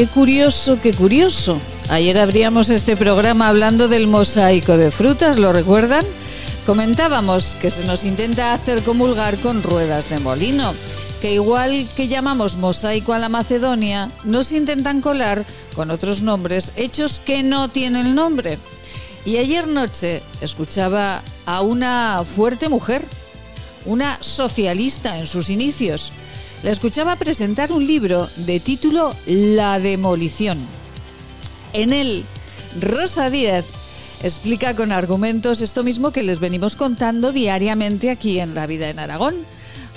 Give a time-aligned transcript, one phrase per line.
[0.00, 1.60] Qué curioso, qué curioso.
[1.90, 6.06] Ayer abríamos este programa hablando del mosaico de frutas, ¿lo recuerdan?
[6.64, 10.72] Comentábamos que se nos intenta hacer comulgar con ruedas de molino,
[11.20, 17.18] que igual que llamamos mosaico a la Macedonia, nos intentan colar con otros nombres hechos
[17.18, 18.56] que no tienen nombre.
[19.26, 23.04] Y ayer noche escuchaba a una fuerte mujer,
[23.84, 26.10] una socialista en sus inicios,
[26.62, 30.58] la escuchaba presentar un libro de título La demolición.
[31.72, 32.24] En él,
[32.80, 33.64] Rosa Díaz
[34.22, 38.98] explica con argumentos esto mismo que les venimos contando diariamente aquí en La Vida en
[38.98, 39.36] Aragón.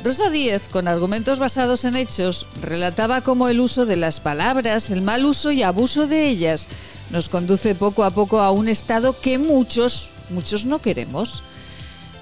[0.04, 5.01] Rosa Díez, con argumentos basados en hechos, relataba cómo el uso de las palabras, el
[5.01, 6.68] mal uso y abuso de ellas,
[7.10, 11.43] nos conduce poco a poco a un estado que muchos, muchos no queremos.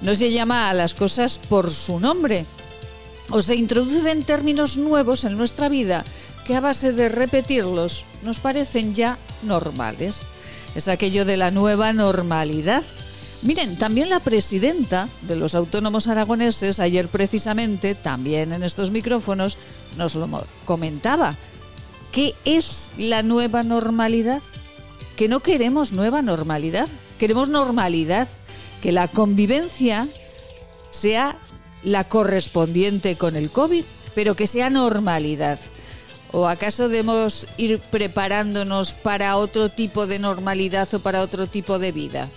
[0.00, 2.44] No se llama a las cosas por su nombre,
[3.32, 6.04] o se introducen términos nuevos en nuestra vida
[6.46, 10.20] que a base de repetirlos nos parecen ya normales.
[10.74, 12.82] Es aquello de la nueva normalidad.
[13.40, 19.56] Miren, también la presidenta de los autónomos aragoneses ayer precisamente, también en estos micrófonos,
[19.96, 20.28] nos lo
[20.64, 21.36] comentaba.
[22.12, 24.42] ¿Qué es la nueva normalidad?
[25.16, 28.28] Que no queremos nueva normalidad, queremos normalidad,
[28.82, 30.06] que la convivencia
[30.90, 31.38] sea
[31.82, 35.58] la correspondiente con el COVID, pero que sea normalidad.
[36.30, 41.92] ¿O acaso debemos ir preparándonos para otro tipo de normalidad o para otro tipo de
[41.92, 42.30] vida?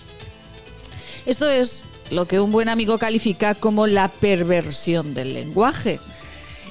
[1.24, 5.98] Esto es lo que un buen amigo califica como la perversión del lenguaje.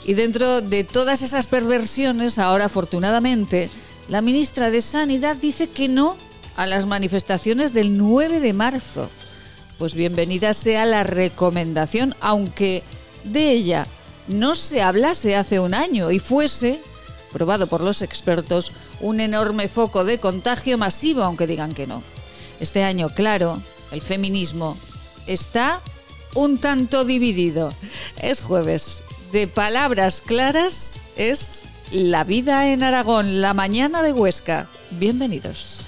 [0.05, 3.69] Y dentro de todas esas perversiones, ahora afortunadamente,
[4.07, 6.15] la ministra de Sanidad dice que no
[6.55, 9.09] a las manifestaciones del 9 de marzo
[9.77, 12.83] pues bienvenida sea la recomendación, aunque
[13.23, 13.87] de ella
[14.27, 16.79] no se hablase hace un año y fuese,
[17.31, 18.71] probado por los expertos,
[19.01, 22.01] un enorme foco de contagio masivo, aunque digan que no.
[22.59, 24.77] Este año, claro, el feminismo
[25.27, 25.81] está
[26.35, 27.73] un tanto dividido.
[28.21, 29.03] Es jueves.
[29.31, 34.69] De palabras claras es La vida en Aragón, la mañana de Huesca.
[34.91, 35.87] Bienvenidos.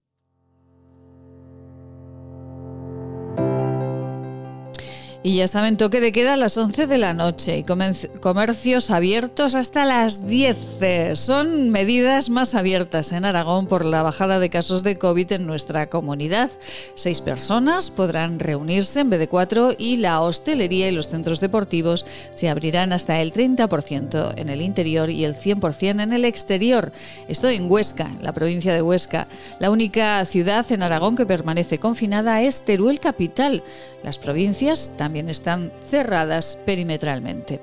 [5.23, 9.53] Y ya saben, toque de queda a las 11 de la noche y comercios abiertos
[9.53, 10.57] hasta las 10.
[11.13, 15.89] Son medidas más abiertas en Aragón por la bajada de casos de COVID en nuestra
[15.89, 16.49] comunidad.
[16.95, 22.03] Seis personas podrán reunirse en vez de cuatro y la hostelería y los centros deportivos
[22.33, 26.91] se abrirán hasta el 30% en el interior y el 100% en el exterior.
[27.27, 29.27] Esto en Huesca, la provincia de Huesca.
[29.59, 33.63] La única ciudad en Aragón que permanece confinada es Teruel Capital.
[34.03, 37.59] Las provincias también están cerradas perimetralmente.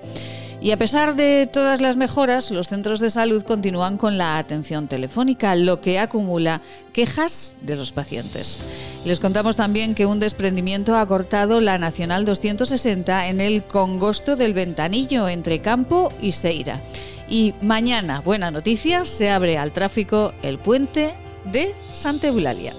[0.60, 4.88] Y a pesar de todas las mejoras, los centros de salud continúan con la atención
[4.88, 8.59] telefónica, lo que acumula quejas de los pacientes.
[9.04, 14.53] Les contamos también que un desprendimiento ha cortado la Nacional 260 en el Congosto del
[14.53, 16.80] Ventanillo entre Campo y Seira.
[17.28, 21.15] Y mañana, buena noticia, se abre al tráfico el puente
[21.53, 22.72] de Santa Eulalia.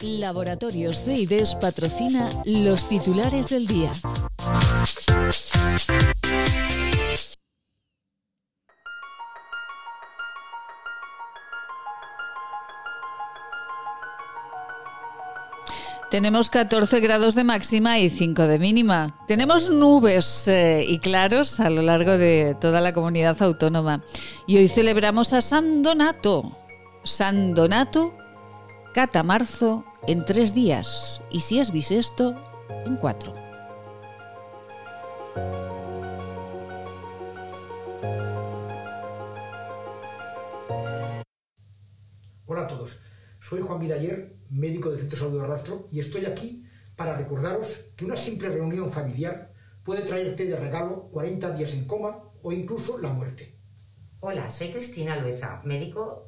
[0.00, 3.90] Laboratorios CIDES patrocina los titulares del día.
[16.10, 19.14] Tenemos 14 grados de máxima y 5 de mínima.
[19.26, 24.02] Tenemos nubes eh, y claros a lo largo de toda la comunidad autónoma.
[24.46, 26.56] Y hoy celebramos a San Donato.
[27.08, 28.14] San Donato,
[28.92, 31.22] catamarzo en tres días.
[31.30, 32.36] Y si es bisesto,
[32.68, 33.32] en cuatro.
[42.44, 43.00] Hola a todos.
[43.40, 47.86] Soy Juan Vidaller, médico del Centro de Salud de Rastro, y estoy aquí para recordaros
[47.96, 52.98] que una simple reunión familiar puede traerte de regalo 40 días en coma o incluso
[52.98, 53.58] la muerte.
[54.20, 56.27] Hola, soy Cristina Lueza, médico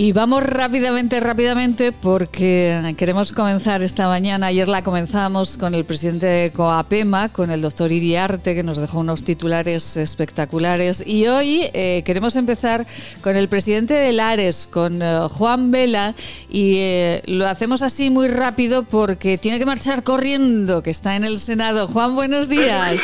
[0.00, 4.46] Y vamos rápidamente, rápidamente, porque queremos comenzar esta mañana.
[4.46, 9.00] Ayer la comenzamos con el presidente de Coapema, con el doctor Iriarte, que nos dejó
[9.00, 11.04] unos titulares espectaculares.
[11.06, 12.86] Y hoy eh, queremos empezar
[13.20, 16.14] con el presidente de Lares, con eh, Juan Vela.
[16.48, 21.24] Y eh, lo hacemos así muy rápido porque tiene que marchar corriendo, que está en
[21.24, 21.88] el Senado.
[21.88, 23.02] Juan, buenos días.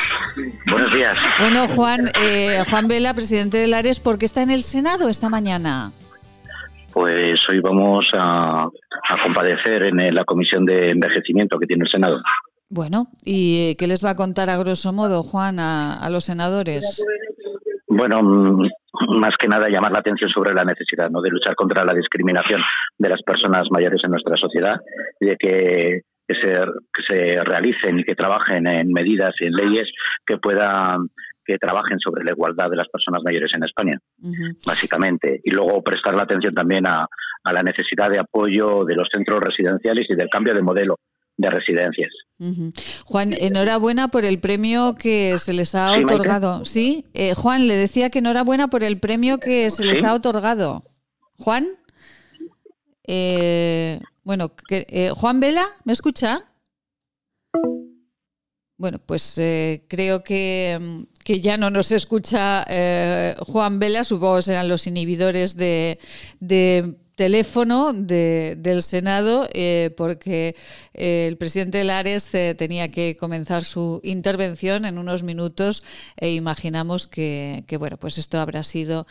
[0.66, 1.18] Buenos días.
[1.40, 2.10] Bueno, Juan,
[2.70, 5.92] Juan Vela, presidente de Lares, ¿por qué está en el Senado esta mañana?
[6.96, 8.70] Pues hoy vamos a,
[9.22, 12.22] compadecer en la comisión de envejecimiento que tiene el Senado.
[12.70, 17.04] Bueno, ¿y qué les va a contar a grosso modo, Juan, a, los senadores?
[17.86, 18.68] Bueno, mm,
[19.20, 21.20] más que nada llamar la atención sobre la necesidad ¿no?
[21.20, 22.62] de luchar contra la discriminación
[22.96, 24.80] de las personas mayores en nuestra sociedad
[25.20, 29.86] y de que, se, que se realicen y que trabajen en medidas y en leyes
[30.24, 31.10] que puedan
[31.46, 33.98] que trabajen sobre la igualdad de las personas mayores en España,
[34.66, 35.40] básicamente.
[35.44, 37.06] Y luego prestar la atención también a,
[37.44, 40.98] la necesidad de apoyo de los centros residenciales y del cambio de modelo
[41.36, 42.10] de residencias.
[43.04, 46.64] Juan, enhorabuena por el premio que se les ha otorgado.
[46.64, 50.82] Sí, eh, Juan, le decía que enhorabuena por el premio que se les ha otorgado.
[51.38, 51.68] Juan,
[53.06, 56.46] eh, bueno, eh, Juan Vela, ¿me escucha?
[58.78, 59.40] Bueno, pues
[59.88, 65.56] creo que, que ya no nos escucha eh, Juan Vela, supongo que serán los inhibidores
[65.56, 65.98] de,
[67.16, 70.54] teléfono del Senado, eh, porque
[70.94, 75.82] eh, el presidente Lares tenía que comenzar su intervención en unos minutos
[76.16, 79.06] e imaginamos que, que bueno, pues esto habrá sido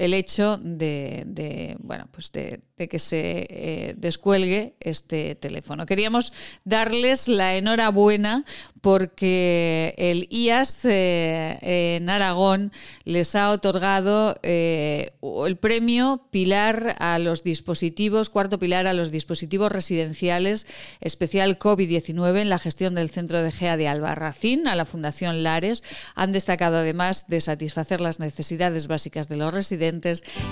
[0.00, 5.84] el hecho de, bueno, pues de, que se eh, descuelgue este teléfono.
[5.84, 6.32] Queríamos
[6.64, 8.46] darles la enhorabuena
[8.80, 12.72] porque el IAS eh, en Aragón
[13.04, 15.12] les ha otorgado eh,
[15.46, 20.66] el premio Pilar a los dispositivos, cuarto pilar a los dispositivos residenciales
[21.02, 25.82] especial COVID-19 en la gestión del centro de GEA de Albarracín a la Fundación Lares.
[26.14, 29.89] Han destacado además de satisfacer las necesidades básicas de los residentes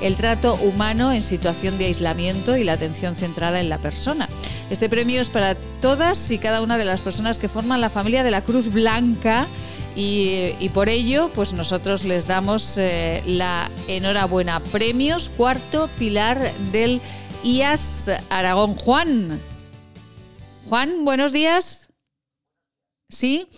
[0.02, 4.28] el trato humano en situación de aislamiento y la atención centrada en la persona.
[4.70, 8.22] Este premio es para todas y cada una de las personas que forman la familia
[8.22, 9.46] de la Cruz Blanca.
[10.00, 14.60] Y, por ello, pues nosotros les damos eh, la enhorabuena.
[14.60, 16.40] Premios cuarto pilar
[16.70, 17.00] del
[17.42, 18.76] IAS Aragón.
[18.76, 19.40] Juan.
[20.68, 21.88] Juan, buenos días.
[23.08, 23.48] Sí.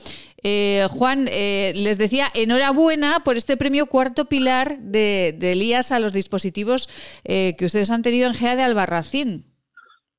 [0.42, 6.12] Eh, Juan, eh, les decía enhorabuena por este premio cuarto pilar de, Elías a los
[6.12, 6.88] dispositivos
[7.24, 9.44] eh, que ustedes han tenido en GEA de Albarracín.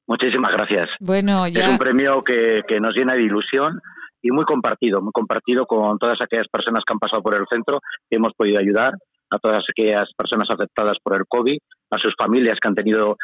[0.07, 0.87] Muchísimas gracias.
[0.99, 3.79] Bueno, Es un premio que, nos llena de ilusión
[4.21, 7.79] y muy compartido, muy compartido con todas aquellas personas que han pasado por el centro,
[8.09, 8.93] que hemos podido ayudar,
[9.33, 11.57] a todas aquellas personas afectadas por el COVID,
[11.91, 13.15] a sus familias que han tenido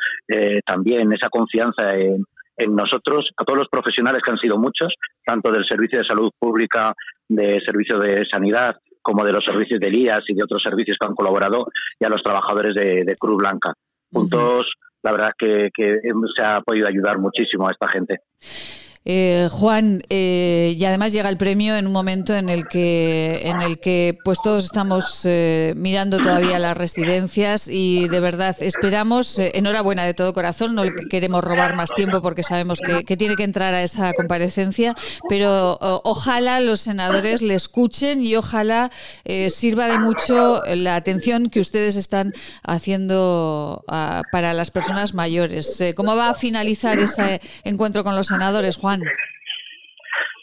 [0.66, 2.24] también esa confianza en,
[2.58, 4.94] en nosotros, a todos los profesionales que han sido muchos,
[5.26, 6.94] tanto del Servicio de Salud Pública,
[7.30, 11.08] de Servicio de Sanidad, como de los servicios de IAS y de otros servicios que
[11.08, 11.68] han colaborado,
[12.00, 13.74] y a los trabajadores de, Cruz Blanca.
[14.12, 14.72] Juntos,
[15.04, 16.00] la verdad que, que
[16.36, 18.22] se ha podido ayudar muchísimo a esta gente.
[19.10, 23.62] Eh, Juan, eh, y además llega el premio en un momento en el que, en
[23.62, 30.04] el que pues todos estamos eh, mirando todavía las residencias y de verdad esperamos, enhorabuena
[30.04, 33.82] de todo corazón, no queremos robar más tiempo porque sabemos que, tiene que entrar a
[33.82, 34.94] esa comparecencia,
[35.30, 38.92] pero ojalá los senadores le escuchen y ojalá
[39.50, 45.82] sirva de mucho la atención que ustedes están haciendo ah, para las personas mayores.
[45.96, 48.97] ¿Cómo va a finalizar ese encuentro con los senadores, Juan?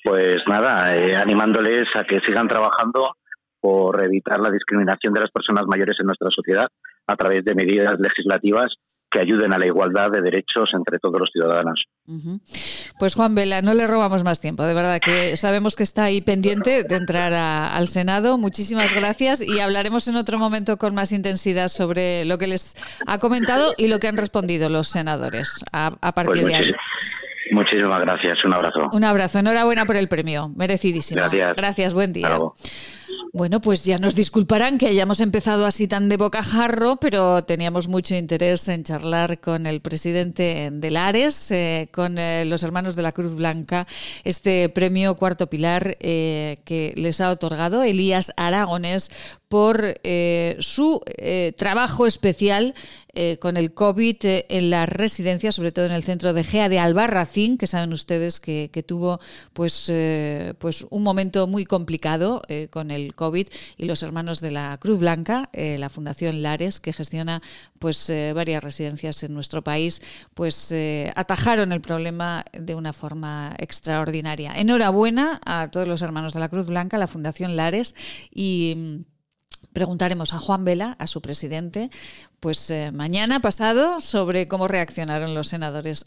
[0.05, 3.17] Pues nada, eh, animándoles a que sigan trabajando
[3.61, 6.69] por evitar la discriminación de las personas mayores en nuestra sociedad,
[7.07, 8.75] a través de medidas legislativas
[9.15, 11.85] que ayuden a la igualdad de derechos entre todos los ciudadanos.
[12.99, 16.21] Pues Juan Vela, no le robamos más tiempo, de verdad que sabemos que está ahí
[16.21, 18.39] pendiente de entrar al Senado.
[18.39, 22.75] Muchísimas gracias y hablaremos en otro momento con más intensidad sobre lo que les
[23.07, 26.73] ha comentado y lo que han respondido los senadores a, partir pues de ahí.
[27.53, 28.91] Muchísimas gracias, un abrazo.
[28.93, 31.21] Un abrazo, enhorabuena por el premio, merecidísimo.
[31.21, 31.57] Gracias.
[31.57, 32.39] Gracias, buen día.
[33.37, 38.15] Bueno, pues ya nos disculparán que hayamos empezado así tan de bocajarro, pero teníamos mucho
[38.15, 43.11] interés en charlar con el presidente de Lares, eh, con eh, los hermanos de la
[43.11, 43.89] Cruz Blanca,
[44.23, 49.11] este premio Cuarto Pilar eh, que les ha otorgado Elías Aragones
[49.55, 50.01] por
[50.59, 51.01] su
[51.57, 52.75] trabajo especial
[53.17, 56.69] eh, con el COVID eh, en las residencias, sobre todo en el centro de GEA
[56.69, 59.21] de Albarracín, que saben ustedes que, tuvo
[59.53, 63.47] pues, eh, pues un momento muy complicado con el COVID,
[63.77, 67.41] y los hermanos de la Cruz Blanca, la Fundación Lares, que gestiona
[67.79, 70.03] pues varias residencias en nuestro país,
[70.35, 70.75] pues
[71.15, 74.53] atajaron el problema de una forma extraordinaria.
[74.57, 77.95] Enhorabuena a todos los hermanos de la Cruz Blanca, la Fundación Lares
[78.33, 79.05] y
[79.75, 81.91] Preguntaremos a Juan Vela, a su presidente,
[82.39, 86.07] pues eh, mañana pasado sobre cómo reaccionaron los senadores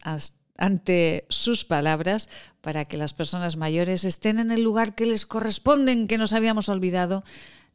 [0.57, 2.29] ante sus palabras
[2.61, 6.69] para que las personas mayores estén en el lugar que les corresponden, que nos habíamos
[6.69, 7.25] olvidado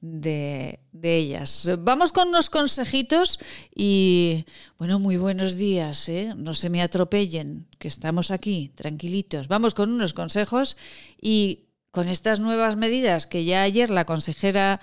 [0.00, 1.70] de, ellas.
[1.80, 3.38] Vamos con unos consejitos
[3.74, 4.46] y,
[4.78, 6.32] bueno, muy buenos días, ¿eh?
[6.34, 9.46] no se me atropellen, que estamos aquí, tranquilitos.
[9.46, 10.78] Vamos con unos consejos
[11.20, 14.80] y con estas nuevas medidas que ya ayer la consejera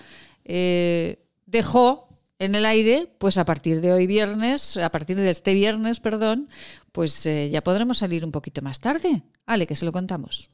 [0.52, 2.08] eh, dejó
[2.40, 6.48] en el aire, pues a partir de hoy viernes, a partir de este viernes, perdón,
[6.90, 9.22] pues eh, ya podremos salir un poquito más tarde.
[9.46, 10.50] Ale, que se lo contamos.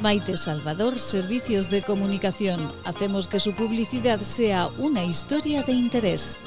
[0.00, 2.72] Maite Salvador, Servicios de Comunicación.
[2.84, 6.38] Hacemos que su publicidad sea una historia de interés.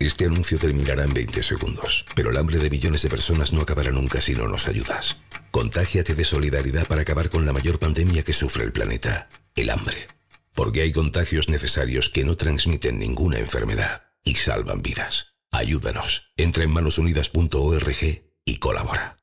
[0.00, 3.92] Este anuncio terminará en 20 segundos, pero el hambre de millones de personas no acabará
[3.92, 5.18] nunca si no nos ayudas.
[5.52, 10.08] Contágiate de solidaridad para acabar con la mayor pandemia que sufre el planeta, el hambre
[10.54, 15.36] porque hay contagios necesarios que no transmiten ninguna enfermedad y salvan vidas.
[15.52, 16.32] Ayúdanos.
[16.36, 19.18] Entra en manosunidas.org y colabora.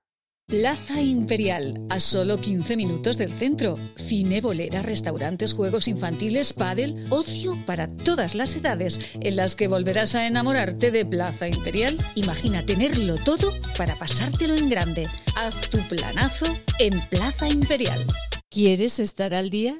[0.52, 3.76] Plaza Imperial, a solo 15 minutos del centro.
[3.96, 10.14] Cine, bolera, restaurantes, juegos infantiles, pádel, ocio para todas las edades, en las que volverás
[10.14, 11.98] a enamorarte de Plaza Imperial.
[12.16, 15.08] Imagina tenerlo todo para pasártelo en grande.
[15.38, 16.46] Haz tu planazo
[16.80, 18.06] en Plaza Imperial.
[18.50, 19.80] ¿Quieres estar al día?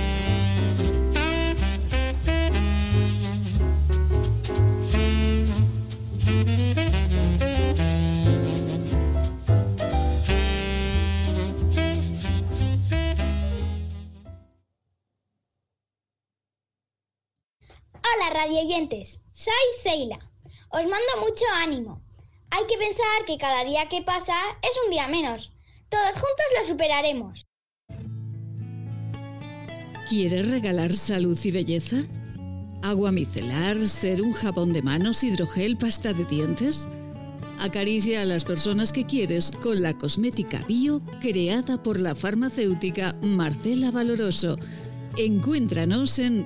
[18.41, 20.19] Radioyentes, soy Seila.
[20.69, 22.01] Os mando mucho ánimo.
[22.49, 25.51] Hay que pensar que cada día que pasa es un día menos.
[25.89, 27.45] Todos juntos lo superaremos.
[30.09, 31.97] ¿Quieres regalar salud y belleza?
[32.83, 36.87] ¿Agua micelar, ser un jabón de manos, hidrogel, pasta de dientes?
[37.59, 43.91] Acaricia a las personas que quieres con la cosmética bio creada por la farmacéutica Marcela
[43.91, 44.57] Valoroso.
[45.17, 46.45] Encuéntranos en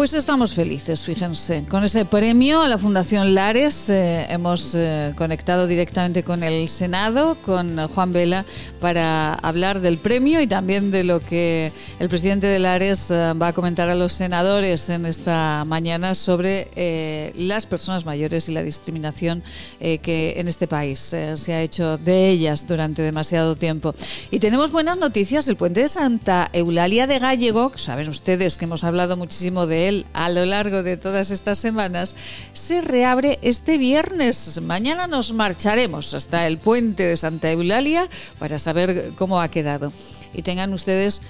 [0.00, 1.66] Pues estamos felices, fíjense.
[1.68, 7.36] Con ese premio a la Fundación Lares eh, hemos eh, conectado directamente con el Senado,
[7.44, 8.46] con Juan Vela,
[8.80, 13.48] para hablar del premio y también de lo que el presidente de Lares eh, va
[13.48, 19.42] a comentar a los senadores en esta mañana sobre las personas mayores y la discriminación
[19.78, 23.94] que en este país se ha hecho de ellas durante demasiado tiempo.
[24.30, 25.46] Y tenemos buenas noticias.
[25.48, 30.28] El puente de Santa Eulalia de Gallego, saben ustedes que hemos hablado muchísimo de a
[30.28, 32.14] lo largo de todas estas semanas,
[32.52, 34.60] se reabre este viernes.
[34.62, 39.92] Mañana nos marcharemos hasta el puente de Santa Eulalia para saber cómo ha quedado.
[40.32, 41.22] Y tengan ustedes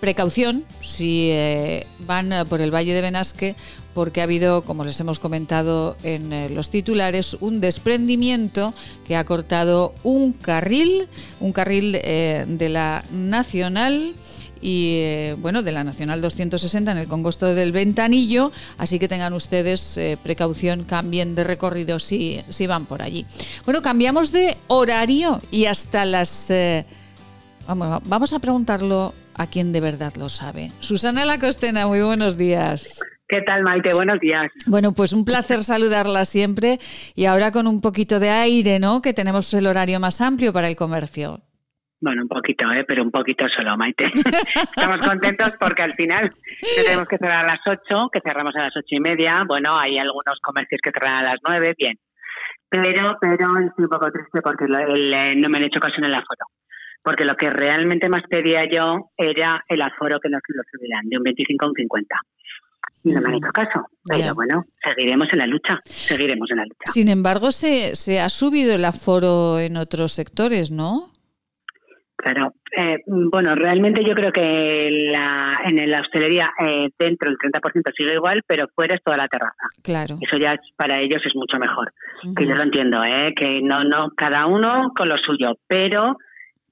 [0.00, 3.56] precaución si eh, van por el Valle de Benasque
[3.96, 8.74] porque ha habido, como les hemos comentado en eh, los titulares, un desprendimiento
[9.06, 11.08] que ha cortado un carril,
[11.40, 14.12] un carril eh, de la Nacional
[14.60, 19.32] y eh, bueno, de la Nacional 260 en el Congosto del Ventanillo, así que tengan
[19.32, 23.26] ustedes eh, precaución, cambien de recorrido si, si van por allí.
[23.64, 26.50] Bueno, cambiamos de horario y hasta las...
[26.50, 26.84] Eh,
[27.66, 30.72] vamos, vamos a preguntarlo a quien de verdad lo sabe.
[30.80, 33.00] Susana Lacostena, muy buenos días.
[33.28, 33.92] ¿Qué tal, Maite?
[33.92, 34.52] Buenos días.
[34.66, 36.78] Bueno, pues un placer saludarla siempre
[37.16, 39.02] y ahora con un poquito de aire, ¿no?
[39.02, 41.40] Que tenemos el horario más amplio para el comercio.
[41.98, 42.84] Bueno, un poquito, ¿eh?
[42.86, 44.04] pero un poquito solo, Maite.
[44.76, 46.30] Estamos contentos porque al final
[46.76, 49.44] tenemos que cerrar a las 8, que cerramos a las ocho y media.
[49.46, 51.98] Bueno, hay algunos comercios que cerran a las 9, bien.
[52.68, 56.14] Pero, pero estoy un poco triste porque eh, no me han hecho caso en el
[56.14, 56.46] aforo.
[57.02, 61.16] Porque lo que realmente más pedía yo era el aforo que nos lo subirán, de
[61.16, 62.16] un 25 a un 50
[63.04, 63.86] y no me han hecho caso.
[64.04, 66.92] Pero bueno, seguiremos en la lucha, seguiremos en la lucha.
[66.92, 71.15] Sin embargo, se, se ha subido el aforo en otros sectores, ¿no?
[72.16, 77.92] Claro, eh, bueno, realmente yo creo que la, en la hostelería eh, dentro el 30%
[77.96, 79.68] sigue igual, pero fuera es toda la terraza.
[79.82, 80.16] Claro.
[80.20, 81.92] Eso ya para ellos es mucho mejor.
[82.36, 83.34] Que yo lo entiendo, ¿eh?
[83.36, 86.16] que no, no, cada uno con lo suyo, pero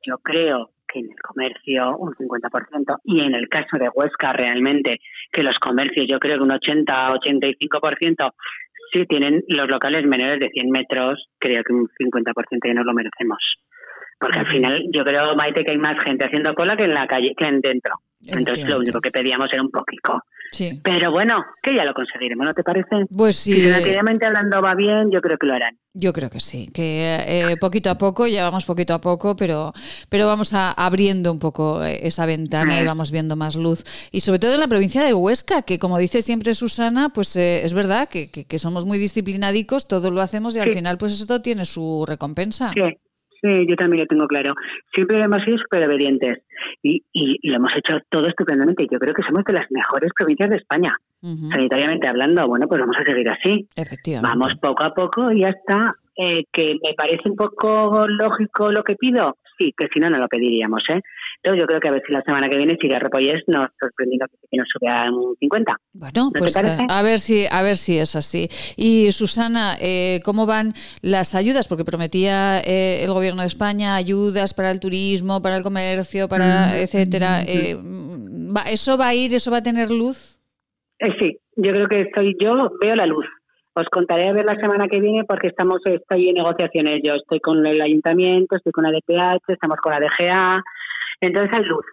[0.07, 5.01] yo creo que en el comercio un 50% y en el caso de Huesca realmente
[5.31, 8.33] que los comercios yo creo que un 80-85%
[8.93, 12.33] sí tienen los locales menores de 100 metros, creo que un 50%
[12.65, 13.39] ya nos lo merecemos.
[14.19, 17.07] Porque al final yo creo, Maite, que hay más gente haciendo cola que en la
[17.07, 17.95] calle, que en dentro.
[18.27, 20.23] Entonces lo único que pedíamos era un poquito.
[20.51, 20.81] Sí.
[20.85, 23.07] Pero bueno, que ya lo conseguiremos, ¿no te parece?
[23.15, 23.55] Pues sí.
[23.55, 25.77] Si relativamente hablando va bien, yo creo que lo harán.
[25.95, 29.73] Yo creo que sí, que eh, poquito a poco, ya vamos poquito a poco, pero,
[30.09, 33.85] pero vamos a, abriendo un poco eh, esa ventana y vamos viendo más luz.
[34.13, 37.65] Y sobre todo en la provincia de Huesca, que como dice siempre Susana, pues eh,
[37.65, 41.43] es verdad que, que, somos muy disciplinadicos, todo lo hacemos y al final pues esto
[41.43, 42.73] tiene su recompensa.
[42.75, 42.97] Sí.
[43.45, 44.55] Sí, yo también lo tengo claro.
[44.95, 46.39] Siempre hemos sido súper obedientes
[46.83, 48.87] y, y, lo hemos hecho todo estupendamente.
[48.91, 52.49] Yo creo que somos de las mejores provincias de España, sanitariamente hablando.
[52.49, 53.69] Bueno, pues vamos a seguir así.
[53.77, 54.39] Efectivamente.
[54.39, 55.95] Vamos poco a poco y ya está.
[56.17, 59.37] Eh, que me parece un poco lógico lo que pido.
[59.59, 61.03] Sí, que si no, no lo pediríamos, ¿eh?
[61.53, 64.57] Yo creo que a ver si la semana que viene sigue Repollés nos sorprendiendo que
[64.57, 65.77] nos sube a un 50.
[65.93, 68.49] Bueno, pues eh, a ver si a ver si es así.
[68.77, 71.69] Y Susana, eh, ¿cómo van las ayudas?
[71.69, 76.69] Porque prometía eh, el gobierno de España ayudas para el turismo, para el comercio, para
[76.69, 77.43] mm, etcétera.
[77.43, 80.41] Mm, ¿Eso va a ir, eso va a tener luz?
[81.19, 83.27] sí, yo creo que estoy, yo veo la luz.
[83.77, 87.01] Os contaré a ver la semana que viene porque estamos, estoy en negociaciones.
[87.03, 90.63] Yo estoy con el ayuntamiento, estoy con la DPH, estamos con la DGA,
[91.25, 91.85] entonces hay luz,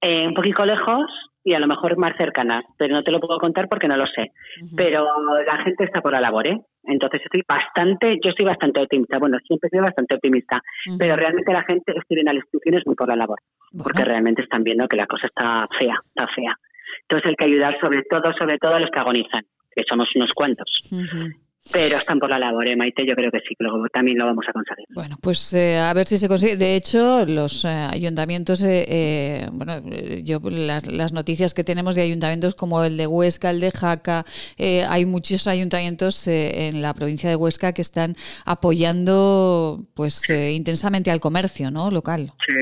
[0.00, 1.06] eh, un poquito lejos
[1.44, 4.06] y a lo mejor más cercanas, pero no te lo puedo contar porque no lo
[4.06, 4.32] sé.
[4.76, 5.06] Pero
[5.46, 6.60] la gente está por la labor, ¿eh?
[6.84, 10.60] Entonces estoy bastante, yo estoy bastante optimista, bueno, siempre soy bastante optimista,
[10.98, 13.38] pero realmente la gente estoy en las instituciones muy por la labor,
[13.76, 16.56] porque realmente están viendo que la cosa está fea, está fea.
[17.02, 20.32] Entonces hay que ayudar sobre todo, sobre todo a los que agonizan, que somos unos
[20.32, 20.68] cuantos.
[21.70, 24.44] Pero están por la labor, ¿eh, Maite, yo creo que sí, que también lo vamos
[24.48, 24.84] a conseguir.
[24.90, 26.56] Bueno, pues eh, a ver si se consigue.
[26.56, 29.80] De hecho, los eh, ayuntamientos, eh, bueno,
[30.24, 34.24] yo las, las, noticias que tenemos de ayuntamientos como el de Huesca, el de Jaca,
[34.58, 41.70] hay muchos ayuntamientos en la provincia de Huesca que están apoyando pues intensamente al comercio,
[41.70, 41.90] ¿no?
[41.90, 42.32] Local.
[42.46, 42.56] Sí,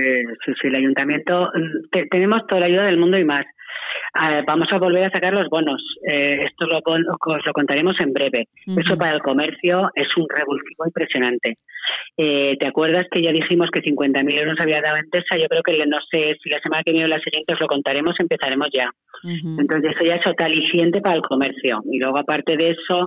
[0.45, 3.47] sí, sí, el ayuntamiento, mm, tenemos toda la ayuda del mundo y más
[4.47, 5.83] vamos a volver a sacar los bonos.
[6.07, 8.49] Eh, esto lo, os lo contaremos en breve.
[8.67, 11.59] Eso para el comercio es un revulsivo impresionante.
[12.17, 15.37] Eh, ¿Te acuerdas que ya dijimos que 50.000 euros había dado Entesa?
[15.39, 17.67] Yo creo que no sé si la semana que viene o la siguiente os lo
[17.67, 18.91] contaremos, empezaremos ya.
[19.23, 21.83] Entonces eso ya es totaliciente para el comercio.
[21.91, 23.07] Y luego aparte de eso,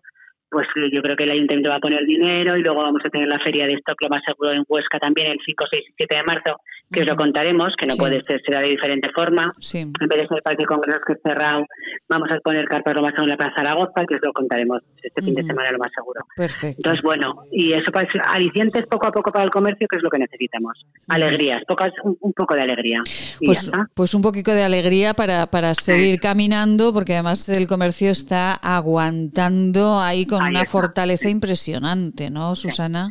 [0.54, 3.28] pues yo creo que el ayuntamiento va a poner dinero y luego vamos a tener
[3.28, 6.16] la feria de stock lo más seguro en Huesca también el 5, 6 y 7
[6.16, 6.58] de marzo,
[6.92, 9.52] que os lo contaremos, que no puede ser, será de diferente forma.
[9.74, 11.66] En vez de ser el Parque de Congresos que es cerrado,
[12.08, 14.82] vamos a poner carpas lo más seguro en la Plaza Zaragoza, que os lo contaremos
[15.02, 16.22] este fin de semana lo más seguro.
[16.36, 16.78] Perfecto.
[16.78, 20.10] Entonces, bueno, y eso pues, alicientes poco a poco para el comercio, que es lo
[20.10, 20.86] que necesitamos.
[21.08, 23.02] Alegrías, pocas, un, poco de alegría.
[23.44, 28.54] Pues, pues un poquito de alegría para, para seguir caminando, porque además el comercio está
[28.54, 33.10] aguantando ahí con una fortaleza impresionante, ¿no, Susana?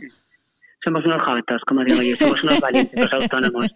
[0.84, 3.68] Somos unos jatos, como digo yo, somos unos valientes, los autónomos.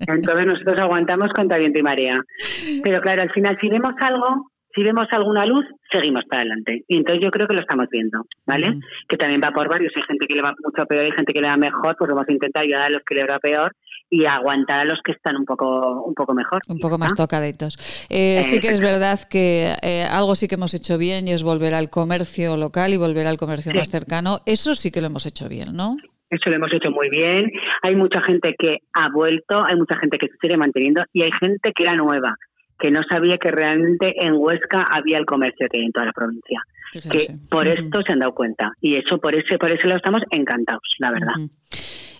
[0.00, 2.20] Entonces nosotros aguantamos contra viento y marea.
[2.82, 6.84] Pero claro, al final, si vemos algo, si vemos alguna luz, seguimos para adelante.
[6.88, 8.80] Y entonces yo creo que lo estamos viendo, ¿vale?
[9.08, 9.92] Que también va por varios.
[9.94, 12.26] Hay gente que le va mucho peor, hay gente que le va mejor, pues vamos
[12.28, 13.72] a intentar ayudar a los que le va peor
[14.10, 16.62] y aguantar a los que están un poco un poco mejor.
[16.68, 17.76] Un poco más tocaditos.
[18.08, 21.42] Eh, sí que es verdad que eh, algo sí que hemos hecho bien y es
[21.42, 24.40] volver al comercio local y volver al comercio más cercano.
[24.46, 25.96] Eso sí que lo hemos hecho bien, ¿no?
[26.30, 27.50] Eso lo hemos hecho muy bien.
[27.82, 31.30] Hay mucha gente que ha vuelto, hay mucha gente que se sigue manteniendo y hay
[31.40, 32.36] gente que era nueva,
[32.78, 36.12] que no sabía que realmente en Huesca había el comercio que hay en toda la
[36.12, 36.62] provincia.
[36.92, 40.22] Que por esto se han dado cuenta y eso por eso por eso lo estamos
[40.30, 41.34] encantados, la verdad.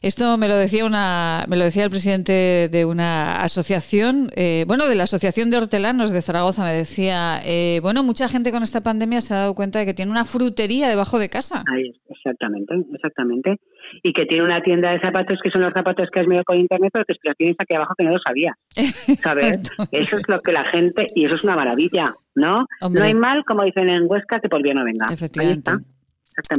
[0.02, 4.86] Esto me lo decía una, me lo decía el presidente de una asociación, eh, bueno,
[4.86, 8.80] de la asociación de hortelanos de Zaragoza, me decía, eh, bueno, mucha gente con esta
[8.80, 11.64] pandemia se ha dado cuenta de que tiene una frutería debajo de casa.
[11.72, 13.56] Ahí, exactamente, exactamente.
[14.02, 16.58] Y que tiene una tienda de zapatos que son los zapatos que has medido con
[16.58, 18.54] internet, pero que los tienes aquí abajo que no lo sabías.
[19.22, 19.62] ¿Sabes?
[19.90, 22.66] eso es lo que la gente, y eso es una maravilla, ¿no?
[22.90, 25.06] No hay mal, como dicen en Huesca, que por bien no venga.
[25.10, 25.72] Efectivamente.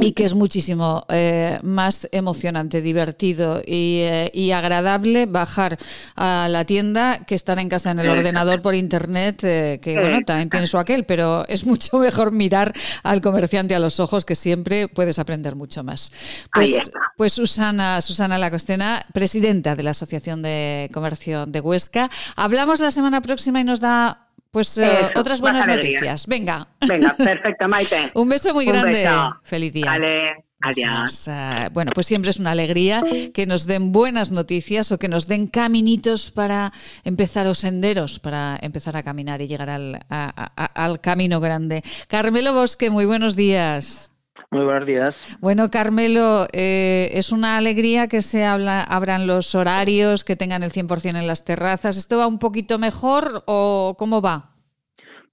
[0.00, 5.78] Y que es muchísimo eh, más emocionante, divertido eh, y, agradable bajar
[6.16, 10.18] a la tienda que estar en casa en el ordenador por internet, eh, que bueno,
[10.26, 14.34] también tiene su aquel, pero es mucho mejor mirar al comerciante a los ojos, que
[14.34, 16.12] siempre puedes aprender mucho más.
[16.52, 22.10] Pues, pues Susana, Susana Lacostena, presidenta de la Asociación de Comercio de Huesca.
[22.36, 26.26] Hablamos la semana próxima y nos da pues eh, otras buenas noticias.
[26.26, 26.68] Venga.
[26.86, 28.10] Venga, perfecto, Maite.
[28.14, 29.08] Un beso muy grande.
[29.42, 29.86] Feliz día.
[29.86, 30.44] Vale.
[30.62, 31.26] Adiós.
[31.28, 35.26] Eh, bueno, pues siempre es una alegría que nos den buenas noticias o que nos
[35.26, 36.70] den caminitos para
[37.02, 41.82] empezar o senderos para empezar a caminar y llegar al, al camino grande.
[42.08, 44.09] Carmelo Bosque, muy buenos días.
[44.52, 45.28] Muy buenos días.
[45.38, 50.72] Bueno, Carmelo, eh, es una alegría que se habla, abran los horarios, que tengan el
[50.72, 51.96] 100% en las terrazas.
[51.96, 54.56] ¿Esto va un poquito mejor o cómo va?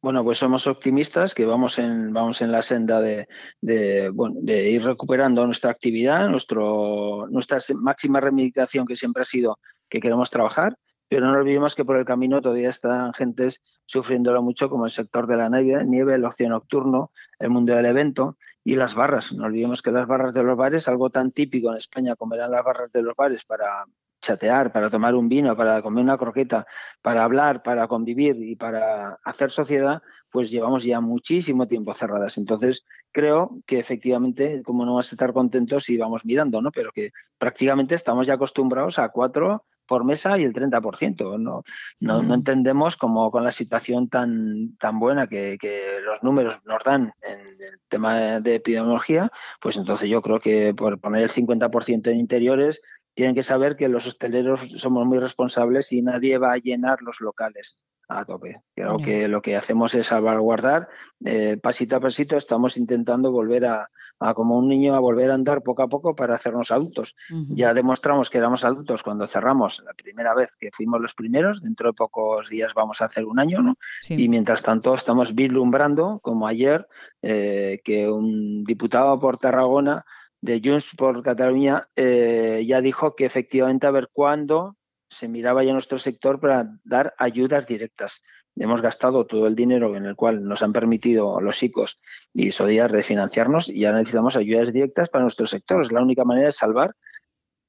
[0.03, 3.27] Bueno, pues somos optimistas que vamos en, vamos en la senda de,
[3.59, 9.57] de, de ir recuperando nuestra actividad, nuestro, nuestra máxima reivindicación que siempre ha sido
[9.89, 10.77] que queremos trabajar
[11.09, 15.27] pero no olvidemos que por el camino todavía están gentes sufriéndolo mucho, como el sector
[15.27, 19.31] de la nieve, nieve, el ocio nocturno, el mundo del evento y las barras.
[19.31, 22.51] No olvidemos que las barras de los bares, algo tan típico en España como eran
[22.51, 23.85] las barras de los bares para
[24.21, 26.65] chatear, para tomar un vino, para comer una croqueta,
[27.01, 32.37] para hablar, para convivir y para hacer sociedad, pues llevamos ya muchísimo tiempo cerradas.
[32.37, 36.69] Entonces, creo que efectivamente, como no vas a estar contentos si vamos mirando, ¿no?
[36.71, 41.39] Pero que prácticamente estamos ya acostumbrados a cuatro por mesa y el 30%.
[41.39, 41.63] No,
[41.99, 45.57] no, no entendemos cómo con la situación tan, tan buena que,
[46.03, 50.99] los números nos dan en el tema de epidemiología, pues entonces yo creo que por
[50.99, 52.81] poner el 50% en interiores,
[53.17, 57.19] tienen que saber que los hosteleros somos muy responsables y nadie va a llenar los
[57.19, 58.61] locales a tope.
[58.75, 60.87] Creo que lo que hacemos es salvaguardar
[61.25, 63.89] eh, pasito a pasito, estamos intentando volver a,
[64.35, 67.15] como un niño, a volver a andar poco a poco para hacernos adultos.
[67.49, 71.89] Ya demostramos que éramos adultos cuando cerramos la primera vez que fuimos los primeros, dentro
[71.89, 73.77] de pocos días vamos a hacer un año, ¿no?
[74.07, 76.87] Y mientras tanto estamos vislumbrando, como ayer,
[77.23, 80.05] eh, que un diputado por Tarragona
[80.41, 84.77] de Junts por Cataluña eh, ya dijo que efectivamente a ver cuándo
[85.09, 88.21] se miraba ya nuestro sector para dar ayudas directas.
[88.55, 91.99] Hemos gastado todo el dinero en el cual nos han permitido los ICOs
[92.33, 95.83] y SODIAR de financiarnos y ahora necesitamos ayudas directas para nuestro sector.
[95.83, 96.95] Es la única manera de salvar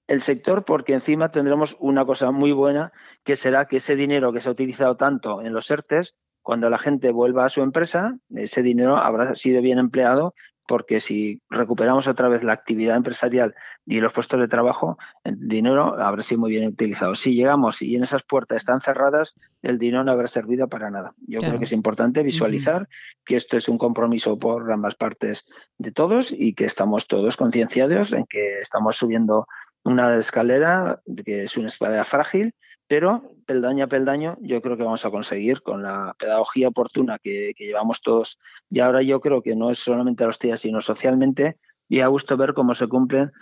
[0.06, 4.40] el sector porque encima tendremos una cosa muy buena que será que ese dinero que
[4.40, 8.62] se ha utilizado tanto en los ERTES, cuando la gente vuelva a su empresa, ese
[8.62, 10.34] dinero habrá sido bien empleado
[10.68, 13.54] porque si recuperamos otra vez la actividad empresarial
[13.86, 17.14] y los puestos de trabajo, el dinero habrá sido muy bien utilizado.
[17.14, 21.14] Si llegamos y en esas puertas están cerradas, el dinero no habrá servido para nada.
[21.26, 22.86] Yo creo que es importante visualizar
[23.24, 25.46] que esto es un compromiso por ambas partes
[25.78, 29.46] de todos y que estamos todos concienciados en que estamos subiendo
[29.84, 32.54] una escalera que es una escalera frágil,
[32.88, 37.52] pero peldaño a peldaño yo creo que vamos a conseguir con la pedagogía oportuna que,
[37.56, 38.38] que llevamos todos.
[38.70, 42.08] Y ahora yo creo que no es solamente a los días, sino socialmente, y a
[42.08, 43.32] gusto ver cómo se cumplen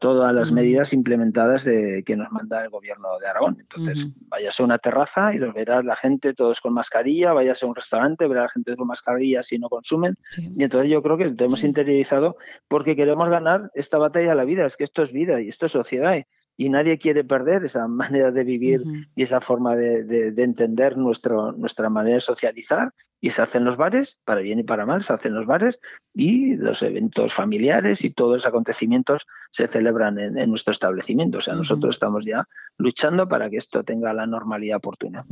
[0.00, 3.56] todas las medidas implementadas de, que nos manda el gobierno de Aragón.
[3.58, 7.66] Entonces, vayas a una terraza y los verás la gente todos con mascarilla, vayas a
[7.66, 10.14] un restaurante, verás la gente con mascarilla si no consumen.
[10.36, 12.36] Y entonces yo creo que lo tenemos interiorizado
[12.68, 14.66] porque queremos ganar esta batalla a la vida.
[14.66, 16.24] Es que esto es vida y esto es sociedad y
[16.68, 18.82] nadie quiere perder esa manera de vivir
[19.14, 22.92] y esa forma de, entender nuestro, nuestra manera de socializar.
[23.24, 25.78] Y se hacen los bares, para bien y para mal, se hacen los bares
[26.12, 31.38] y los eventos familiares y todos los acontecimientos se celebran en, nuestro establecimiento.
[31.38, 32.48] O sea, nosotros estamos ya
[32.78, 35.24] luchando para que esto tenga la normalidad oportuna.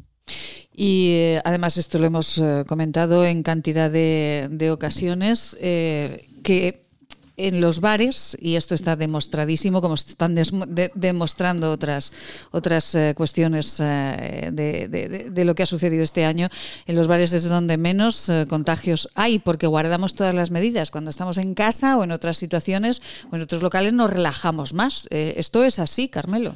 [0.73, 6.90] Y eh, además esto lo hemos eh, comentado en cantidad de, ocasiones, eh, que
[7.47, 10.35] en los bares, y esto está demostradísimo, como están
[10.95, 12.13] demostrando otras,
[12.51, 16.49] otras eh, cuestiones eh, de, lo que ha sucedido este año,
[16.87, 20.91] en los bares es donde menos eh, contagios hay, porque guardamos todas las medidas.
[20.91, 23.01] Cuando estamos en casa o en otras situaciones
[23.31, 25.09] o en otros locales nos relajamos más.
[25.11, 26.55] esto es así, Carmelo.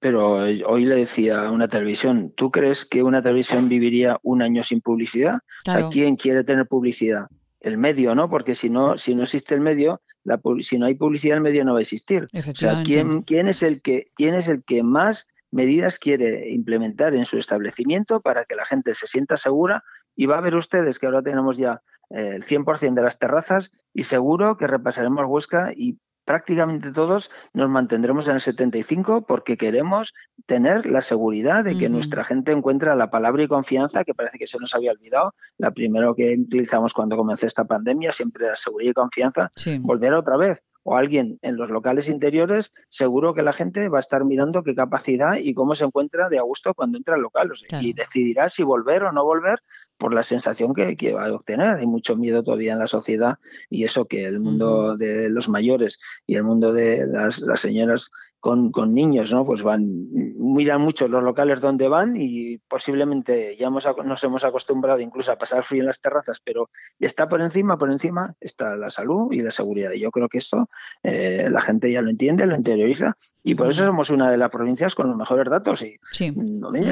[0.00, 4.62] Pero hoy le decía a una televisión, ¿tú crees que una televisión viviría un año
[4.62, 5.38] sin publicidad?
[5.66, 7.26] O sea, ¿quién quiere tener publicidad?
[7.64, 8.28] El medio, ¿no?
[8.28, 11.64] Porque si no, si no existe el medio, la, si no hay publicidad, el medio
[11.64, 12.28] no va a existir.
[12.34, 17.14] O sea, ¿quién, quién, es el que, ¿quién es el que más medidas quiere implementar
[17.14, 19.82] en su establecimiento para que la gente se sienta segura?
[20.14, 23.72] Y va a ver ustedes que ahora tenemos ya eh, el 100% de las terrazas
[23.94, 30.14] y seguro que repasaremos Huesca y prácticamente todos nos mantendremos en el 75 porque queremos
[30.46, 34.46] tener la seguridad de que nuestra gente encuentra la palabra y confianza que parece que
[34.46, 35.34] se nos había olvidado.
[35.58, 39.52] La primero que utilizamos cuando comenzó esta pandemia siempre era seguridad y confianza.
[39.80, 44.00] Volver otra vez o alguien en los locales interiores, seguro que la gente va a
[44.00, 47.50] estar mirando qué capacidad y cómo se encuentra de a gusto cuando entra al local.
[47.80, 49.58] Y decidirá si volver o no volver
[49.96, 51.76] por la sensación que, va a obtener.
[51.76, 53.38] Hay mucho miedo todavía en la sociedad
[53.70, 58.10] y eso que el mundo de los mayores y el mundo de las, las señoras
[58.44, 59.46] con, con, niños, ¿no?
[59.46, 65.00] Pues van, miran mucho los locales donde van y posiblemente ya hemos, nos hemos acostumbrado
[65.00, 68.90] incluso a pasar frío en las terrazas, pero está por encima, por encima está la
[68.90, 69.92] salud y la seguridad.
[69.92, 70.68] Y yo creo que esto
[71.02, 74.50] eh, la gente ya lo entiende, lo interioriza y por eso somos una de las
[74.50, 75.82] provincias con los mejores datos.
[75.82, 75.96] Y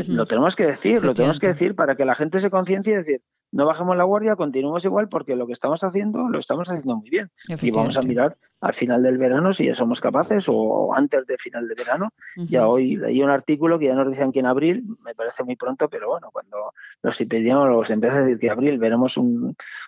[0.09, 2.97] lo tenemos que decir, lo tenemos que decir para que la gente se conciencie y
[2.97, 3.21] decir,
[3.53, 7.11] no bajemos la guardia, continuemos igual porque lo que estamos haciendo lo estamos haciendo muy
[7.11, 7.29] bien.
[7.61, 11.39] Y vamos a mirar al final del verano si ya somos capaces o antes del
[11.39, 12.09] final del verano.
[12.37, 15.57] Ya hoy leí un artículo que ya nos decían que en abril, me parece muy
[15.57, 19.21] pronto, pero bueno, cuando los epidemiólogos empiezan a decir que abril veremos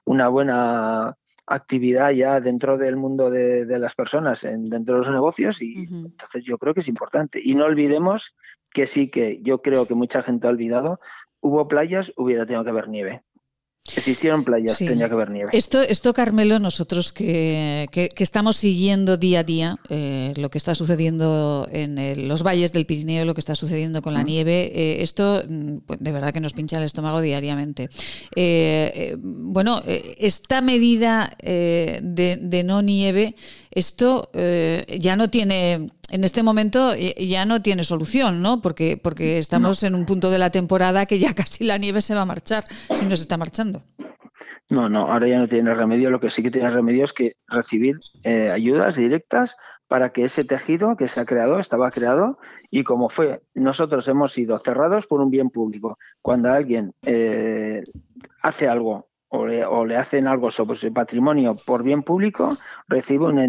[0.05, 5.62] una buena actividad ya dentro del mundo de, las personas, en, dentro de los negocios,
[5.62, 7.40] y entonces yo creo que es importante.
[7.42, 8.35] Y no olvidemos
[8.70, 11.00] que sí que yo creo que mucha gente ha olvidado,
[11.40, 13.22] hubo playas, hubiera tenido que haber nieve.
[13.87, 15.51] Existieron playas, tenía que haber nieve.
[15.53, 20.75] Esto, esto Carmelo, nosotros que, que, estamos siguiendo día a día eh, lo que está
[20.75, 25.44] sucediendo en los valles del Pirineo, lo que está sucediendo con la nieve, eh, esto
[25.47, 27.90] mm, pues, de verdad que nos pincha el estómago diariamente.
[28.35, 33.37] Eh, bueno, esta medida de, de, no nieve,
[33.74, 38.60] esto ya no tiene en este momento ya no tiene solución, ¿no?
[38.60, 42.14] Porque, porque estamos en un punto de la temporada que ya casi la nieve se
[42.14, 43.82] va a marchar, si no se está marchando.
[44.70, 46.10] No, no, ahora ya no tiene remedio.
[46.10, 49.56] Lo que sí que tiene remedio es que recibir eh, ayudas directas
[49.87, 52.38] para que ese tejido que se ha creado estaba creado
[52.70, 55.98] y como fue, nosotros hemos sido cerrados por un bien público.
[56.22, 57.84] Cuando alguien eh,
[58.42, 62.57] hace algo o le, hacen algo sobre su patrimonio por bien público,
[62.88, 63.47] recibe una,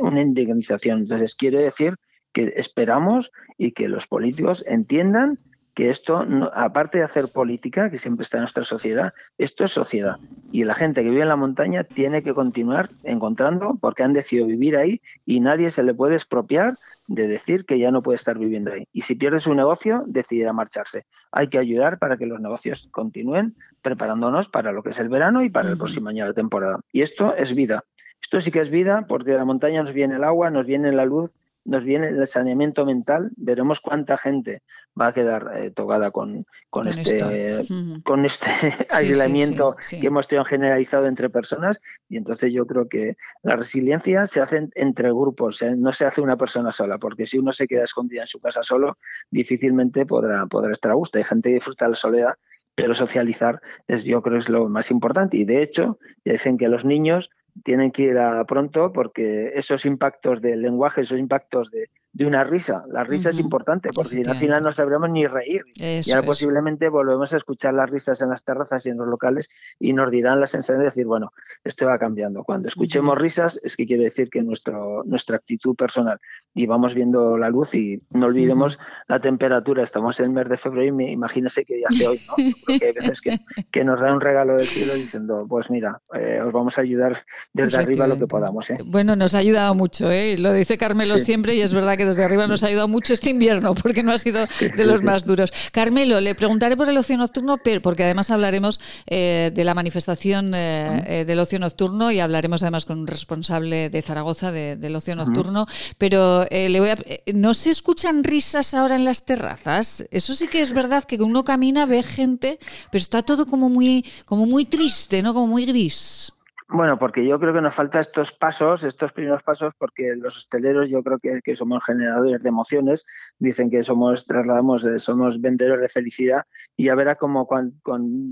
[0.00, 1.00] una indemnización.
[1.00, 1.96] Entonces, quiere decir
[2.32, 5.38] que esperamos y que los políticos entiendan
[5.76, 10.16] que esto, aparte de hacer política, que siempre está en nuestra sociedad, esto es sociedad.
[10.50, 14.46] Y la gente que vive en la montaña tiene que continuar encontrando, porque han decidido
[14.46, 18.38] vivir ahí y nadie se le puede expropiar de decir que ya no puede estar
[18.38, 18.88] viviendo ahí.
[18.94, 21.04] Y si pierde su negocio, decidirá marcharse.
[21.30, 25.42] Hay que ayudar para que los negocios continúen preparándonos para lo que es el verano
[25.42, 26.80] y para el próximo año de la temporada.
[26.90, 27.84] Y esto es vida.
[28.22, 30.90] Esto sí que es vida porque de la montaña nos viene el agua, nos viene
[30.90, 31.36] la luz,
[31.66, 34.62] nos viene el saneamiento mental, veremos cuánta gente
[34.98, 37.64] va a quedar eh, tocada con, con, este,
[38.04, 38.46] con este
[38.90, 41.80] aislamiento que hemos tenido generalizado entre personas.
[42.08, 45.74] Y entonces yo creo que la resiliencia se hace entre grupos, ¿eh?
[45.76, 48.62] no se hace una persona sola, porque si uno se queda escondida en su casa
[48.62, 48.98] solo,
[49.30, 51.18] difícilmente podrá, podrá estar a gusto.
[51.18, 52.34] Hay gente que disfruta la soledad,
[52.74, 55.36] pero socializar es, yo creo es lo más importante.
[55.36, 57.30] Y de hecho, dicen que los niños
[57.64, 62.44] tienen que ir a pronto porque esos impactos del lenguaje, esos impactos de, de una
[62.44, 62.84] risa.
[62.90, 65.60] La risa es importante porque al final no sabremos ni reír.
[65.74, 69.50] y ahora posiblemente volvemos a escuchar las risas en las terrazas y en los locales
[69.78, 72.42] y nos dirán la sensación de decir, bueno, esto va cambiando.
[72.42, 76.18] Cuando escuchemos risas es que quiere decir que nuestro, nuestra actitud personal
[76.54, 79.82] y vamos viendo la luz y no olvidemos la temperatura.
[79.82, 82.34] Estamos en el mes de febrero y imagínese que hace hoy, ¿no?
[82.66, 83.38] Porque hay veces que,
[83.70, 87.18] que, nos da un regalo del cielo diciendo, pues mira, eh, os vamos a ayudar
[87.52, 88.70] desde arriba lo que podamos.
[88.70, 88.78] ¿eh?
[88.86, 90.38] Bueno, nos ha ayudado mucho, ¿eh?
[90.38, 93.30] lo dice Carmelo siempre y es verdad que desde arriba nos ha ayudado mucho este
[93.30, 95.52] invierno porque no ha sido de los más duros.
[95.72, 101.38] Carmelo, le preguntaré por el ocio nocturno, porque además hablaremos eh, de la manifestación del
[101.38, 105.66] ocio nocturno y hablaremos además con un responsable de Zaragoza del ocio nocturno,
[105.98, 106.98] pero le voy a,
[107.34, 110.06] ¿no se escuchan risas ahora en las terrazas?
[110.10, 112.58] Eso sí que es verdad que uno camina, ve gente,
[112.90, 115.34] pero está todo como muy, como muy triste, ¿no?
[115.34, 116.32] Como muy gris.
[116.68, 120.90] Bueno, porque yo creo que nos falta estos pasos, estos primeros pasos, porque los hosteleros
[120.90, 123.04] yo creo que, somos generadores de emociones,
[123.38, 126.42] dicen que somos, trasladamos, eh, somos vendedores de felicidad
[126.76, 127.46] y ya verá como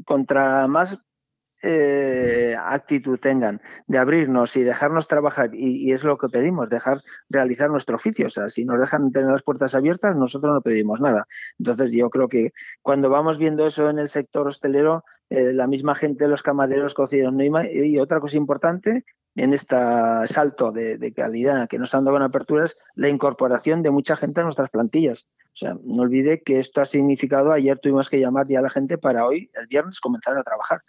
[0.04, 0.98] contra más
[1.66, 7.00] eh, actitud tengan de abrirnos y dejarnos trabajar, y, es lo que pedimos, dejar
[7.30, 8.26] realizar nuestro oficio.
[8.26, 11.26] O sea, si nos dejan tener las puertas abiertas, nosotros no pedimos nada.
[11.58, 12.50] Entonces, yo creo que
[12.82, 17.34] cuando vamos viendo eso en el sector hostelero, eh, la misma gente, los camareros, cocineros,
[17.72, 19.76] y otra cosa importante, en este
[20.26, 24.44] salto de, calidad que nos han dado en aperturas, la incorporación de mucha gente a
[24.44, 25.28] nuestras plantillas.
[25.46, 28.70] O sea, no olvide que esto ha significado, ayer tuvimos que llamar ya a la
[28.70, 30.80] gente para hoy, el viernes, comenzar a trabajar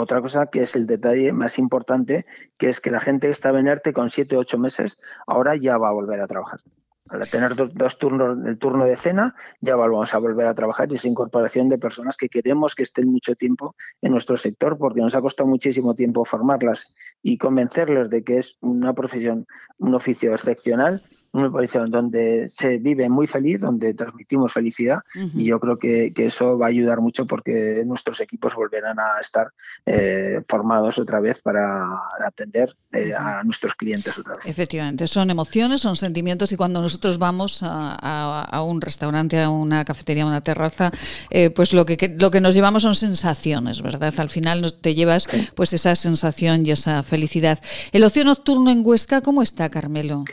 [0.00, 2.24] otra cosa que es el detalle más importante,
[2.56, 5.56] que es que la gente que estaba en ERTE con siete o ocho meses, ahora
[5.56, 6.60] ya va a volver a trabajar.
[7.08, 10.94] Al tener dos, turnos, el turno de cena, ya vamos a volver a trabajar y
[10.94, 15.14] esa incorporación de personas que queremos que estén mucho tiempo en nuestro sector, porque nos
[15.14, 19.46] ha costado muchísimo tiempo formarlas y convencerles de que es una profesión,
[19.78, 25.00] un oficio excepcional una posición donde se vive muy feliz, donde transmitimos felicidad
[25.34, 29.48] y yo creo que, eso va a ayudar mucho porque nuestros equipos volverán a estar
[29.86, 31.84] eh, formados otra vez para
[32.24, 34.46] atender eh, a nuestros clientes otra vez.
[34.46, 40.22] Efectivamente, son emociones, son sentimientos y cuando nosotros vamos a, un restaurante, a una cafetería,
[40.22, 40.92] a una terraza,
[41.30, 44.14] eh, pues lo que, lo que nos llevamos son sensaciones, ¿verdad?
[44.18, 47.58] Al final te llevas pues esa sensación y esa felicidad.
[47.90, 50.24] El ocio nocturno en Huesca, ¿cómo está, Carmelo?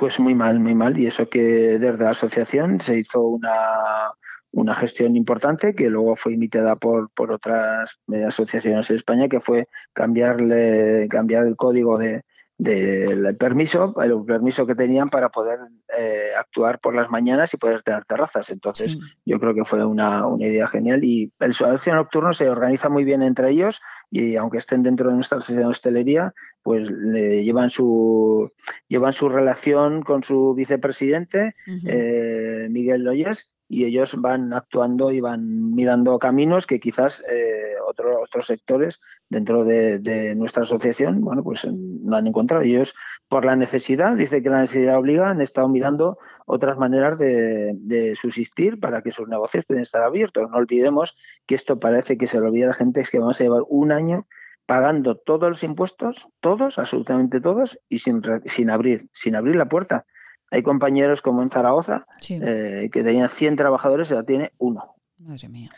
[0.00, 0.98] Pues muy mal, muy mal.
[0.98, 1.42] Y eso que
[1.78, 4.10] desde la asociación se hizo una,
[4.50, 9.68] una gestión importante que luego fue imitada por, por otras asociaciones en España, que fue
[9.92, 12.22] cambiarle, cambiar el código de,
[12.60, 15.58] del permiso, el permiso que tenían para poder
[15.96, 18.50] eh, actuar por las mañanas y poder tener terrazas.
[18.50, 23.04] Entonces, yo creo que fue una, idea genial y el ocio nocturno se organiza muy
[23.04, 27.70] bien entre ellos y aunque estén dentro de nuestra asociación de hostelería, pues le llevan
[27.70, 28.52] su
[28.88, 31.54] llevan su relación con su vicepresidente,
[31.86, 38.44] eh, Miguel Loyes, y ellos van actuando y van mirando caminos que quizás eh, otros
[38.44, 42.64] sectores dentro de, nuestra asociación, bueno, pues no han encontrado.
[42.64, 42.96] Ellos,
[43.28, 48.80] por la necesidad, dice que la necesidad obliga, han estado mirando otras maneras de, subsistir
[48.80, 50.50] para que sus negocios puedan estar abiertos.
[50.50, 53.44] No olvidemos que esto parece que se lo olvida la gente, es que vamos a
[53.44, 54.26] llevar un año
[54.66, 60.06] pagando todos los impuestos, todos, absolutamente todos, y sin, sin abrir, sin abrir la puerta.
[60.50, 64.96] Hay compañeros como en Zaragoza eh, que tenían 100 trabajadores y ahora tiene uno.
[65.20, 65.70] Madre mía.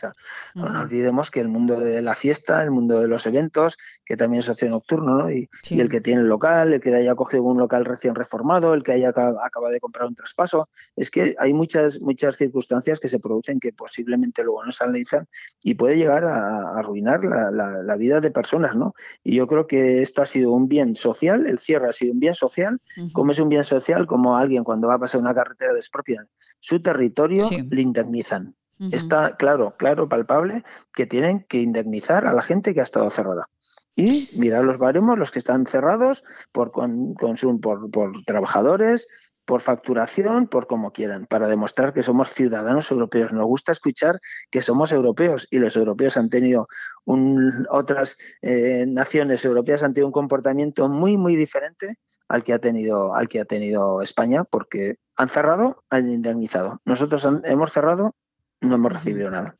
[0.55, 4.39] No olvidemos que el mundo de la fiesta, el mundo de los eventos, que también
[4.39, 5.31] es socio nocturno, ¿no?
[5.31, 8.83] Y, el que tiene el local, el que haya cogido un local recién reformado, el
[8.83, 13.19] que haya acabado de comprar un traspaso, es que hay muchas muchas circunstancias que se
[13.19, 15.25] producen que posiblemente luego no se analizan
[15.61, 18.93] y puede llegar a, arruinar la, vida de personas, ¿no?
[19.23, 22.19] Y yo creo que esto ha sido un bien social, el cierre ha sido un
[22.19, 22.79] bien social,
[23.11, 26.25] como es un bien social, como alguien cuando va a pasar una carretera despropia
[26.63, 28.55] su territorio, le indemnizan.
[28.91, 33.47] Está claro, claro, palpable que tienen que indemnizar a la gente que ha estado cerrada.
[33.95, 39.07] Y mirar los baremos, los que están cerrados por consumo, por, por trabajadores,
[39.45, 43.33] por facturación, por como quieran, para demostrar que somos ciudadanos europeos.
[43.33, 44.19] Nos gusta escuchar
[44.49, 46.67] que somos europeos y los europeos han tenido
[47.05, 51.95] un, otras eh, naciones europeas han tenido un comportamiento muy muy diferente
[52.29, 56.81] al que ha tenido al que ha tenido España porque han cerrado, han indemnizado.
[56.85, 58.15] Nosotros hemos cerrado
[58.63, 59.55] no hemos recibido nada.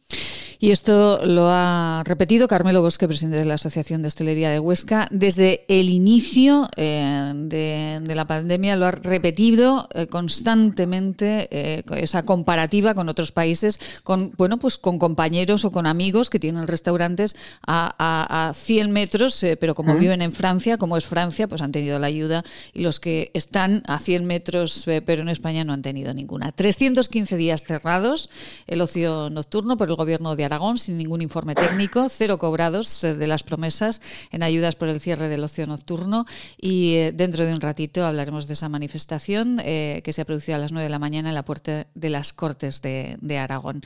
[0.60, 5.08] Y esto lo ha repetido Carmelo Bosque, presidente de la Asociación de Hostelería de Huesca,
[5.12, 12.94] desde el inicio eh, de, la pandemia, lo ha repetido eh, constantemente eh, esa comparativa
[12.94, 17.36] con otros países, con bueno pues con compañeros o con amigos que tienen restaurantes
[17.66, 22.00] a, a, 100 metros, pero como viven en Francia, como es Francia, pues han tenido
[22.00, 22.44] la ayuda
[22.74, 26.52] y los que están a 100 metros, pero en España no han tenido ninguna.
[26.52, 28.30] 315 días cerrados
[28.68, 33.16] el ocio nocturno por el gobierno de Aragón sin ningún informe técnico, cero cobrados eh,
[33.16, 36.26] de las promesas en ayudas por el cierre del ocio nocturno
[36.60, 40.56] y eh, dentro de un ratito hablaremos de esa manifestación eh, que se ha producido
[40.56, 43.82] a las 9 de la mañana en la puerta de las Cortes de, Aragón.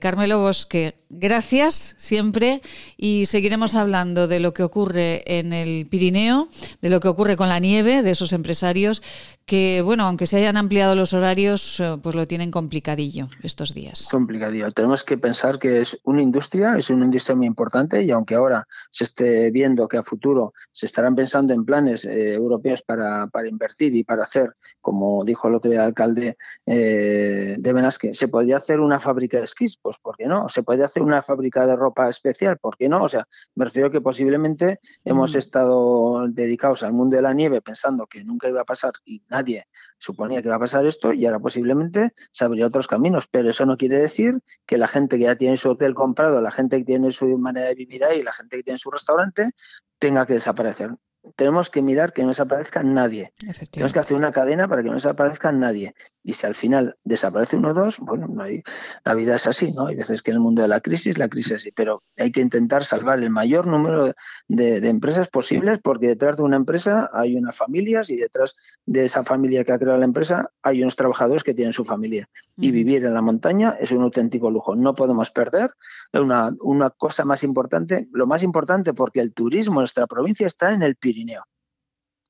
[0.00, 2.60] Carmelo Bosque, gracias siempre
[2.96, 6.48] y seguiremos hablando de lo que ocurre en el Pirineo,
[6.82, 9.02] de lo que ocurre con la nieve, de esos empresarios
[9.46, 14.08] que, bueno, aunque se hayan ampliado los horarios, pues lo tienen complicadillo estos días.
[14.10, 14.70] Complicadillo.
[14.72, 18.66] Tenemos que pensar que es una industria, es una industria muy importante y aunque ahora
[18.90, 23.48] se esté viendo que a futuro se estarán pensando en planes eh, europeos para, para,
[23.48, 26.36] invertir y para hacer, como dijo el otro día el alcalde
[26.66, 30.48] eh, de Benasque, se podría hacer una fábrica de esquís, pues ¿por qué no?
[30.48, 33.02] Se podría hacer una fábrica de ropa especial, ¿por qué no?
[33.02, 38.06] O sea, me refiero que posiblemente hemos estado dedicados al mundo de la nieve pensando
[38.06, 39.66] que nunca iba a pasar y nadie
[39.98, 43.66] suponía que iba a pasar esto y ahora posiblemente se abriría otros caminos, pero eso
[43.66, 46.84] no quiere decir que la gente que ya tiene su hotel comprado, la gente que
[46.84, 49.50] tiene su manera de vivir ahí, la gente que tiene su restaurante,
[49.98, 50.90] tenga que desaparecer
[51.34, 53.32] tenemos que mirar que no desaparezca nadie.
[53.70, 55.94] Tenemos que hacer una cadena para que no desaparezca nadie.
[56.22, 58.62] Y si al final desaparece uno o dos, bueno, no hay,
[59.04, 59.86] la vida es así, ¿no?
[59.86, 62.40] Hay veces que en el mundo de la crisis, la crisis sí, pero hay que
[62.40, 64.12] intentar salvar el mayor número
[64.48, 69.22] de, empresas posibles porque detrás de una empresa hay unas familias y detrás de esa
[69.22, 72.28] familia que ha creado la empresa hay unos trabajadores que tienen su familia.
[72.56, 74.74] Y vivir en la montaña es un auténtico lujo.
[74.74, 75.70] No podemos perder
[76.12, 80.72] una, una cosa más importante, lo más importante porque el turismo en nuestra provincia está
[80.72, 81.15] en el Pirineo.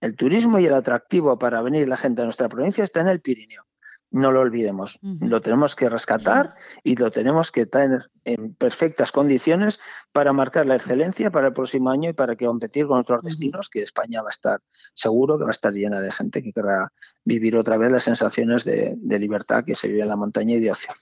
[0.00, 3.20] El turismo y el atractivo para venir la gente a nuestra provincia está en el
[3.20, 3.64] Pirineo.
[4.10, 5.00] No lo olvidemos.
[5.02, 9.80] Lo tenemos que rescatar y lo tenemos que tener en perfectas condiciones
[10.12, 13.68] para marcar la excelencia para el próximo año y para que competir con otros destinos
[13.68, 14.60] que España va a estar
[14.94, 16.92] seguro que va a estar llena de gente que querrá
[17.24, 20.60] vivir otra vez las sensaciones de, de libertad que se vive en la montaña y
[20.60, 20.94] de ocio.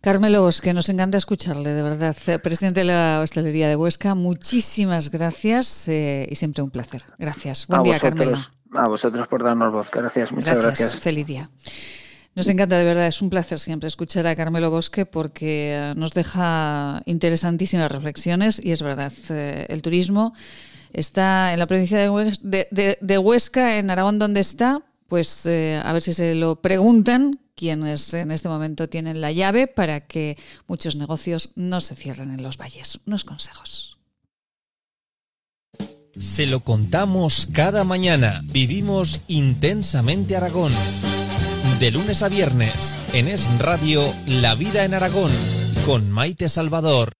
[0.00, 2.16] Carmelo que nos encanta escucharle, de verdad.
[2.26, 7.02] Eh, presidente de la Hostelería de Huesca, muchísimas gracias eh, y siempre un placer.
[7.18, 7.66] Gracias.
[7.66, 8.34] Buen día, Carmelo.
[8.72, 9.90] A vosotros por darnos voz.
[9.90, 11.00] Gracias, muchas gracias.
[11.00, 11.50] Feliz día.
[12.34, 16.14] Nos encanta, de verdad, es un placer siempre escuchar a Carmelo Bosque porque eh, nos
[16.14, 20.32] deja interesantísimas reflexiones y es verdad, el turismo
[20.94, 26.34] está en la provincia de Huesca, en Aragón, donde está, pues a ver si se
[26.36, 31.94] lo preguntan quienes en este momento tienen la llave para que muchos negocios no se
[31.94, 33.00] cierren en los valles.
[33.06, 33.98] Unos consejos.
[36.16, 38.40] Se lo contamos cada mañana.
[38.44, 40.72] Vivimos intensamente Aragón.
[41.78, 45.32] De lunes a viernes, en Es Radio, La Vida en Aragón,
[45.84, 47.19] con Maite Salvador.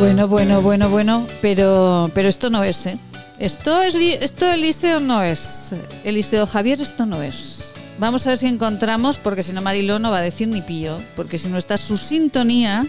[0.00, 2.98] Bueno, bueno, bueno, bueno, pero, pero esto no es, ¿eh?
[3.38, 5.74] Esto es, esto Eliseo no es.
[6.04, 7.70] Eliseo Javier, esto no es.
[7.98, 10.96] Vamos a ver si encontramos, porque si no Mariló no va a decir ni pillo,
[11.16, 12.86] porque si no está su sintonía,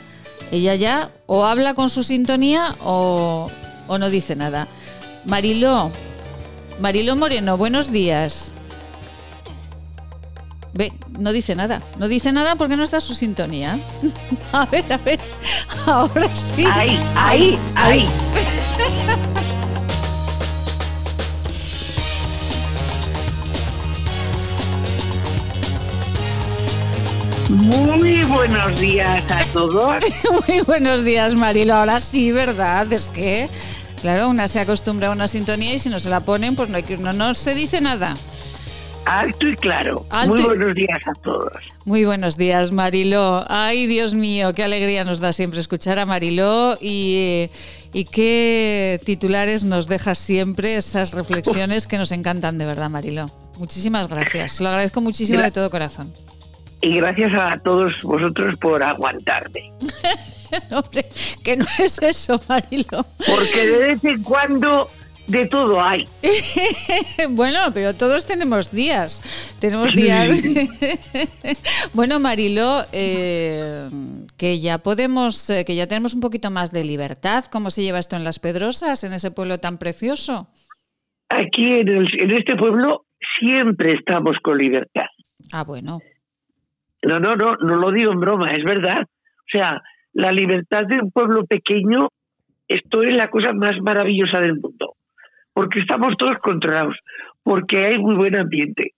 [0.53, 3.51] ella ya o habla con su sintonía o,
[3.89, 4.69] o no dice nada.
[5.25, 5.91] Mariló,
[6.79, 8.53] Mariló Moreno, buenos días.
[10.73, 11.81] Ve, no dice nada.
[11.97, 13.77] No dice nada porque no está su sintonía.
[14.53, 15.19] a ver, a ver.
[15.85, 16.65] Ahora sí.
[16.65, 18.05] Ahí, ahí, ahí.
[27.49, 29.95] Muy buenos días a todos.
[30.47, 31.75] Muy buenos días, Marilo.
[31.75, 32.91] Ahora sí, ¿verdad?
[32.93, 33.49] Es que,
[34.01, 36.77] claro, una se acostumbra a una sintonía y si no se la ponen, pues no,
[36.77, 38.15] hay que, no, no se dice nada.
[39.05, 40.05] Alto y claro.
[40.27, 41.51] Muy buenos días a todos.
[41.85, 43.45] Muy buenos días, Mariló.
[43.49, 47.49] Ay, Dios mío, qué alegría nos da siempre escuchar a Mariló y,
[47.93, 53.25] y qué titulares nos deja siempre esas reflexiones que nos encantan de verdad, Mariló.
[53.57, 54.61] Muchísimas gracias.
[54.61, 56.11] Lo agradezco muchísimo de todo corazón.
[56.81, 59.71] Y gracias a todos vosotros por aguantarme.
[60.71, 61.07] Hombre,
[61.43, 63.05] que no es eso, Mariló.
[63.25, 64.87] Porque de vez en cuando
[65.31, 66.05] de todo hay.
[67.29, 69.21] bueno, pero todos tenemos días.
[69.59, 70.43] Tenemos días.
[71.93, 73.89] bueno, Marilo, eh,
[74.37, 77.45] que ya podemos, eh, que ya tenemos un poquito más de libertad.
[77.51, 80.47] ¿Cómo se lleva esto en Las Pedrosas, en ese pueblo tan precioso?
[81.29, 83.05] Aquí en, en este pueblo
[83.39, 85.07] siempre estamos con libertad.
[85.53, 85.99] Ah, bueno.
[87.03, 89.03] No, no, no, no lo digo en broma, es verdad.
[89.03, 89.81] O sea,
[90.13, 92.09] la libertad de un pueblo pequeño,
[92.67, 94.95] esto es la cosa más maravillosa del mundo
[95.61, 96.97] porque estamos todos controlados,
[97.43, 98.95] porque hay muy buen ambiente,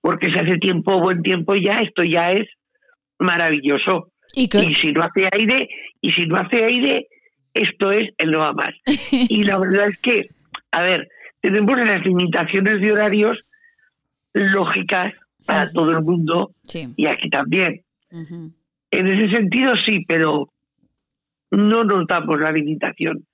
[0.00, 2.48] porque se hace tiempo, buen tiempo ya, esto ya es
[3.20, 4.10] maravilloso.
[4.34, 5.68] ¿Y, si no hace aire,
[6.00, 7.06] y si no hace aire,
[7.54, 8.74] esto es el no va más.
[9.12, 10.28] y la verdad es que,
[10.72, 11.08] a ver,
[11.40, 13.38] tenemos las limitaciones de horarios
[14.32, 15.14] lógicas
[15.46, 16.50] para todo el mundo
[16.96, 17.80] y aquí también.
[18.10, 20.52] En ese sentido sí, pero
[21.52, 23.24] no notamos la limitación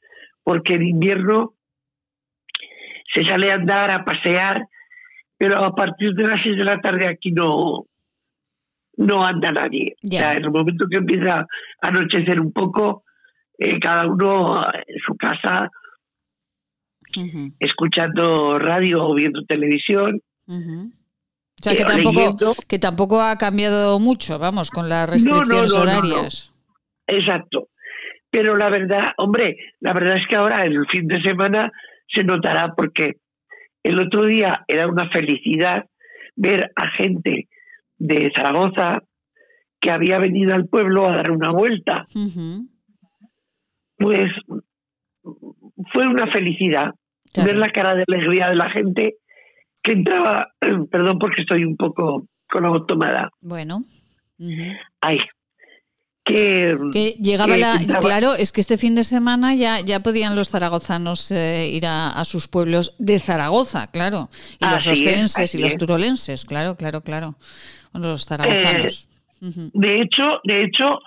[0.44, 1.54] porque en invierno
[3.14, 4.66] se sale a andar, a pasear,
[5.36, 7.86] pero a partir de las seis de la tarde aquí no,
[8.96, 9.96] no anda nadie.
[10.04, 11.46] O sea, en el momento que empieza a
[11.80, 13.04] anochecer un poco,
[13.58, 15.70] eh, cada uno en su casa,
[17.58, 20.20] escuchando radio o viendo televisión.
[20.48, 26.52] O sea, que tampoco, que tampoco ha cambiado mucho, vamos, con las restricciones horarias.
[27.06, 27.68] Exacto.
[28.30, 31.70] Pero la verdad, hombre, la verdad es que ahora el fin de semana
[32.12, 33.16] se notará porque
[33.82, 35.86] el otro día era una felicidad
[36.36, 37.48] ver a gente
[37.98, 39.02] de Zaragoza
[39.80, 42.06] que había venido al pueblo a dar una vuelta.
[43.96, 44.30] Pues
[45.92, 46.94] fue una felicidad
[47.36, 49.16] ver la cara de alegría de la gente
[49.82, 50.52] que entraba,
[50.90, 53.30] perdón porque estoy un poco con la voz tomada.
[53.40, 53.82] Bueno.
[55.00, 55.18] Ay,
[56.24, 61.30] que, llegaba la claro es que este fin de semana ya ya podían los zaragozanos
[61.32, 64.28] eh, ir a, sus pueblos de Zaragoza claro.
[64.60, 67.34] Y los ostenses y los turolenses claro claro claro.
[67.92, 69.08] Los zaragozanos.
[69.40, 71.00] Eh, de hecho de hecho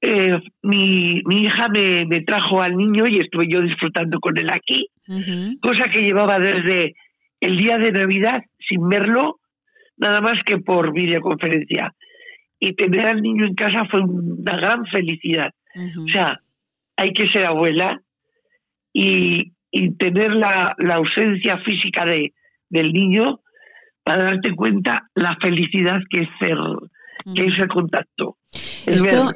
[0.00, 4.48] eh, mi, mi, hija me, me, trajo al niño y estuve yo disfrutando con él
[4.50, 4.88] aquí
[5.60, 6.94] cosa que llevaba desde
[7.40, 9.40] el día de navidad sin verlo
[9.98, 11.94] nada más que por videoconferencia
[12.58, 15.52] y tener al niño en casa fue una gran felicidad.
[15.74, 16.40] O sea,
[16.96, 18.00] hay que ser abuela
[18.92, 22.32] y, y tener la, la, ausencia física de,
[22.70, 23.40] del niño
[24.02, 26.56] para darte cuenta la felicidad que es ser
[27.34, 28.38] que es el contacto.
[28.86, 29.32] Esto,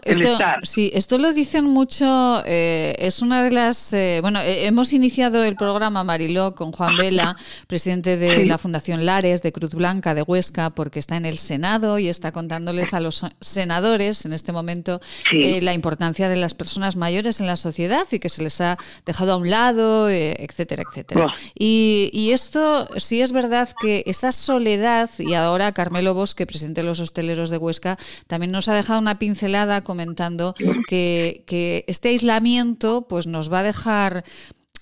[0.63, 3.93] Sí, esto lo dicen mucho, eh, es una de las...
[3.93, 7.37] Eh, bueno, eh, hemos iniciado el programa Mariló con Juan Vela,
[7.67, 11.99] presidente de la Fundación Lares de Cruz Blanca de Huesca, porque está en el Senado
[11.99, 15.01] y está contándoles a los senadores en este momento
[15.33, 19.33] la importancia de las personas mayores en la sociedad y que se les ha dejado
[19.33, 21.35] a un lado, etcétera, etcétera.
[21.59, 26.87] Y, y esto sí es verdad que esa soledad, y ahora Carmelo Bosque, presidente de
[26.87, 30.55] los hosteleros de Huesca, también nos ha dejado una pincelada comentando
[30.89, 34.23] que, este aislamiento pues nos va a dejar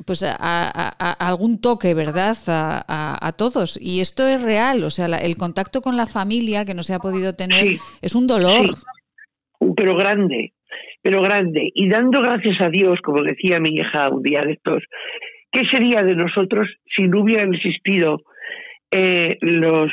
[0.07, 2.37] pues a, algún toque, ¿verdad?
[2.47, 3.79] A, todos.
[3.81, 6.99] Y esto es real, o sea, el contacto con la familia que no se ha
[6.99, 8.75] podido tener es un dolor.
[9.77, 10.53] Pero grande,
[11.03, 11.71] pero grande.
[11.75, 14.85] Y dando gracias a Dios, como decía mi hija un día de estos,
[15.51, 18.23] ¿qué sería de nosotros si no hubieran existido
[18.91, 19.91] eh, los,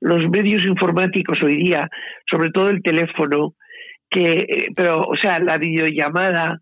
[0.00, 1.88] los medios informáticos hoy día,
[2.30, 3.54] sobre todo el teléfono,
[4.10, 6.60] que, eh, pero, o sea, la videollamada,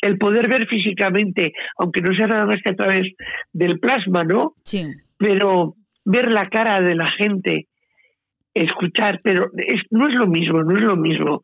[0.00, 3.12] el poder ver físicamente, aunque no sea nada más que a través
[3.52, 4.52] del plasma, ¿no?
[4.64, 4.84] Sí.
[5.18, 5.74] Pero
[6.04, 7.66] ver la cara de la gente,
[8.54, 11.42] escuchar, pero es, no es lo mismo, no es lo mismo.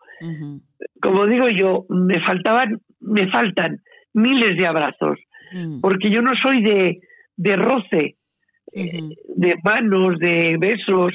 [1.00, 3.78] Como digo yo, me faltaban, me faltan
[4.14, 5.18] miles de abrazos,
[5.52, 5.80] mm.
[5.80, 7.00] porque yo no soy de,
[7.36, 8.16] de roce,
[8.72, 11.12] de manos, de besos,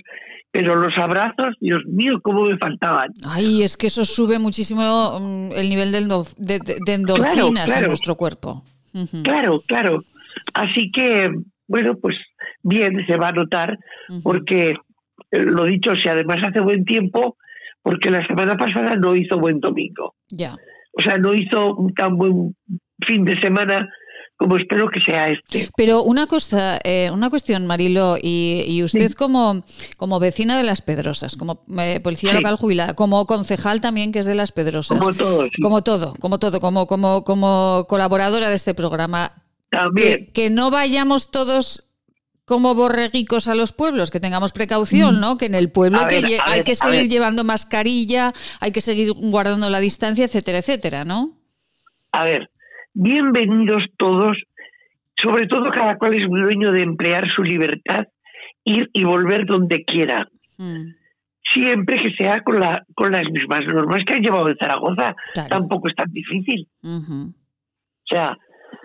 [0.57, 3.13] pero los abrazos, Dios mío, cómo me faltaban.
[3.23, 5.99] Ay, es que eso sube muchísimo mm, el nivel de,
[6.83, 8.63] de, endorfinas en nuestro cuerpo.
[9.23, 10.01] Claro, claro.
[10.55, 11.29] Así que,
[11.67, 12.15] bueno, pues
[12.63, 13.77] bien, se va a notar,
[14.23, 14.71] porque
[15.29, 17.37] eh, lo dicho, si además hace buen tiempo,
[17.83, 20.15] porque la semana pasada no hizo buen domingo.
[20.29, 20.55] Ya.
[20.93, 22.55] O sea, no hizo un tan buen
[23.05, 23.87] fin de semana
[24.37, 25.69] como espero que sea este.
[25.75, 29.63] Pero una cosa, eh, una cuestión, Marilo, y, usted como,
[29.97, 34.27] como vecina de Las Pedrosas, como eh, policía local jubilada, como concejal también que es
[34.27, 34.99] de Las Pedrosas.
[34.99, 35.47] Como todo.
[35.59, 39.33] Como todo, como todo, como, como, como colaboradora de este programa.
[39.69, 40.31] También.
[40.33, 41.89] Que, no vayamos todos
[42.45, 45.19] como borreguicos a los pueblos, que tengamos precaución, mm.
[45.19, 45.37] ¿no?
[45.37, 49.69] Que en el pueblo hay, que, hay que seguir llevando mascarilla, hay que seguir guardando
[49.69, 51.33] la distancia, etcétera, etcétera, ¿no?
[52.13, 52.49] A ver,
[52.93, 54.37] bienvenidos todos,
[55.15, 58.07] sobre todo cada cual es muy dueño de emplear su libertad,
[58.63, 60.27] ir y volver donde quiera.
[60.57, 60.93] Mm.
[61.53, 65.15] Siempre que sea con, la, con las mismas normas que han llevado de Zaragoza,
[65.49, 66.67] tampoco es tan difícil.
[66.83, 67.33] O
[68.03, 68.37] sea,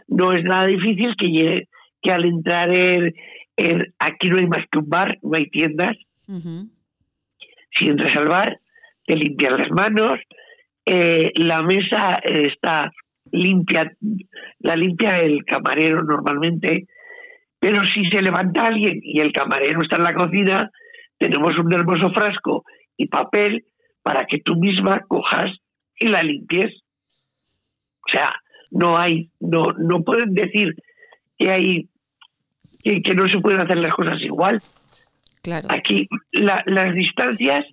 [0.09, 1.68] no es nada difícil que,
[2.00, 3.14] que al entrar en,
[3.98, 5.96] Aquí no hay más que un bar, no hay tiendas.
[6.26, 8.59] Si entras al bar,
[9.07, 10.18] te limpian las manos,
[10.84, 12.92] eh, la mesa está
[13.32, 13.92] limpia,
[14.60, 16.86] la limpia el camarero normalmente,
[17.58, 20.70] pero si se levanta alguien y el camarero está en la cocina,
[21.18, 22.64] tenemos un hermoso frasco
[22.96, 23.64] y papel
[24.02, 25.46] para que tú misma cojas
[25.96, 26.82] y la limpies.
[28.06, 28.34] O sea,
[28.70, 30.74] no hay, no, no pueden decir
[31.38, 31.88] que hay
[32.82, 34.60] que, no se pueden hacer las cosas igual.
[35.42, 35.68] Claro.
[35.70, 37.64] Aquí las distancias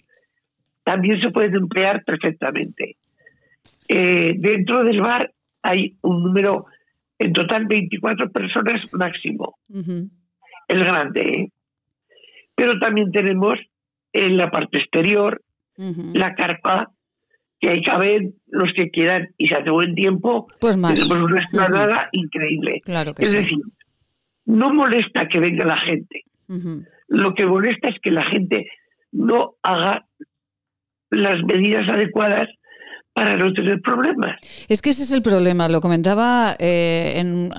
[0.84, 2.98] también se pueden emplear perfectamente.
[3.88, 5.32] Eh, dentro del bar
[5.62, 6.66] hay un número,
[7.18, 9.58] en total 24 personas máximo.
[10.68, 11.52] El grande, ¿eh?
[12.56, 13.58] Pero también tenemos
[14.14, 15.42] en la parte exterior
[16.14, 16.92] la carpa,
[17.60, 20.48] que ahí caben los que quieran y se hace buen tiempo.
[20.60, 20.96] Pues más.
[20.96, 22.82] Tenemos una explanada increíble.
[22.84, 23.60] Claro que es decir,
[24.46, 26.24] no molesta que venga la gente.
[27.08, 28.70] Lo que molesta es que la gente
[29.12, 30.06] no haga
[31.12, 32.50] las medidas adecuadas
[33.20, 34.38] para no tener problemas.
[34.70, 37.52] Es que ese es el problema, lo comentaba eh, en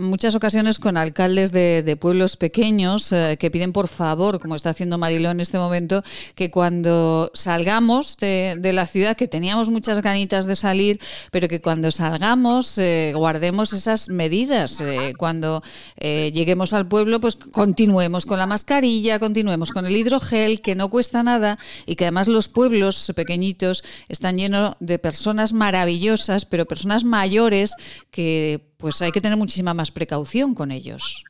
[0.00, 4.96] muchas ocasiones con alcaldes de, pueblos pequeños eh, que piden por favor, como está haciendo
[4.96, 6.04] Mariló en este momento,
[6.36, 11.00] que cuando salgamos de, la ciudad, que teníamos muchas ganitas de salir,
[11.32, 14.84] pero que cuando salgamos eh, guardemos esas medidas.
[15.18, 15.64] cuando
[16.00, 21.24] lleguemos al pueblo, pues continuemos con la mascarilla, continuemos con el hidrogel, que no cuesta
[21.24, 25.07] nada y que además los pueblos pequeñitos están llenos de personas
[25.52, 27.74] maravillosas, pero personas mayores
[28.10, 31.24] que pues hay que tener muchísima más precaución con ellos.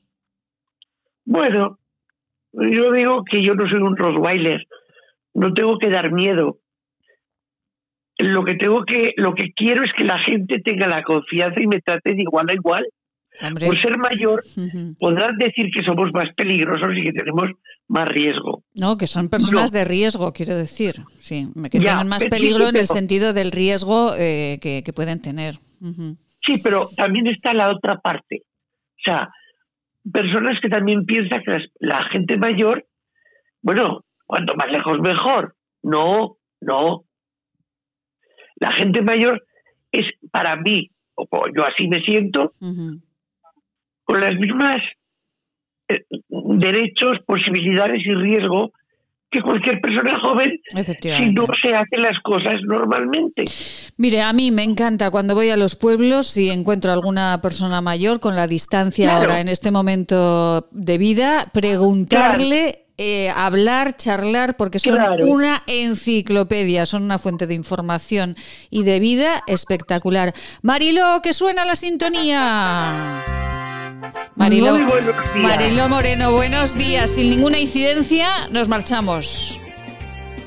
[1.25, 1.79] Bueno,
[2.53, 4.67] yo digo que yo no soy un Rottweiler,
[5.35, 6.59] no tengo que dar miedo.
[8.19, 11.67] Lo que tengo que, lo que quiero es que la gente tenga la confianza y
[11.67, 12.87] me trate de igual a igual.
[13.41, 14.43] Por ser mayor,
[14.99, 17.51] podrán decir que somos más peligrosos y que tenemos
[17.87, 18.65] más riesgo.
[18.75, 20.97] No, que son personas de riesgo, quiero decir.
[21.19, 25.57] Sí, que tienen más peligro en el sentido del riesgo eh, que, pueden tener.
[26.45, 28.43] Sí, pero también está la otra parte.
[28.45, 29.29] O sea,
[30.13, 32.87] personas que también piensan que la gente mayor,
[33.63, 35.55] bueno, cuanto más lejos mejor.
[35.83, 37.05] No, No.
[38.61, 39.45] La gente mayor
[39.93, 41.27] es para mí, o
[41.57, 42.53] yo así me siento,
[44.09, 44.77] con las mismas
[45.89, 48.73] eh, derechos, posibilidades y riesgo
[49.31, 50.59] que cualquier persona joven
[50.99, 53.45] si no se hacen las cosas normalmente.
[53.99, 58.19] Mire, a mí me encanta cuando voy a los pueblos y encuentro alguna persona mayor
[58.19, 64.99] con la distancia ahora en este momento de vida, preguntarle eh, hablar, charlar, porque son
[65.29, 68.37] una enciclopedia, son una fuente de información
[68.71, 70.33] y de vida espectacular.
[70.63, 73.58] Marilo, que suena la sintonía.
[74.37, 74.79] Marilo,
[75.37, 77.11] Marilo Moreno, buenos días.
[77.11, 79.61] Sin ninguna incidencia, nos marchamos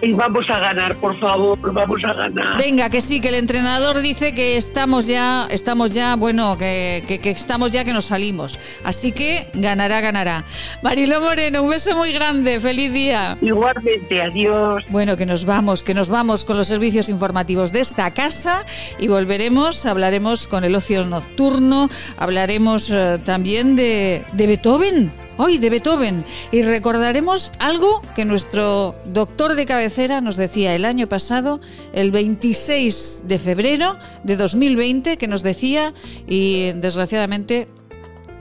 [0.02, 2.58] y vamos a ganar, por favor, vamos a ganar.
[2.58, 7.30] Venga, que sí, que el entrenador dice que estamos ya, estamos ya, bueno, que, que,
[7.30, 8.60] estamos ya que nos salimos.
[8.84, 10.43] Así que ganará, ganará.
[10.82, 13.38] Marilo Moreno, un beso muy grande, feliz día.
[13.41, 14.84] Igualmente, adiós.
[14.89, 18.66] Bueno, que nos vamos, que nos vamos con los servicios informativos de esta casa
[18.97, 25.69] y volveremos, hablaremos con el ocio nocturno, hablaremos eh, también de, de Beethoven hoy de
[25.69, 31.61] Beethoven y recordaremos algo que nuestro doctor de cabecera nos decía el año pasado,
[31.93, 35.93] el 26 de febrero de 2020, que nos decía
[36.27, 37.67] y desgraciadamente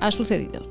[0.01, 0.70] ha sucedido.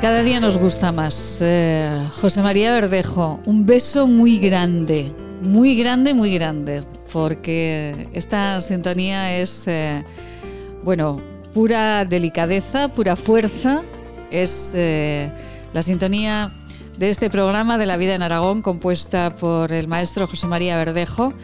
[0.00, 1.40] Cada día nos gusta más.
[1.42, 6.82] Eh, José María Verdejo, un beso muy grande, muy grande, muy grande,
[7.12, 10.02] porque esta sintonía es, eh,
[10.82, 11.20] bueno,
[11.52, 13.82] pura delicadeza, pura fuerza.
[14.30, 15.30] Es eh,
[15.74, 16.50] la sintonía
[16.96, 21.34] de este programa de la vida en Aragón, compuesta por el maestro José María Verdejo.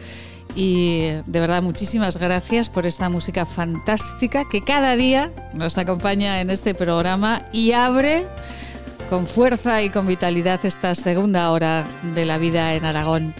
[0.57, 6.49] Y de verdad, muchísimas gracias por esta música fantástica que cada día nos acompaña en
[6.49, 8.25] este programa y abre
[9.07, 11.85] con fuerza y con vitalidad esta segunda hora
[12.15, 13.35] de la vida en Aragón.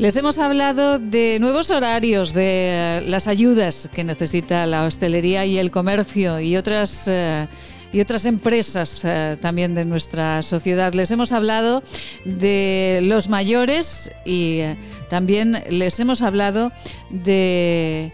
[0.00, 5.70] Les hemos hablado de nuevos horarios, de las ayudas que necesita la hostelería y el
[5.70, 7.06] comercio y otras...
[7.06, 7.46] Eh,
[7.92, 10.92] y otras empresas eh, también de nuestra sociedad.
[10.94, 11.82] Les hemos hablado
[12.24, 14.76] de los mayores y eh,
[15.08, 16.72] también les hemos hablado
[17.10, 18.12] de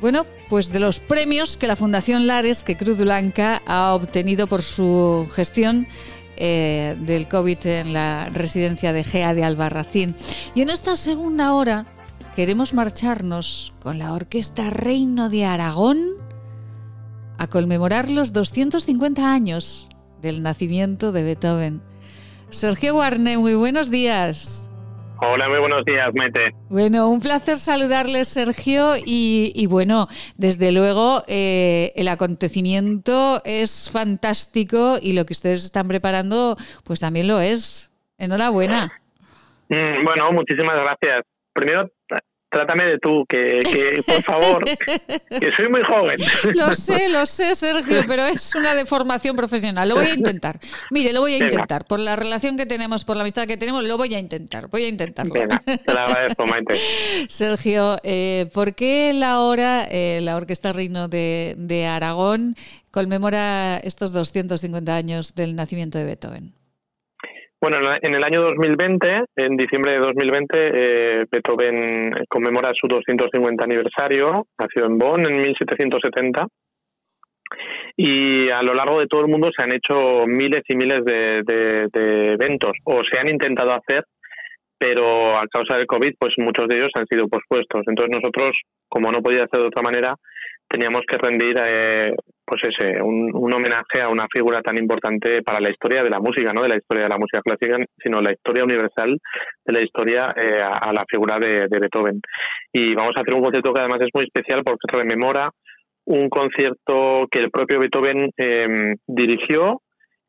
[0.00, 4.62] bueno, pues de los premios que la Fundación Lares, que Cruz Blanca ha obtenido por
[4.62, 5.88] su gestión
[6.36, 10.14] eh, del COVID en la residencia de GEA de Albarracín.
[10.54, 11.86] Y en esta segunda hora
[12.36, 16.27] queremos marcharnos con la Orquesta Reino de Aragón
[17.38, 19.88] a conmemorar los 250 años
[20.20, 21.80] del nacimiento de Beethoven.
[22.50, 24.68] Sergio Guarne, muy buenos días.
[25.20, 26.54] Hola, muy buenos días, Mete.
[26.68, 28.92] Bueno, un placer saludarles, Sergio.
[29.04, 36.56] Y, bueno, desde luego, eh, el acontecimiento es fantástico y lo que ustedes están preparando,
[36.84, 37.90] pues también lo es.
[38.16, 38.92] Enhorabuena.
[39.68, 41.24] Mm, bueno, muchísimas gracias.
[41.52, 41.90] Primero,
[42.50, 44.64] trátame de tú, que, por favor,
[45.40, 46.18] que soy muy joven.
[46.54, 49.88] Lo sé, lo sé, Sergio, pero es una deformación profesional.
[49.88, 50.58] Lo voy a intentar.
[50.90, 51.84] Mire, lo voy a intentar.
[51.86, 54.68] Por la relación que tenemos, por la amistad que tenemos, lo voy a intentar.
[54.68, 55.34] Voy a intentarlo.
[55.34, 56.74] te lo agradezco, Maite.
[57.28, 62.54] Sergio, eh, ¿por qué la hora, eh, la Orquesta Reino de, de Aragón,
[62.90, 66.57] conmemora estos 250 años del nacimiento de Beethoven?
[67.60, 74.46] Bueno, en el año 2020, en diciembre de 2020, eh, Beethoven conmemora su 250 aniversario,
[74.58, 76.46] nació en Bonn en 1770
[77.96, 81.42] y a lo largo de todo el mundo se han hecho miles y miles de,
[81.44, 84.04] de eventos o se han intentado hacer
[84.78, 87.82] pero a causa del COVID, pues muchos de ellos han sido pospuestos.
[87.86, 88.52] Entonces nosotros,
[88.88, 90.14] como no podía ser de otra manera,
[90.68, 92.14] teníamos que rendir eh,
[92.48, 96.52] pues ese un, homenaje a una figura tan importante para la historia de la música,
[96.52, 99.18] no de la historia de la música clásica, sino la historia universal
[99.64, 102.20] de la historia eh, a, la figura de, Beethoven.
[102.72, 105.50] Y vamos a hacer un concierto que además es muy especial porque rememora
[106.06, 109.82] un concierto que el propio Beethoven eh, dirigió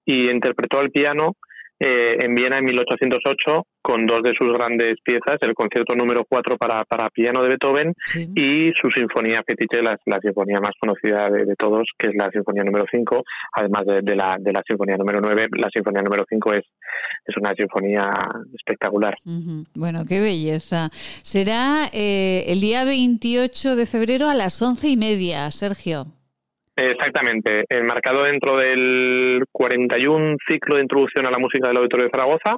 [0.05, 1.36] y interpretó al piano
[1.80, 6.58] eh, en Viena en 1808 con dos de sus grandes piezas, el concierto número 4
[6.58, 7.96] para, para piano de Beethoven
[8.36, 12.64] y su sinfonía fetiche, la, la sinfonía más conocida de, todos, que es la sinfonía
[12.64, 13.24] número 5,
[13.54, 15.48] además de, la, de la sinfonía número 9.
[15.58, 16.66] La sinfonía número 5 es,
[17.26, 18.04] es una sinfonía
[18.54, 19.16] espectacular.
[19.74, 20.90] Bueno, qué belleza.
[21.24, 26.06] Será eh, el día 28 de febrero a las once y media, Sergio.
[26.76, 32.58] Exactamente, enmarcado dentro del 41 ciclo de introducción a la música del Auditorio de Zaragoza,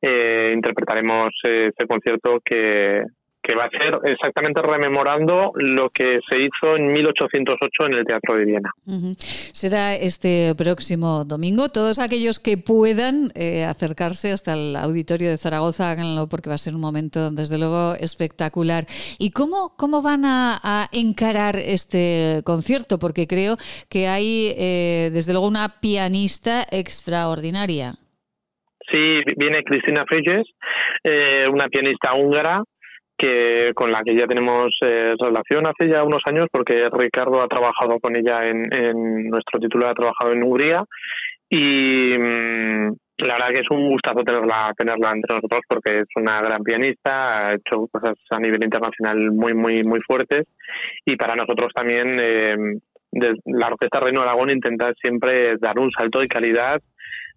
[0.00, 3.02] eh, interpretaremos este concierto que,
[3.48, 8.36] que va a ser exactamente rememorando lo que se hizo en 1808 en el Teatro
[8.36, 8.70] de Viena.
[9.16, 11.70] Será este próximo domingo.
[11.70, 16.58] Todos aquellos que puedan eh, acercarse hasta el auditorio de Zaragoza, háganlo porque va a
[16.58, 18.86] ser un momento, desde luego, espectacular.
[19.18, 22.98] ¿Y cómo, cómo van a, encarar este concierto?
[22.98, 23.56] Porque creo
[23.88, 27.98] que hay, eh, desde luego, una pianista extraordinaria.
[28.90, 30.46] Sí, viene Cristina Friges,
[31.04, 32.62] eh, una pianista húngara
[33.18, 37.48] que con la que ya tenemos eh, relación hace ya unos años porque Ricardo ha
[37.48, 40.84] trabajado con ella en, en nuestro titular ha trabajado en Hungría.
[41.50, 46.40] Y mm, la verdad que es un gustazo tenerla tenerla entre nosotros porque es una
[46.40, 50.46] gran pianista ha hecho cosas a nivel internacional muy muy muy fuertes.
[51.04, 52.56] Y para nosotros también eh,
[53.46, 56.80] la orquesta Reino Aragón intenta siempre dar un salto de calidad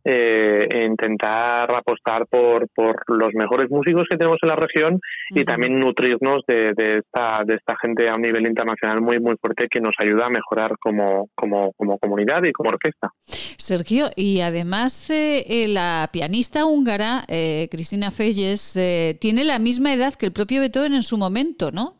[0.03, 4.99] eh, intentar apostar por, por los mejores músicos que tenemos en la región
[5.29, 9.35] y también nutrirnos de, de, esta, de esta gente a un nivel internacional muy, muy
[9.39, 13.09] fuerte que nos ayuda a mejorar como, como, como comunidad y como orquesta.
[13.25, 18.73] Sergio, y además eh, eh, la pianista húngara, eh, Cristina Felles,
[19.19, 21.95] tiene la misma edad que el propio Beethoven en su momento, ¿no?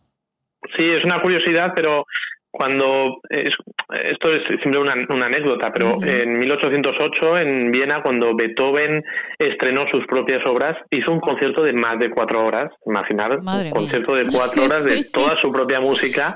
[0.78, 2.06] Sí, es una curiosidad, pero
[2.52, 4.94] cuando esto es siempre una,
[5.26, 9.04] anécdota, pero en 1808 en Viena cuando Beethoven
[9.40, 14.16] estrenó sus propias obras hizo un concierto de más de cuatro horas, imaginar un concierto
[14.16, 16.36] de cuatro horas de toda su propia música,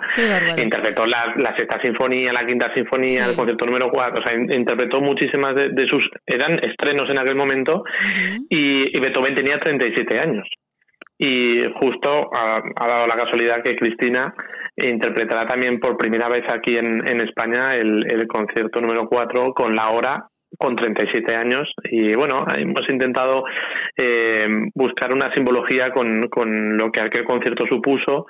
[0.57, 5.53] interpretó la, sexta sinfonía, la quinta sinfonía, el concierto número cuatro, o sea, interpretó muchísimas
[5.55, 7.83] de, sus eran estrenos en aquel momento
[8.49, 10.47] y, y Beethoven tenía 37 años.
[11.17, 14.33] Y justo ha, dado la casualidad que Cristina
[14.77, 19.75] interpretará también por primera vez aquí en, en España el, el concierto número 4 con
[19.75, 21.71] la hora con 37 años.
[21.83, 23.43] Y bueno, hemos intentado
[23.97, 28.27] eh, buscar una simbología con, con, lo que aquel concierto supuso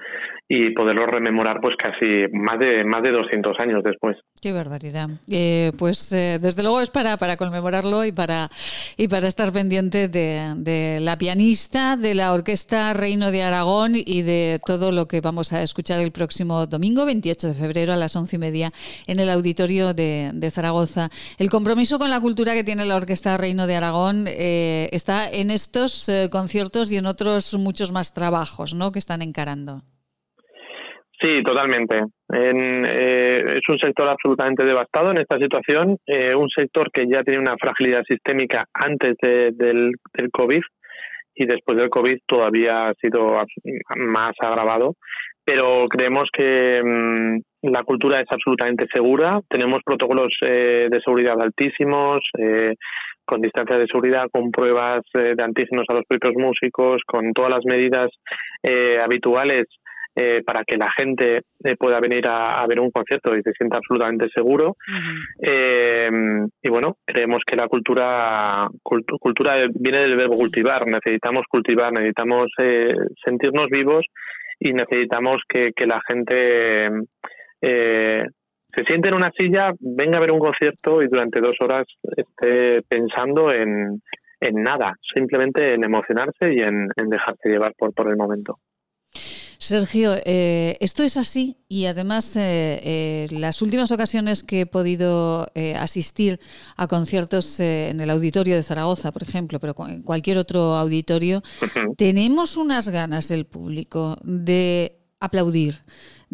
[0.47, 4.17] y poderlo rememorar pues casi más de más de 200 años después.
[4.39, 5.09] Qué barbaridad.
[5.27, 8.51] Eh, pues eh, desde luego es para, para conmemorarlo y para
[8.95, 14.59] y para estar pendiente de, la pianista, de la Orquesta Reino de Aragón y de
[14.63, 18.35] todo lo que vamos a escuchar el próximo domingo, 28 de febrero a las once
[18.35, 18.71] y media
[19.07, 21.09] en el auditorio de, de Zaragoza.
[21.39, 25.49] El compromiso con la cultura que tiene la Orquesta Reino de Aragón eh, está en
[25.49, 28.91] estos conciertos y en otros muchos más trabajos ¿no?
[28.91, 29.81] que están encarando.
[31.25, 31.95] Sí, totalmente.
[32.31, 37.39] Eh, es un sector absolutamente devastado en esta situación, eh, un sector que ya tiene
[37.39, 39.93] una fragilidad sistémica antes del,
[40.31, 40.61] COVID
[41.33, 43.39] y después del COVID todavía ha sido
[43.95, 44.93] más agravado.
[45.43, 49.39] Pero creemos que mm, la cultura es absolutamente segura.
[49.49, 52.19] Tenemos protocolos eh, de seguridad altísimos,
[53.25, 57.65] con distancia de seguridad, con pruebas de antígenos a los propios músicos, con todas las
[57.65, 58.11] medidas
[59.01, 59.65] habituales
[60.17, 63.79] eh, para que la gente eh, pueda venir a, ver un concierto y se sienta
[63.79, 64.77] absolutamente seguro.
[65.41, 66.09] Eh,
[66.61, 70.87] y bueno, creemos que la cultura, cultura viene del verbo cultivar.
[70.87, 72.47] Necesitamos cultivar, necesitamos
[73.25, 74.05] sentirnos vivos
[74.57, 76.89] y necesitamos que, que la gente
[77.59, 81.83] se siente en una silla, venga a ver un concierto y durante dos horas
[82.15, 84.01] esté pensando en,
[84.39, 88.59] en nada, simplemente en emocionarse y en, en dejarse llevar por, por el momento.
[89.65, 95.51] Sergio, eh, esto es así y además eh, eh, las últimas ocasiones que he podido
[95.75, 96.39] asistir
[96.77, 101.41] a conciertos en el auditorio de Zaragoza, por ejemplo, pero en cualquier otro auditorio,
[101.97, 105.81] tenemos unas ganas el público de aplaudir,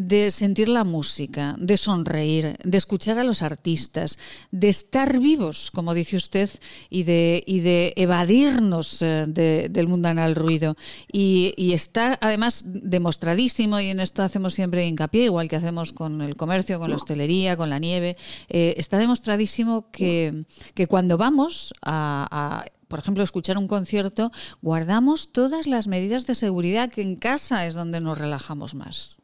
[0.08, 4.18] de sentir la música, de sonreír, de escuchar a los artistas,
[4.52, 6.50] de estar vivos, como dice usted,
[6.90, 10.76] y de, y de evadirnos eh, del mundanal ruido.
[11.12, 16.36] Y, está además demostradísimo, y en esto hacemos siempre hincapié, igual que hacemos con el
[16.36, 18.18] comercio, con la hostelería, con la nieve,
[18.50, 20.44] eh, está demostradísimo que,
[20.74, 26.92] que cuando vamos a por ejemplo, escuchar un concierto, guardamos todas las medidas de seguridad
[26.92, 29.21] que en casa es donde nos relajamos más.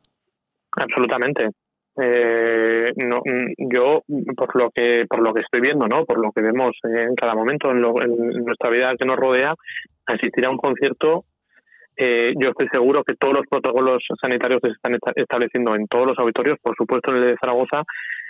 [0.78, 1.50] Absolutamente.
[2.00, 3.22] Eh, no,
[3.58, 4.04] yo
[4.36, 7.34] por lo que por lo que estoy viendo, no, por lo que vemos en cada
[7.34, 9.56] momento en, nuestra vida que nos rodea,
[10.06, 11.26] asistir a un concierto
[12.00, 16.06] eh, yo estoy seguro que todos los protocolos sanitarios que se están estableciendo en todos
[16.06, 17.82] los auditorios, por supuesto en el de Zaragoza,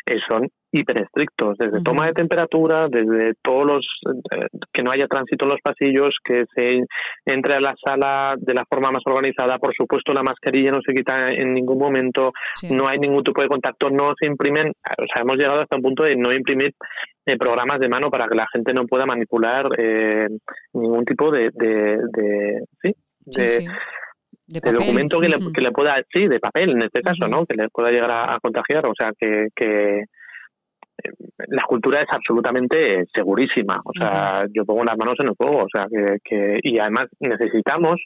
[0.10, 3.86] eh, son hiper estrictos, desde toma de temperatura, desde todos los
[4.32, 6.82] eh, que no haya tránsito en los pasillos, que se
[7.26, 10.94] entre a la sala de la forma más organizada, por supuesto la mascarilla no se
[10.94, 12.32] quita en ningún momento,
[12.70, 15.84] no hay ningún tipo de contacto, no se imprimen, o sea, hemos llegado hasta un
[15.84, 16.74] punto de no imprimir
[17.26, 19.68] eh, programas de mano para que la gente no pueda manipular
[20.74, 22.96] ningún tipo de, de, sí,
[23.26, 23.68] de,
[24.48, 27.46] documento que le, que le, pueda, sí, de papel en este caso, ¿no?
[27.46, 28.88] Que le pueda llegar a, contagiar.
[28.88, 31.12] O sea, que, que eh,
[31.48, 33.82] la cultura es absolutamente segurísima.
[33.84, 35.66] O sea, yo pongo las manos en el fuego.
[35.66, 37.98] O sea, que, que y además necesitamos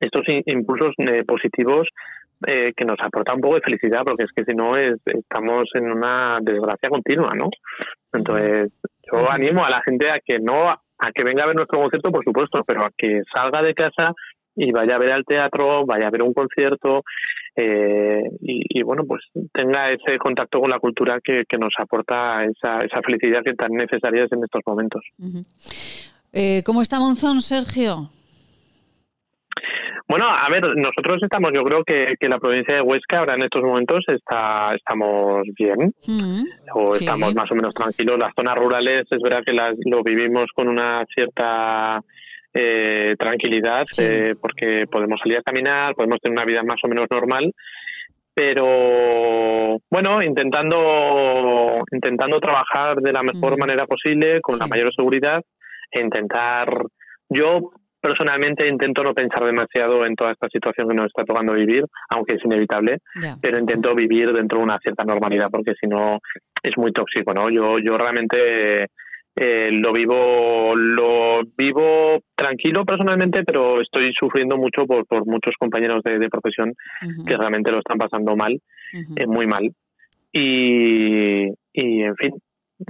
[0.00, 1.88] estos impulsos eh, positivos
[2.46, 5.68] eh, que nos aportan un poco de felicidad, porque es que si no es, estamos
[5.74, 7.48] en una desgracia continua, ¿no?
[8.12, 8.72] Entonces,
[9.10, 12.10] yo animo a la gente a que no, a que venga a ver nuestro concierto,
[12.10, 14.12] por supuesto, pero a que salga de casa
[14.54, 17.02] y vaya a ver al teatro, vaya a ver un concierto
[17.54, 19.22] eh, y, bueno, pues
[19.52, 24.24] tenga ese contacto con la cultura que, nos aporta esa, esa felicidad que tan necesaria
[24.24, 25.02] es en estos momentos.
[26.32, 28.08] Eh, ¿Cómo está Monzón, Sergio?
[30.08, 33.44] Bueno, a ver, nosotros estamos, yo creo que, que la provincia de Huesca ahora en
[33.44, 35.94] estos momentos está estamos bien,
[36.74, 38.18] o estamos más o menos tranquilos.
[38.18, 42.02] Las zonas rurales es verdad que las, lo vivimos con una cierta
[42.54, 47.06] eh, tranquilidad, eh, porque podemos salir a caminar, podemos tener una vida más o menos
[47.10, 47.52] normal,
[48.34, 55.42] pero bueno, intentando intentando trabajar de la mejor manera posible, con la mayor seguridad,
[55.90, 56.68] e intentar
[57.28, 61.84] yo personalmente intento no pensar demasiado en toda esta situación que nos está tocando vivir,
[62.10, 62.98] aunque es inevitable,
[63.40, 66.18] pero intento vivir dentro de una cierta normalidad, porque si no
[66.62, 67.48] es muy tóxico, ¿no?
[67.48, 68.88] Yo, yo realmente
[69.34, 76.02] eh, lo vivo lo vivo tranquilo personalmente pero estoy sufriendo mucho por, por muchos compañeros
[76.04, 76.74] de, profesión
[77.26, 78.60] que realmente lo están pasando mal
[79.16, 79.72] eh, muy mal.
[80.34, 82.32] Y, y en fin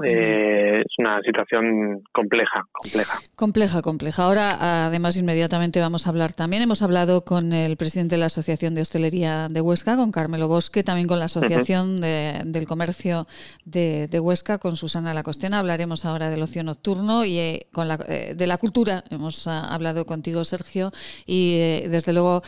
[0.04, 3.20] eh, es una situación compleja, compleja.
[3.36, 4.24] Compleja, compleja.
[4.24, 6.62] Ahora, además, inmediatamente vamos a hablar también.
[6.62, 10.82] Hemos hablado con el presidente de la Asociación de Hostelería de Huesca, con Carmelo Bosque,
[10.82, 13.26] también con la Asociación del Comercio
[13.64, 15.58] de, Huesca, con Susana Lacostena.
[15.58, 19.04] Hablaremos ahora del ocio nocturno y eh, con la, eh, de la cultura.
[19.10, 20.92] Hemos ah, hablado contigo, Sergio,
[21.26, 21.56] y
[21.88, 22.42] desde luego,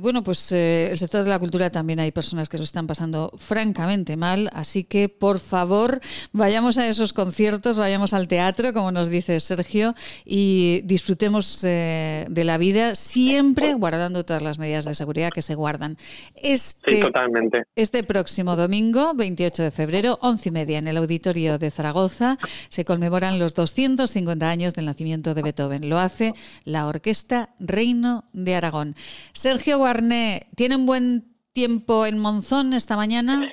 [0.00, 4.16] bueno, pues el sector de la cultura también hay personas que lo están pasando francamente
[4.16, 4.50] mal.
[4.52, 6.00] Así que, por favor,
[6.44, 9.94] vayamos a esos conciertos, vayamos al teatro, como nos dice Sergio,
[10.26, 15.54] y disfrutemos eh, de la vida siempre guardando todas las medidas de seguridad que se
[15.54, 15.96] guardan.
[16.34, 17.62] Este, sí, totalmente.
[17.74, 22.36] Este próximo domingo, 28 de febrero, 11 y media, en el Auditorio de Zaragoza,
[22.68, 25.88] se conmemoran los 250 años del nacimiento de Beethoven.
[25.88, 26.34] Lo hace
[26.64, 28.96] la Orquesta Reino de Aragón.
[29.32, 31.24] Sergio Guarné, ¿tienen buen
[31.54, 33.50] tiempo en Monzón esta mañana?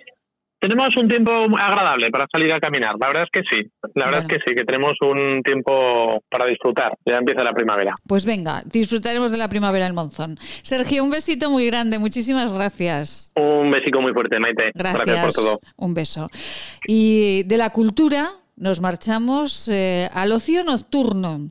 [0.61, 4.21] Tenemos un tiempo agradable para salir a caminar, la verdad es que sí, la verdad
[4.21, 7.95] es que sí, que tenemos un tiempo para disfrutar, ya empieza la primavera.
[8.07, 10.37] Pues venga, disfrutaremos de la primavera en Monzón.
[10.61, 13.31] Sergio, un besito muy grande, muchísimas gracias.
[13.35, 14.69] Un besito muy fuerte, Maite.
[14.75, 15.59] Gracias, por todo.
[15.77, 16.29] Un beso.
[16.85, 21.49] Y de la cultura nos marchamos eh, al ocio nocturno.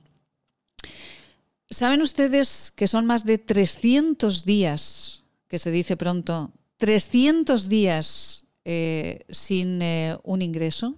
[1.68, 9.24] ¿Saben ustedes que son más de 300 días, que se dice pronto, 300 días eh,
[9.28, 10.96] sin eh, un ingreso.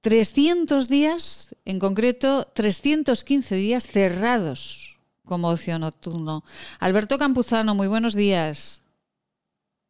[0.00, 6.44] 300 días, en concreto 315 días cerrados como ocio nocturno.
[6.80, 8.82] Alberto Campuzano, muy buenos días.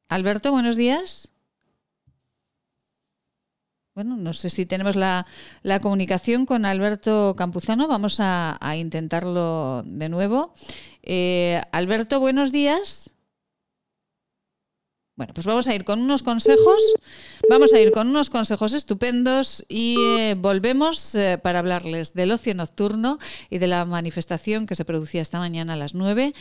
[0.09, 1.33] Alberto, buenos días.
[3.95, 5.26] Bueno, no sé si tenemos la,
[5.83, 7.89] comunicación con Alberto Campuzano.
[7.89, 10.55] Vamos a, intentarlo de nuevo.
[11.03, 13.11] Eh, Alberto, buenos días.
[15.23, 16.83] Bueno, pues vamos a ir con unos consejos,
[17.49, 22.53] vamos a ir con unos consejos estupendos y eh, volvemos eh, para hablarles del ocio
[22.57, 26.35] nocturno y de la manifestación que se producía esta mañana a las 9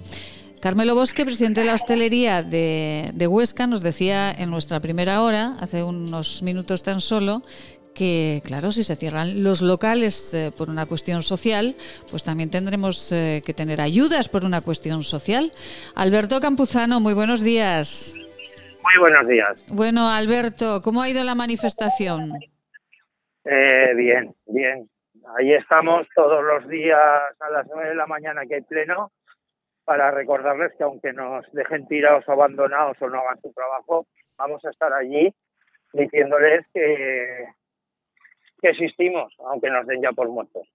[0.60, 5.56] Carmelo Bosque, presidente de la hostelería de, de, Huesca, nos decía en nuestra primera hora,
[5.60, 7.40] hace unos minutos tan solo,
[7.96, 11.74] que, claro, si se cierran los locales eh, por una cuestión social,
[12.10, 15.52] pues también tendremos eh, que tener ayudas por una cuestión social.
[15.94, 18.14] Alberto Campuzano, muy buenos días.
[18.14, 19.66] Muy buenos días.
[19.70, 22.32] Bueno, Alberto, ¿cómo ha ido la manifestación?
[23.44, 24.88] Eh, bien, bien.
[25.36, 26.98] Ahí estamos todos los días
[27.40, 29.10] a las nueve de la mañana que hay pleno
[29.84, 34.70] para recordarles que aunque nos dejen tirados abandonados o no hagan su trabajo, vamos a
[34.70, 35.32] estar allí
[35.92, 37.46] diciéndoles que
[38.60, 40.66] que existimos, aunque nos den ya por muertos.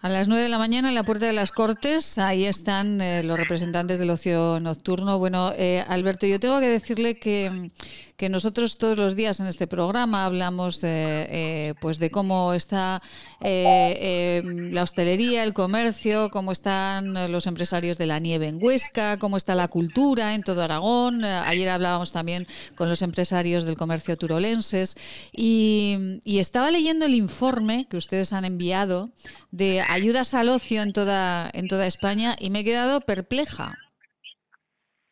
[0.00, 3.24] A las 9 de la mañana en la Puerta de las Cortes, ahí están eh,
[3.24, 5.18] los representantes del ocio nocturno.
[5.18, 7.72] Bueno, eh, Alberto, yo tengo que decirle que,
[8.16, 13.02] que, nosotros todos los días en este programa hablamos eh, pues de cómo está
[13.40, 19.56] la hostelería, el comercio, cómo están los empresarios de la nieve en Huesca, cómo está
[19.56, 21.24] la cultura en todo Aragón.
[21.24, 22.46] ayer hablábamos también
[22.76, 24.96] con los empresarios del comercio turolenses
[25.32, 29.10] y estaba leyendo el informe que ustedes han enviado
[29.50, 33.74] de ayudas al ocio en toda, en toda España y me he quedado perpleja.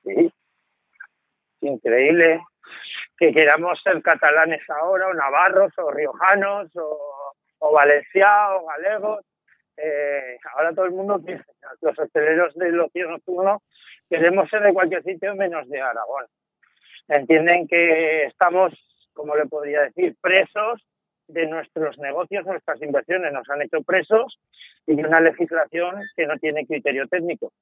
[0.04, 0.30] Sí,
[1.62, 2.40] increíble
[3.18, 9.24] que queramos ser catalanes ahora, o navarros, o riojanos, o, o valencianos, o galegos.
[9.76, 11.20] Eh, ahora todo el mundo,
[11.80, 13.62] los hosteleros del ocio nocturno,
[14.08, 16.26] queremos ser de cualquier sitio menos de Aragón.
[17.08, 18.72] Entienden que estamos,
[19.12, 20.82] como le podría decir, presos
[21.28, 24.38] de nuestros negocios, nuestras inversiones, nos han hecho presos
[24.86, 27.52] y una legislación que no tiene criterio técnico.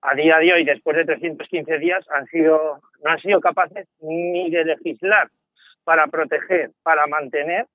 [0.00, 4.50] A día de hoy, después de 315 días, han sido, no han sido capaces ni
[4.50, 5.30] de legislar
[5.84, 7.66] para proteger, para mantener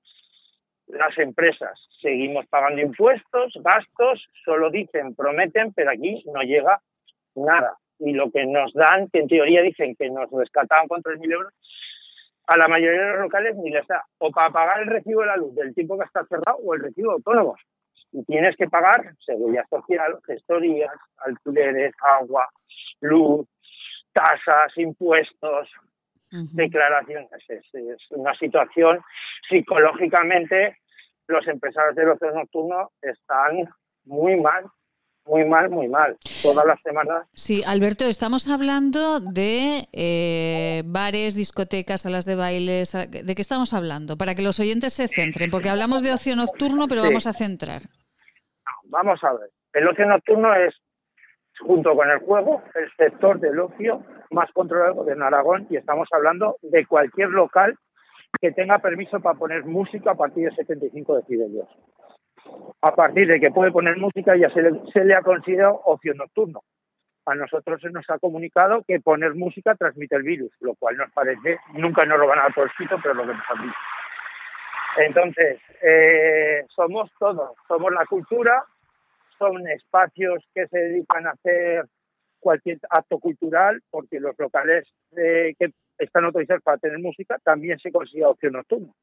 [0.88, 1.80] las empresas.
[2.02, 6.82] Seguimos pagando impuestos, gastos, solo dicen, prometen, pero aquí no llega
[7.36, 7.78] nada.
[8.00, 11.54] Y lo que nos dan, que en teoría dicen que nos rescataban con 3.000 euros,
[12.48, 15.28] a la mayoría de los locales ni les da o para pagar el recibo de
[15.28, 17.56] la luz del tiempo que está cerrado o el recibo autónomo.
[18.12, 22.48] Y tienes que pagar seguridad social, gestorías, alquileres, agua,
[23.02, 23.48] luz,
[24.14, 25.70] tasas, impuestos,
[26.32, 27.30] declaraciones.
[27.48, 29.02] Es, es, una situación
[29.50, 30.78] psicológicamente,
[31.28, 33.70] los empresarios del ocio nocturno están
[34.06, 34.66] muy mal
[35.28, 37.28] muy mal, muy mal, todas las semanas.
[37.34, 42.94] Sí, Alberto, estamos hablando de eh, bares, discotecas, salas de bailes.
[42.94, 44.18] ¿De qué estamos hablando?
[44.18, 47.82] Para que los oyentes se centren, porque hablamos de ocio nocturno, pero vamos a centrar.
[48.86, 49.50] vamos a ver.
[49.74, 50.74] El ocio nocturno es,
[51.60, 56.58] junto con el juego, el sector del ocio más controlado de Aragón y estamos hablando
[56.62, 57.78] de cualquier local
[58.42, 61.68] que tenga permiso para poner música a partir de 75 decibelios
[62.82, 64.62] a partir de que puede poner música ya se
[65.04, 66.62] le, ha considerado ocio nocturno.
[67.26, 71.12] A nosotros se nos ha comunicado que poner música transmite el virus, lo cual nos
[71.12, 73.78] parece, nunca nos lo van a dar por escrito, pero lo que nos han dicho.
[74.98, 78.64] Entonces, eh, somos todos, somos la cultura,
[79.38, 81.86] son espacios que se dedican a hacer
[82.40, 87.92] cualquier acto cultural, porque los locales eh, que están autorizados para tener música también se
[87.92, 88.94] consigue opción nocturna.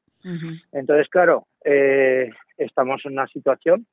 [0.71, 3.85] Entonces, claro, eh, estamos en una situación,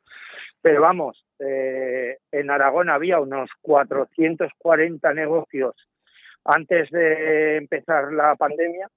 [0.63, 5.75] pero vamos, eh, en Aragón había unos 440 negocios
[6.45, 8.89] antes de empezar la pandemia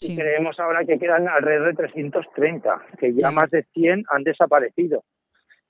[0.00, 5.04] Y creemos ahora que quedan alrededor de 330, que ya más de 100 han desaparecido.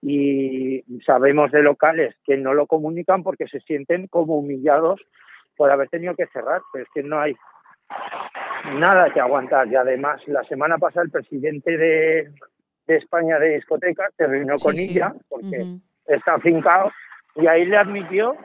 [0.03, 5.01] Y sabemos de locales que no lo comunican porque se sienten como humillados
[5.57, 7.35] por haber tenido que cerrar, pero es que no hay
[8.75, 9.69] nada que aguantar.
[9.69, 12.31] Y además, la semana pasada el presidente de,
[12.87, 15.65] España de discotecas se reunió con ella porque
[16.07, 16.91] está afincado
[17.37, 18.37] y ahí le admitió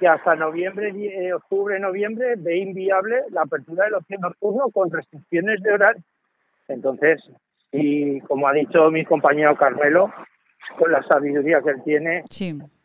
[0.00, 5.62] que hasta noviembre, eh, octubre, noviembre ve inviable la apertura del ocio nocturno con restricciones
[5.62, 6.02] de horario.
[6.66, 7.22] Entonces,
[7.72, 10.12] y como ha dicho mi compañero Carmelo,
[10.76, 12.24] con la sabiduría que él tiene,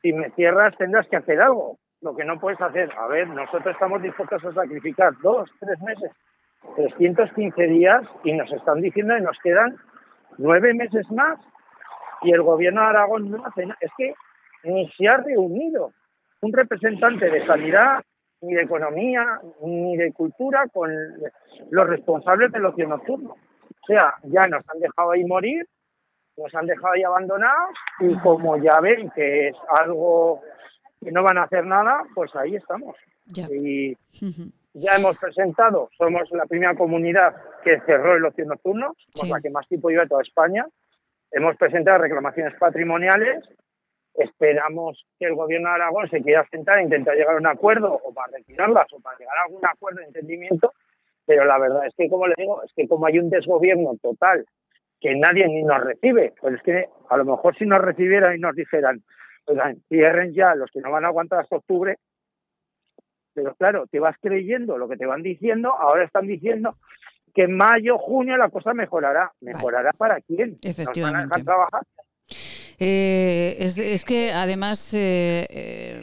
[0.01, 1.77] si me cierras tendrás que hacer algo.
[2.03, 6.11] Lo que no puedes hacer, a ver, nosotros estamos dispuestos a sacrificar dos, tres meses,
[6.75, 9.77] 315 días y nos están diciendo que nos quedan
[10.37, 11.39] nueve meses más
[12.21, 13.77] y el gobierno de Aragón no hace nada.
[13.79, 14.13] Es que
[14.65, 15.93] ni se ha reunido
[16.41, 18.01] un representante de sanidad,
[18.41, 20.91] ni de economía, ni de cultura con
[21.71, 23.29] los responsables del ocio nocturno.
[23.31, 25.65] O sea, ya nos han dejado ahí morir,
[26.35, 30.41] nos han dejado ahí abandonados y como ya ven que es algo
[31.03, 32.95] que no van a hacer nada, pues ahí estamos.
[33.51, 33.95] Y
[34.73, 39.49] ya hemos presentado, somos la primera comunidad que cerró el ocio nocturno, somos la que
[39.49, 40.65] más tiempo lleva toda España.
[41.31, 43.43] Hemos presentado reclamaciones patrimoniales.
[44.15, 47.99] Esperamos que el gobierno de Aragón se quiera sentar e intentar llegar a un acuerdo
[48.03, 50.73] o para retirarlas o para llegar a algún acuerdo de entendimiento,
[51.25, 54.45] pero la verdad es que, como le digo, es que como hay un desgobierno total
[54.99, 58.39] que nadie ni nos recibe, pues es que a lo mejor si nos recibieran y
[58.39, 59.03] nos dijeran,
[59.45, 61.97] oigan, cierren ya los que no van a aguantar hasta octubre,
[63.33, 66.77] pero claro, te vas creyendo lo que te van diciendo, ahora están diciendo
[67.33, 69.31] que en mayo, junio la cosa mejorará.
[69.41, 70.59] ¿Mejorará para quién?
[70.61, 71.01] Efectivamente.
[71.01, 71.81] ¿Nos van a dejar trabajar?
[72.79, 76.01] Eh, es, que además eh, eh,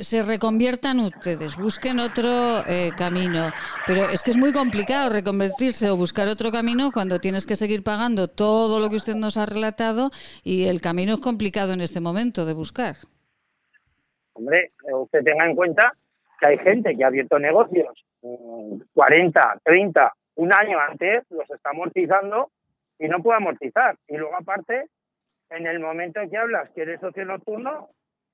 [0.00, 2.62] se reconviertan ustedes, busquen otro
[2.96, 3.50] camino,
[3.86, 7.82] pero es que es muy complicado reconvertirse o buscar otro camino cuando tienes que seguir
[7.82, 10.10] pagando todo lo que usted nos ha relatado
[10.44, 12.96] y el camino es complicado en este momento de buscar.
[14.34, 15.92] Hombre, usted tenga en cuenta
[16.40, 18.04] que hay gente que ha abierto negocios
[18.94, 22.50] 40, mm, 30, un año antes, los está amortizando
[22.98, 23.96] y no puede amortizar.
[24.06, 24.86] Y luego aparte
[25.50, 27.90] en el momento en que hablas que eres socio nocturno,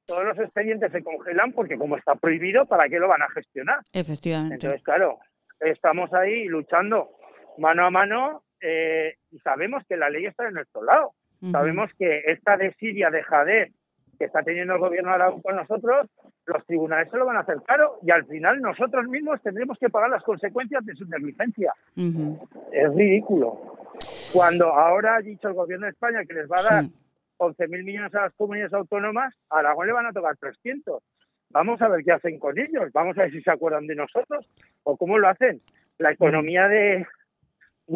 [0.07, 3.81] todos los expedientes se congelan porque como está prohibido, ¿para qué lo van a gestionar?
[3.93, 4.55] Efectivamente.
[4.55, 5.19] Entonces, claro,
[5.61, 7.11] estamos ahí luchando
[7.59, 11.13] mano a mano eh, y sabemos que la ley está de nuestro lado.
[11.51, 13.73] Sabemos que esta desidia de Jade
[14.19, 16.09] que está teniendo el gobierno ahora con nosotros,
[16.47, 19.91] los tribunales se lo van a hacer caro y al final nosotros mismos tendremos que
[19.91, 21.73] pagar las consecuencias de su negligencia.
[21.97, 23.77] Es ridículo.
[24.33, 26.85] Cuando ahora ha dicho el gobierno de España que les va a dar
[27.39, 31.03] 11.000 millones a las comunidades autónomas, a Aragón le van a tocar 300.
[31.51, 34.47] Vamos a ver qué hacen con ellos, vamos a ver si se acuerdan de nosotros
[34.83, 35.61] o cómo lo hacen.
[35.99, 37.07] La economía de,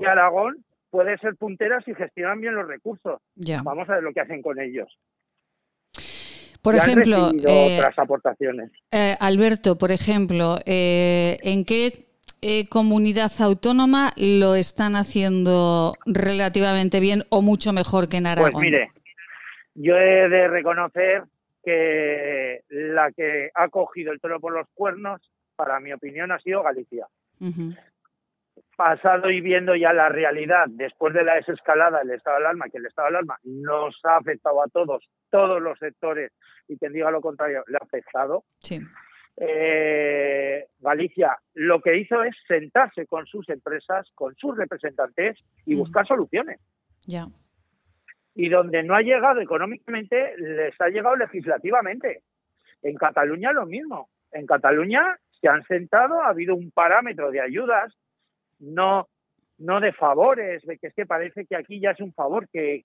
[0.06, 3.20] Aragón puede ser puntera si gestionan bien los recursos.
[3.64, 4.88] Vamos a ver lo que hacen con ellos.
[6.62, 8.70] Por ejemplo, eh, otras aportaciones.
[8.90, 12.06] Eh, Alberto, por ejemplo, eh, ¿en qué
[12.68, 18.52] comunidad autónoma lo están haciendo relativamente bien o mucho mejor que en Aragón?
[18.52, 18.90] Pues mire,
[19.80, 21.22] yo he de reconocer
[21.62, 25.20] que la que ha cogido el toro por los cuernos,
[25.54, 27.06] para mi opinión, ha sido Galicia.
[28.76, 32.78] Pasado y viendo ya la realidad, después de la desescalada del estado de alarma, que
[32.78, 36.32] el estado de alarma nos ha afectado a todos, todos los sectores,
[36.66, 38.44] y quien diga lo contrario, le ha afectado.
[39.36, 46.04] Eh, Galicia lo que hizo es sentarse con sus empresas, con sus representantes y buscar
[46.04, 46.58] soluciones.
[47.06, 47.28] Ya
[48.38, 52.22] y donde no ha llegado económicamente, les ha llegado legislativamente.
[52.82, 54.10] En Cataluña lo mismo.
[54.30, 57.92] En Cataluña se han sentado, ha habido un parámetro de ayudas,
[58.60, 59.08] no,
[59.58, 62.84] no de favores, de que es que parece que aquí ya es un favor, que,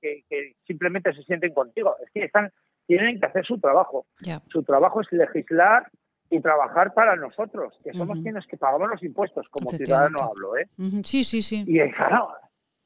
[0.65, 1.97] simplemente se sienten contigo.
[2.03, 2.49] Es que están,
[2.87, 4.07] tienen que hacer su trabajo.
[4.49, 5.87] Su trabajo es legislar
[6.31, 10.57] y trabajar para nosotros, que somos quienes que pagamos los impuestos, como ciudadano hablo.
[10.57, 10.65] ¿eh?
[11.03, 11.63] Sí, sí, sí.
[11.67, 12.29] Y claro,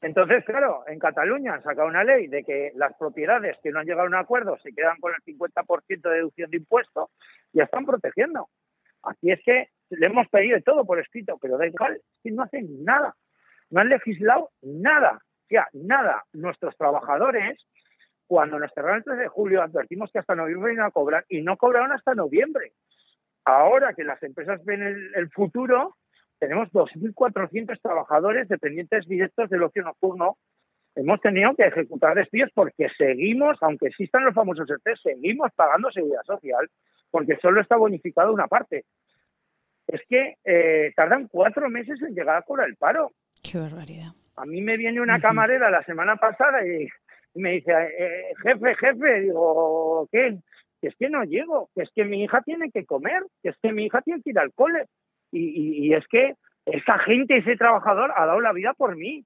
[0.00, 3.86] entonces, claro, en Cataluña han sacado una ley de que las propiedades que no han
[3.86, 7.10] llegado a un acuerdo se quedan con el 50% de deducción de impuestos
[7.52, 8.48] y están protegiendo.
[9.02, 12.84] Aquí es que le hemos pedido todo por escrito, pero da igual, que no hacen
[12.84, 13.16] nada.
[13.70, 15.20] No han legislado nada.
[15.48, 16.24] Sea, nada.
[16.32, 17.58] Nuestros trabajadores,
[18.26, 21.42] cuando nos cerraron el 3 de julio, advertimos que hasta noviembre iban a cobrar y
[21.42, 22.72] no cobraron hasta noviembre.
[23.44, 25.96] Ahora que las empresas ven el futuro,
[26.38, 30.38] tenemos 2.400 trabajadores dependientes directos del ocio nocturno.
[30.94, 36.22] Hemos tenido que ejecutar despidos porque seguimos, aunque existan los famosos ERTE, seguimos pagando seguridad
[36.24, 36.68] social,
[37.10, 38.84] porque solo está bonificado una parte.
[39.86, 43.12] Es que eh, tardan cuatro meses en llegar a cobrar el paro.
[43.42, 44.12] Qué barbaridad.
[44.36, 46.88] A mí me viene una camarera la semana pasada y
[47.34, 50.38] me dice, eh, jefe, jefe, digo, ¿qué?
[50.80, 53.56] Que es que no llego, que es que mi hija tiene que comer, que es
[53.60, 54.86] que mi hija tiene que ir al cole.
[55.30, 56.34] Y, y, es que
[56.66, 59.24] esa gente, ese trabajador ha dado la vida por mí.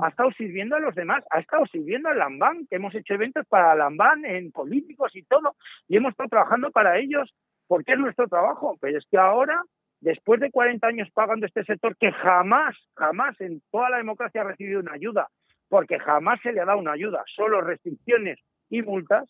[0.00, 3.46] Ha estado sirviendo a los demás, ha estado sirviendo a Lambán, que hemos hecho eventos
[3.46, 5.54] para Lambán, en políticos y todo,
[5.86, 7.30] y hemos estado trabajando para ellos,
[7.66, 8.78] porque es nuestro trabajo.
[8.80, 9.62] Pero es que ahora,
[10.00, 14.44] después de 40 años pagando este sector, que jamás, jamás en toda la democracia ha
[14.44, 15.28] recibido una ayuda,
[15.68, 18.38] porque jamás se le ha dado una ayuda, solo restricciones
[18.70, 19.28] y multas,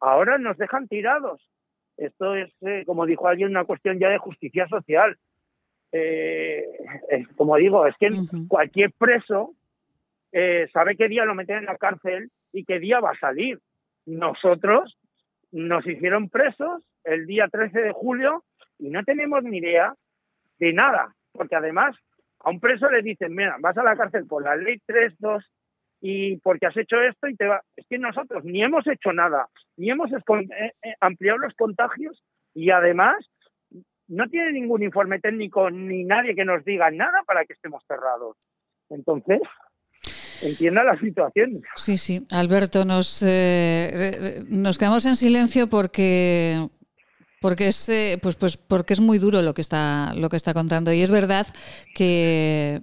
[0.00, 1.42] ahora nos dejan tirados.
[1.96, 5.16] Esto es, eh, como dijo alguien, una cuestión ya de justicia social.
[5.92, 6.64] Eh,
[7.36, 8.10] como digo, es que
[8.48, 9.54] cualquier preso
[10.32, 13.60] eh, sabe qué día lo meten en la cárcel y qué día va a salir.
[14.04, 14.98] Nosotros
[15.52, 18.44] nos hicieron presos el día 13 de julio
[18.78, 19.94] y no tenemos ni idea
[20.58, 21.96] de nada, porque además
[22.40, 25.42] a un preso le dicen, mira, vas a la cárcel por la ley 3.2
[26.08, 27.60] y porque has hecho esto y te va...
[27.74, 32.22] Es que nosotros ni hemos hecho nada, ni hemos eh, eh, ampliado los contagios
[32.54, 33.16] y además
[34.06, 38.36] no tiene ningún informe técnico ni nadie que nos diga nada para que estemos cerrados.
[38.88, 39.40] Entonces,
[40.42, 41.62] entienda la situación.
[41.74, 42.24] Sí, sí.
[42.30, 46.68] Alberto, nos, eh, nos quedamos en silencio porque
[47.40, 50.92] porque es pues pues porque es muy duro lo que está lo que está contando
[50.92, 51.46] y es verdad
[51.94, 52.82] que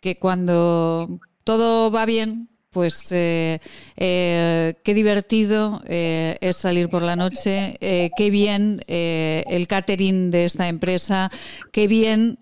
[0.00, 3.60] que cuando todo va bien pues eh,
[3.96, 10.68] eh, qué divertido eh, es salir por la noche, qué bien el catering de esta
[10.68, 11.30] empresa,
[11.72, 12.38] qué bien,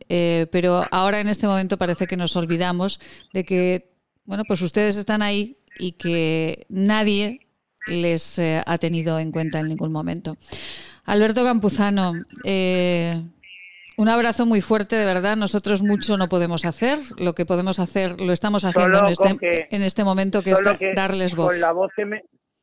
[0.50, 3.00] pero ahora en este momento parece que nos olvidamos
[3.32, 3.90] de que,
[4.24, 7.46] bueno, pues ustedes están ahí y que nadie
[7.86, 10.36] les ha tenido en cuenta en ningún momento.
[11.04, 12.12] Alberto Campuzano,
[13.98, 15.36] un abrazo muy fuerte, de verdad.
[15.36, 16.96] Nosotros mucho no podemos hacer.
[17.18, 20.60] Lo que podemos hacer lo estamos haciendo en este, en este, momento, que es
[20.94, 21.48] darles voz.
[21.48, 22.22] Con la voz, que me,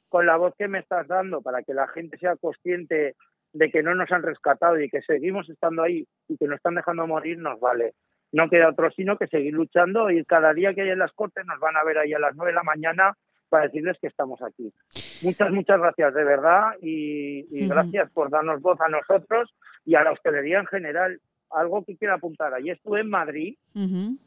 [0.09, 3.15] con la voz que me estás dando, para que la gente sea consciente
[3.51, 6.75] de que no nos han rescatado y que seguimos estando ahí y que nos están
[6.75, 7.93] dejando morir, nos vale.
[8.31, 11.45] No queda otro sino que seguir luchando y cada día que hay en las cortes
[11.45, 13.13] nos van a ver ahí a las nueve de la mañana
[13.49, 14.73] para decirles que estamos aquí.
[15.21, 19.53] Muchas, muchas gracias de verdad y, gracias por darnos voz a nosotros
[19.85, 21.19] y a la hostelería en general.
[21.51, 22.53] Algo que quiero apuntar.
[22.53, 23.55] Ayer estuve en Madrid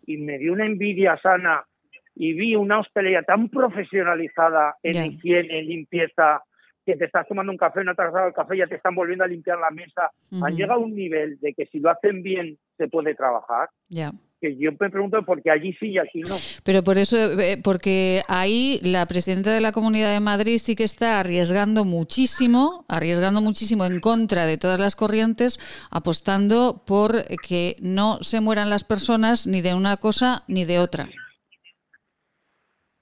[0.06, 1.64] y me dio una envidia sana
[2.14, 6.42] y vi una hostelería tan profesionalizada en higiene, en limpieza,
[6.86, 8.94] que te estás tomando un café, no te has dado el café, ya te están
[8.94, 10.10] volviendo a limpiar la mesa.
[10.42, 13.68] Han llegado a un nivel de que si lo hacen bien se puede trabajar.
[13.88, 14.10] Ya
[14.40, 16.36] que yo me pregunto por qué allí sí y aquí no.
[16.64, 20.84] Pero por eso, eh, porque ahí la presidenta de la Comunidad de Madrid sí que
[20.84, 25.58] está arriesgando muchísimo, arriesgando muchísimo en contra de todas las corrientes,
[25.90, 31.08] apostando por que no se mueran las personas ni de una cosa ni de otra.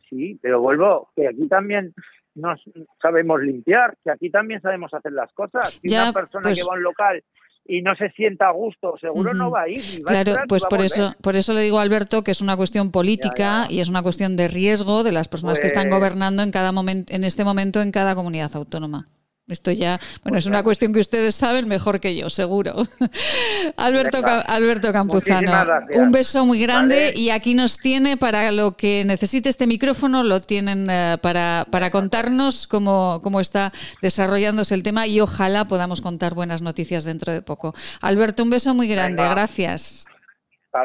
[0.08, 1.94] Sí, pero vuelvo, que aquí también
[2.34, 2.54] no
[3.00, 5.78] sabemos limpiar, que aquí también sabemos hacer las cosas.
[5.82, 7.24] Si una persona pues que va a un local
[7.68, 10.02] y no se sienta a gusto, seguro no va a ir.
[10.04, 13.66] claro, pues por eso, por eso le digo a Alberto que es una cuestión política
[13.68, 16.72] y es una cuestión de riesgo de las personas que están pues gobernando en cada
[16.72, 19.08] momento, en este momento en cada comunidad autónoma.
[19.48, 22.84] Esto ya, bueno, pues es una cuestión que ustedes saben mejor que yo, seguro.
[23.76, 25.52] Alberto, Alberto Campuzano,
[25.94, 30.40] un beso muy grande y aquí nos tiene para lo que necesite este micrófono, lo
[30.40, 36.34] tienen eh, para, para contarnos cómo, cómo está desarrollándose el tema y ojalá podamos contar
[36.34, 37.72] buenas noticias dentro de poco.
[38.00, 40.06] Alberto, un beso muy grande, gracias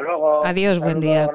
[0.00, 0.44] luego.
[0.44, 1.28] Adiós, buen día.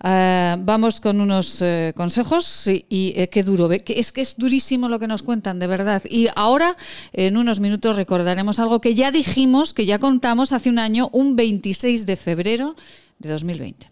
[0.00, 3.70] Ah, vamos con unos eh, consejos y, eh, qué duro.
[3.70, 6.02] es que es durísimo lo que nos cuentan, de verdad.
[6.08, 6.76] Y ahora,
[7.12, 11.36] en unos minutos, recordaremos algo que ya dijimos, que ya contamos hace un año, un
[11.36, 12.76] 26 de febrero
[13.18, 13.91] de 2020.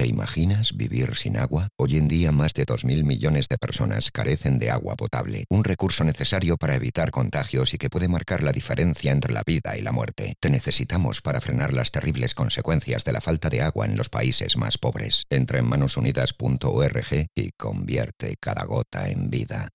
[0.00, 1.68] ¿Te imaginas vivir sin agua?
[1.76, 6.04] Hoy en día más de 2.000 millones de personas carecen de agua potable, un recurso
[6.04, 9.92] necesario para evitar contagios y que puede marcar la diferencia entre la vida y la
[9.92, 10.36] muerte.
[10.40, 14.56] Te necesitamos para frenar las terribles consecuencias de la falta de agua en los países
[14.56, 15.26] más pobres.
[15.28, 19.68] Entra en manosunidas.org y convierte cada gota en vida.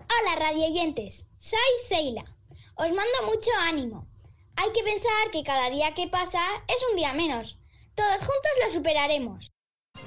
[0.00, 2.24] Hola radioyentes, soy Seila.
[2.74, 4.08] Os mando mucho ánimo.
[4.56, 7.60] Hay que pensar que cada día que pasa es un día menos.
[7.94, 9.52] Todos juntos lo superaremos.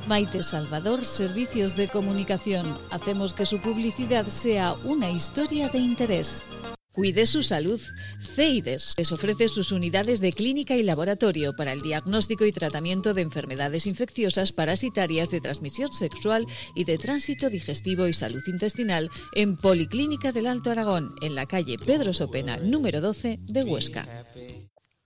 [0.07, 2.77] Maite Salvador, Servicios de Comunicación.
[2.89, 6.45] Hacemos que su publicidad sea una historia de interés.
[6.93, 7.80] Cuide su salud.
[8.22, 13.22] CEIDES les ofrece sus unidades de clínica y laboratorio para el diagnóstico y tratamiento de
[13.22, 16.45] enfermedades infecciosas parasitarias de transmisión sexual
[16.76, 21.77] y de tránsito digestivo y salud intestinal en Policlínica del Alto Aragón, en la calle
[21.77, 24.05] Pedro Sopena, número 12 de Huesca.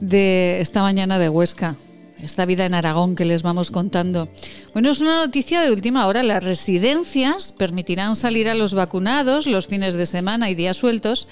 [0.00, 1.76] de esta mañana de Huesca,
[2.22, 4.28] esta vida en Aragón que les vamos contando.
[4.74, 6.22] Bueno, es una noticia de última hora.
[6.22, 11.26] Las residencias permitirán salir a los vacunados los fines de semana y días sueltos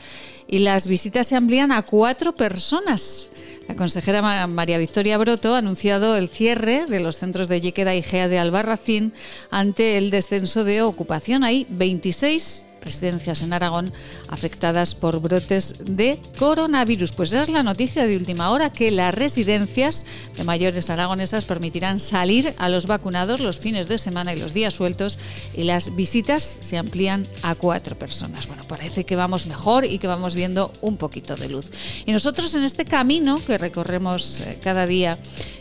[0.49, 3.29] y las visitas se amplían a cuatro personas.
[3.69, 8.03] La consejera María Victoria Broto ha anunciado el cierre de los centros de Yequeda y
[8.03, 9.13] Gea de Albarracín
[9.51, 11.45] ante el descenso de ocupación.
[11.45, 13.93] Hay 26 residencias en Aragón
[14.29, 17.13] afectadas por brotes de coronavirus.
[17.13, 20.05] Pues esa es la noticia de última hora, que las residencias
[20.37, 24.75] de mayores aragonesas permitirán salir a los vacunados los fines de semana y los días
[24.75, 25.19] sueltos
[25.57, 28.47] y las visitas se amplían a cuatro personas.
[28.47, 31.71] Bueno, parece que vamos mejor y que vamos viendo un poquito de luz.
[32.07, 35.19] Y nosotros en este camino que recorremos eh, cada día,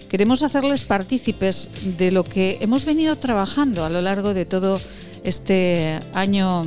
[0.09, 4.79] queremos hacerles partícipes de lo que hemos venido trabajando a lo largo de todo
[5.23, 6.63] este año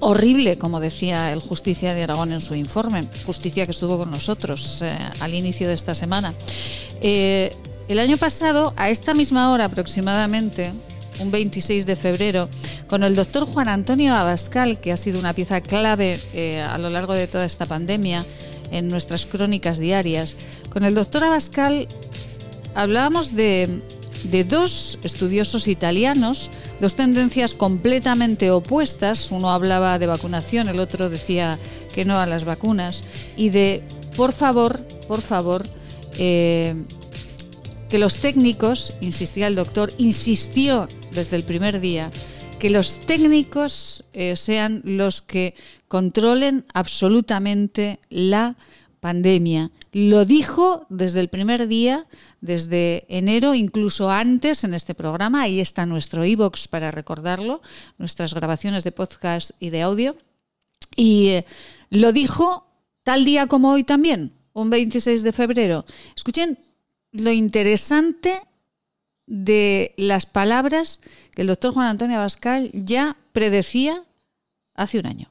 [0.00, 4.82] horrible, como decía el Justicia de Aragón en su informe, Justicia que estuvo con nosotros
[4.82, 6.34] eh, al inicio de esta semana.
[7.00, 7.50] Eh,
[7.88, 10.72] el año pasado, a esta misma hora aproximadamente,
[11.20, 12.48] un 26 de febrero,
[12.86, 16.90] con el doctor Juan Antonio Abascal, que ha sido una pieza clave eh, a lo
[16.90, 18.24] largo de toda esta pandemia
[18.70, 20.36] en nuestras crónicas diarias,
[20.70, 21.88] con el doctor Abascal
[22.74, 23.68] hablábamos de,
[24.24, 26.50] de dos estudiosos italianos,
[26.80, 29.30] dos tendencias completamente opuestas.
[29.30, 31.58] Uno hablaba de vacunación, el otro decía
[31.94, 33.04] que no a las vacunas.
[33.36, 33.82] Y de,
[34.16, 35.62] por favor, por favor,
[36.18, 36.74] eh,
[37.88, 42.10] que los técnicos, insistía el doctor, insistió desde el primer día,
[42.58, 45.54] que los técnicos eh, sean los que
[45.86, 48.56] controlen absolutamente la
[49.00, 49.70] pandemia.
[49.92, 52.06] Lo dijo desde el primer día,
[52.40, 55.42] desde enero, incluso antes en este programa.
[55.42, 57.62] Ahí está nuestro iBox para recordarlo,
[57.98, 60.16] nuestras grabaciones de podcast y de audio.
[60.96, 61.46] Y eh,
[61.90, 62.66] lo dijo
[63.02, 65.84] tal día como hoy también, un 26 de febrero.
[66.14, 66.58] Escuchen
[67.12, 68.40] lo interesante
[69.26, 71.00] de las palabras
[71.34, 74.04] que el doctor Juan Antonio Abascal ya predecía
[74.74, 75.30] hace un año.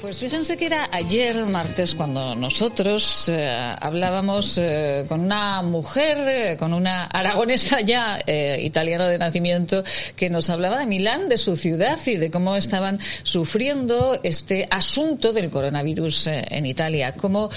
[0.00, 3.48] Pues fíjense que era ayer, martes, cuando nosotros eh,
[3.80, 8.18] hablábamos eh, con una mujer, eh, con una aragonesa ya
[8.58, 9.82] italiana de nacimiento,
[10.14, 15.32] que nos hablaba de Milán, de su ciudad y de cómo estaban sufriendo este asunto
[15.32, 17.14] del coronavirus en Italia.
[17.14, 17.48] Cómo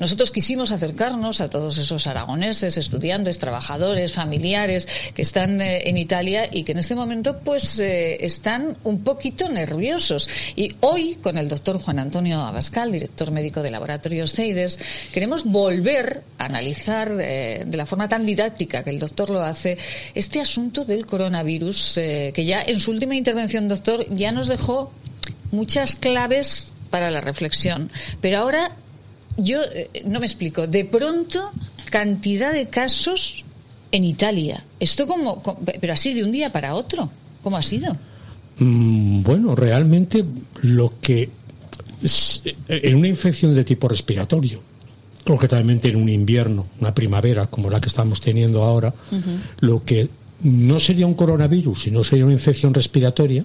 [0.00, 6.64] nosotros quisimos acercarnos a todos esos aragoneses, estudiantes, trabajadores, familiares que están en Italia y
[6.64, 10.28] que en este momento pues están un poquito nerviosos.
[10.56, 14.78] Y hoy, con el doctor Juan Antonio Abascal, director médico de Laboratorios CEIDES,
[15.12, 19.76] queremos volver a analizar eh, de la forma tan didáctica que el doctor lo hace
[20.14, 24.90] este asunto del coronavirus, eh, que ya en su última intervención, doctor, ya nos dejó
[25.52, 27.90] muchas claves para la reflexión.
[28.20, 28.72] Pero ahora
[29.36, 30.66] yo eh, no me explico.
[30.66, 31.52] De pronto,
[31.90, 33.44] cantidad de casos
[33.92, 34.64] en Italia.
[34.80, 35.42] Esto como,
[35.80, 37.10] pero así de un día para otro.
[37.42, 37.94] ¿Cómo ha sido?
[38.58, 40.24] Mm, bueno, realmente
[40.62, 41.28] lo que
[42.68, 44.60] en una infección de tipo respiratorio,
[45.24, 48.92] concretamente en un invierno, una primavera como la que estamos teniendo ahora,
[49.60, 50.08] lo que
[50.42, 53.44] no sería un coronavirus, sino sería una infección respiratoria,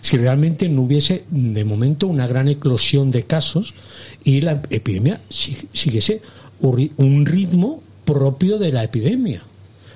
[0.00, 3.74] si realmente no hubiese de momento una gran eclosión de casos
[4.22, 6.20] y la epidemia siguiese
[6.60, 9.42] un ritmo propio de la epidemia.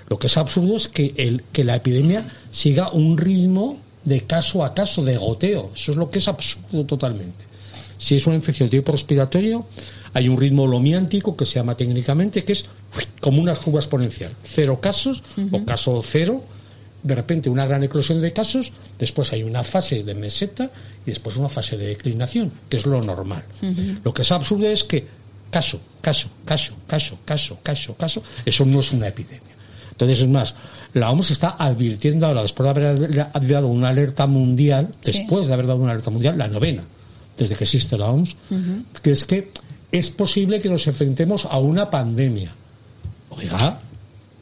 [0.08, 4.64] Lo que es absurdo es que, el, que la epidemia siga un ritmo de caso
[4.64, 5.72] a caso, de goteo.
[5.74, 7.45] Eso es lo que es absurdo totalmente.
[7.98, 9.66] Si es una infección de tipo respiratorio,
[10.12, 12.66] hay un ritmo lomiántico que se llama técnicamente, que es
[13.20, 14.32] como una curva exponencial.
[14.42, 16.42] Cero casos o caso cero,
[17.02, 20.70] de repente una gran eclosión de casos, después hay una fase de meseta
[21.04, 23.44] y después una fase de declinación, que es lo normal.
[24.02, 25.06] Lo que es absurdo es que
[25.50, 29.54] caso, caso, caso, caso, caso, caso, caso, eso no es una epidemia.
[29.90, 30.54] Entonces, es más,
[30.92, 35.66] la OMS está advirtiendo ahora, después de haber dado una alerta mundial, después de haber
[35.66, 36.82] dado una alerta mundial, la novena,
[37.36, 38.36] desde que existe la OMS,
[39.02, 39.50] que es que
[39.92, 42.52] es posible que nos enfrentemos a una pandemia.
[43.30, 43.80] Oiga,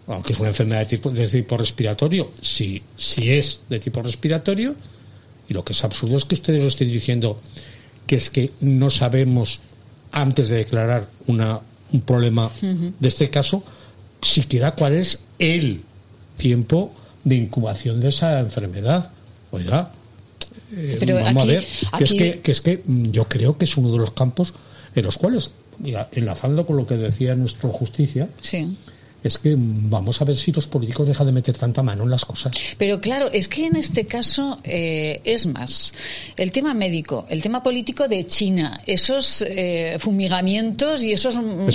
[0.06, 4.74] aunque es una enfermedad de tipo, de tipo respiratorio, si, si es de tipo respiratorio,
[5.48, 7.40] y lo que es absurdo es que ustedes lo estén diciendo
[8.06, 9.60] que es que no sabemos
[10.12, 11.60] antes de declarar una,
[11.92, 13.62] un problema de este caso,
[14.22, 15.82] siquiera cuál es el
[16.36, 16.94] tiempo
[17.24, 19.10] de incubación de esa enfermedad.
[19.50, 19.90] Oiga,
[20.72, 21.66] eh, vamos a ver,
[21.98, 24.54] que, es que, que es que yo creo que es uno de los campos
[24.94, 25.50] en los cuales,
[26.12, 28.76] enlazando con lo que decía nuestro justicia, sí
[29.24, 32.24] es que vamos a ver si los políticos dejan de meter tanta mano en las
[32.24, 32.52] cosas.
[32.76, 35.94] Pero claro, es que en este caso eh, es más
[36.36, 41.68] el tema médico, el tema político de China, esos eh, fumigamientos y esos, mm,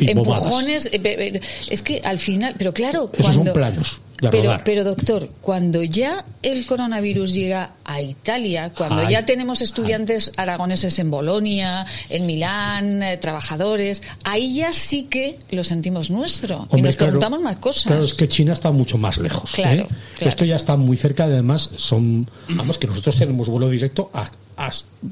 [0.00, 4.00] empujones, eh, es que al final, pero claro, esos son planos.
[4.30, 10.98] Pero, pero doctor, cuando ya el coronavirus llega a Italia, cuando ya tenemos estudiantes aragoneses
[10.98, 16.96] en Bolonia, en Milán, eh, trabajadores, ahí ya sí que lo sentimos nuestro y nos
[16.96, 17.86] preguntamos más cosas.
[17.86, 19.58] Claro, es que China está mucho más lejos.
[19.58, 19.86] ¿eh?
[20.20, 24.30] Esto ya está muy cerca, además son, vamos, que nosotros tenemos vuelo directo a,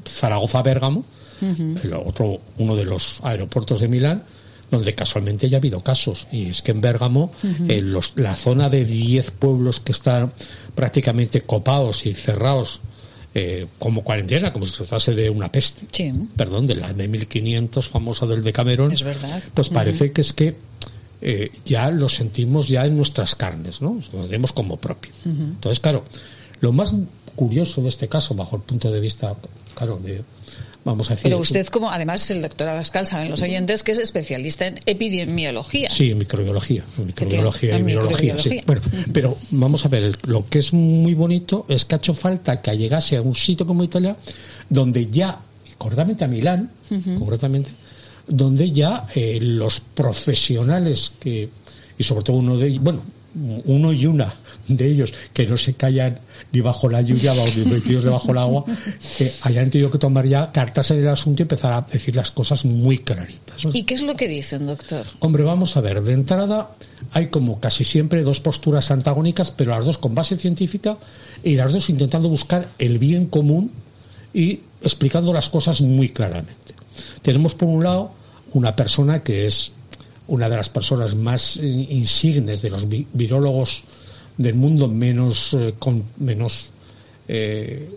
[0.07, 1.03] Zaragoza-Bérgamo,
[2.05, 4.23] otro, uno de los aeropuertos de Milán,
[4.71, 6.27] donde casualmente ya ha habido casos.
[6.31, 10.31] Y es que en Bérgamo, en los, la zona de 10 pueblos que están
[10.73, 12.81] prácticamente copados y cerrados
[13.33, 15.85] eh, como cuarentena, como si se tratase de una peste.
[16.35, 18.91] Perdón, de la de 1500 famosa del Decameron.
[18.91, 19.43] Es verdad.
[19.53, 20.55] Pues parece que es que
[21.21, 23.99] eh, ya lo sentimos ya en nuestras carnes, ¿no?
[24.13, 25.11] Lo vemos como propio.
[25.25, 26.03] Entonces, claro,
[26.61, 26.93] lo más
[27.35, 29.35] curioso de este caso, bajo el punto de vista,
[29.75, 30.23] claro, de,
[30.83, 31.23] vamos a decir.
[31.23, 35.89] Pero usted, como además el doctor Abascal, saben los oyentes que es especialista en epidemiología.
[35.89, 38.39] Sí, en microbiología, microbiología y virología.
[38.39, 38.61] Sí.
[38.65, 38.81] Bueno,
[39.13, 42.77] pero vamos a ver, lo que es muy bonito es que ha hecho falta que
[42.77, 44.15] llegase a un sitio como Italia,
[44.69, 45.39] donde ya,
[45.77, 46.71] concretamente a Milán,
[47.17, 47.71] concretamente,
[48.27, 51.49] donde ya eh, los profesionales que,
[51.97, 53.01] y sobre todo uno de ellos, bueno,
[53.65, 54.31] uno y una
[54.77, 56.19] de ellos que no se callan
[56.51, 58.65] ni bajo la lluvia ni metidos debajo del agua,
[59.17, 62.31] que hayan tenido que tomar ya cartas en el asunto y empezar a decir las
[62.31, 63.65] cosas muy claritas.
[63.73, 65.05] ¿Y qué es lo que dicen, doctor?
[65.19, 66.71] Hombre, vamos a ver, de entrada
[67.11, 70.97] hay como casi siempre dos posturas antagónicas, pero las dos con base científica
[71.43, 73.71] y las dos intentando buscar el bien común
[74.33, 76.73] y explicando las cosas muy claramente.
[77.21, 78.11] Tenemos por un lado
[78.53, 79.71] una persona que es
[80.27, 83.83] una de las personas más insignes de los virólogos
[84.41, 86.69] del mundo menos, eh, con, menos
[87.27, 87.89] eh,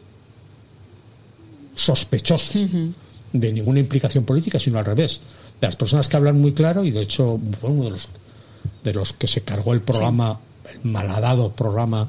[1.75, 2.59] sospechoso
[3.33, 5.21] de ninguna implicación política, sino al revés.
[5.61, 8.09] De las personas que hablan muy claro, y de hecho fue uno de los,
[8.83, 10.39] de los que se cargó el programa,
[10.73, 12.09] el malhadado programa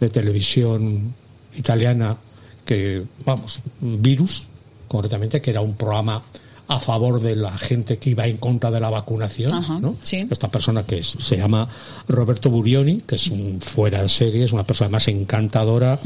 [0.00, 1.14] de televisión
[1.56, 2.16] italiana,
[2.64, 4.46] que, vamos, Virus,
[4.88, 6.22] concretamente, que era un programa
[6.68, 9.50] a favor de la gente que iba en contra de la vacunación.
[9.80, 9.96] ¿no?
[10.02, 11.68] Esta persona que se llama
[12.08, 15.98] Roberto Burioni, que es un fuera de serie, es una persona más encantadora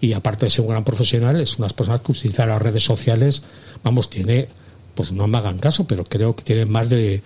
[0.00, 3.42] y aparte de ser un gran profesional, es una persona que utiliza las redes sociales,
[3.82, 4.46] vamos, tiene,
[4.94, 7.22] pues no me hagan caso, pero creo que tiene más de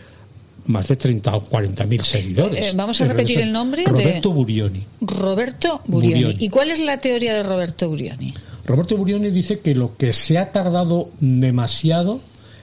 [0.66, 2.72] más de 30 o 40 mil seguidores.
[2.72, 3.84] Eh, vamos a repetir el nombre.
[3.84, 4.84] Roberto Burioni.
[5.00, 6.36] Roberto Burioni.
[6.38, 8.34] ¿Y cuál es la teoría de Roberto Burioni?
[8.66, 12.20] Roberto Burioni dice que lo que se ha tardado demasiado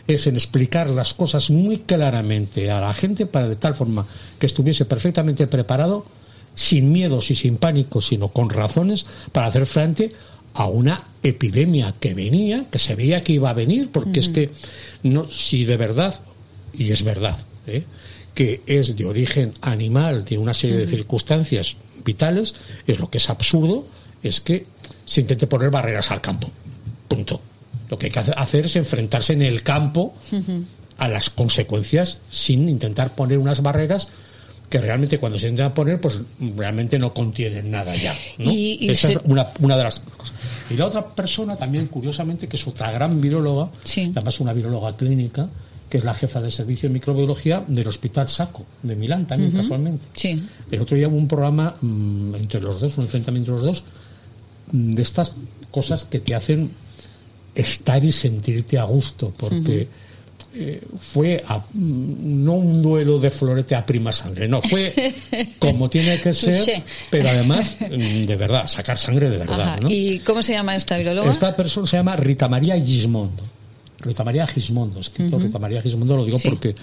[0.08, 4.06] es en explicar las cosas muy claramente a la gente para de tal forma
[4.38, 6.06] que estuviese perfectamente preparado,
[6.54, 10.12] sin miedos y sin pánico, sino con razones para hacer frente
[10.54, 14.52] a una epidemia que venía, que se veía que iba a venir, porque es que
[15.04, 16.18] no, si de verdad,
[16.72, 17.38] y es verdad,
[17.68, 17.84] ¿eh?
[18.34, 21.76] que es de origen animal, de una serie de circunstancias
[22.06, 22.56] vitales,
[22.88, 23.86] es lo que es absurdo,
[24.24, 24.66] es que
[25.04, 26.50] se intente poner barreras al campo.
[27.08, 27.42] Punto.
[27.90, 30.14] Lo que hay que hacer es enfrentarse en el campo
[30.98, 34.08] a las consecuencias sin intentar poner unas barreras
[34.70, 36.22] que realmente cuando se intentan poner, pues
[36.58, 38.16] realmente no contienen nada ya.
[38.38, 40.34] Esa es una, una, de las cosas.
[40.70, 43.70] Y la otra persona también, curiosamente, que es otra gran viróloga,
[44.12, 45.48] además una viróloga clínica,
[45.90, 50.08] que es la jefa de servicio de microbiología del Hospital Saco, de Milán también, casualmente.
[50.72, 53.84] El otro día hubo un programa mm, entre los dos, un enfrentamiento entre los dos,
[54.72, 55.34] mm, de estas
[55.70, 56.72] cosas que te hacen
[57.56, 59.88] estar y sentirte a gusto, porque
[60.58, 60.82] eh,
[61.14, 64.94] fue no un duelo de florete a prima sangre, no, fue
[65.60, 69.80] como tiene que ser, pero además, mm, de verdad, sacar sangre de verdad.
[69.90, 71.32] ¿Y cómo se llama esta bióloga?
[71.32, 73.44] Esta persona se llama Rita María Gismondo.
[74.00, 75.40] Rita María Gismondo, escrito.
[75.40, 76.50] Rita María Gismondo, lo digo Sí.
[76.50, 76.76] porque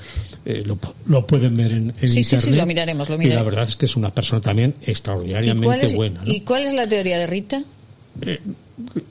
[0.44, 0.76] eh, lo,
[1.06, 2.58] lo pueden ver en, en Sí, sí, sí, internet.
[2.60, 3.46] lo miraremos, lo Y la miraremos.
[3.46, 6.22] verdad es que es una persona también ¿Y extraordinariamente es, buena.
[6.24, 6.32] ¿no?
[6.32, 7.62] ¿Y cuál es la teoría de Rita?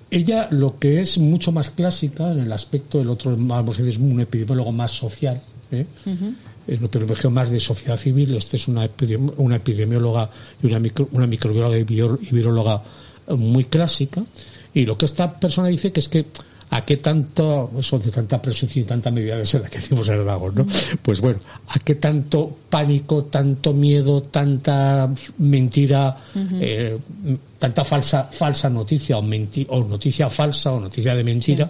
[0.09, 3.89] Ella lo que es mucho más clásica en el aspecto, el otro vamos a decir,
[3.89, 5.41] es un epidemiólogo más social,
[5.71, 5.85] ¿eh?
[6.67, 10.29] es un epidemiólogo más de sociedad civil, este es una, epidemi- una epidemióloga
[10.61, 12.83] y una, micro- una microbióloga y y viróloga
[13.27, 14.23] eh, muy clásica,
[14.73, 16.25] y lo que esta persona dice que es que
[16.73, 20.21] a qué tanto, eso de tanta presencia y tanta medida de la que decimos en
[20.21, 20.67] Aragón, ¿no?
[21.01, 26.15] Pues bueno, a qué tanto pánico, tanto miedo, tanta mentira,
[26.59, 26.97] eh,
[27.59, 31.69] tanta falsa falsa noticia o, menti- o noticia falsa o noticia de mentira,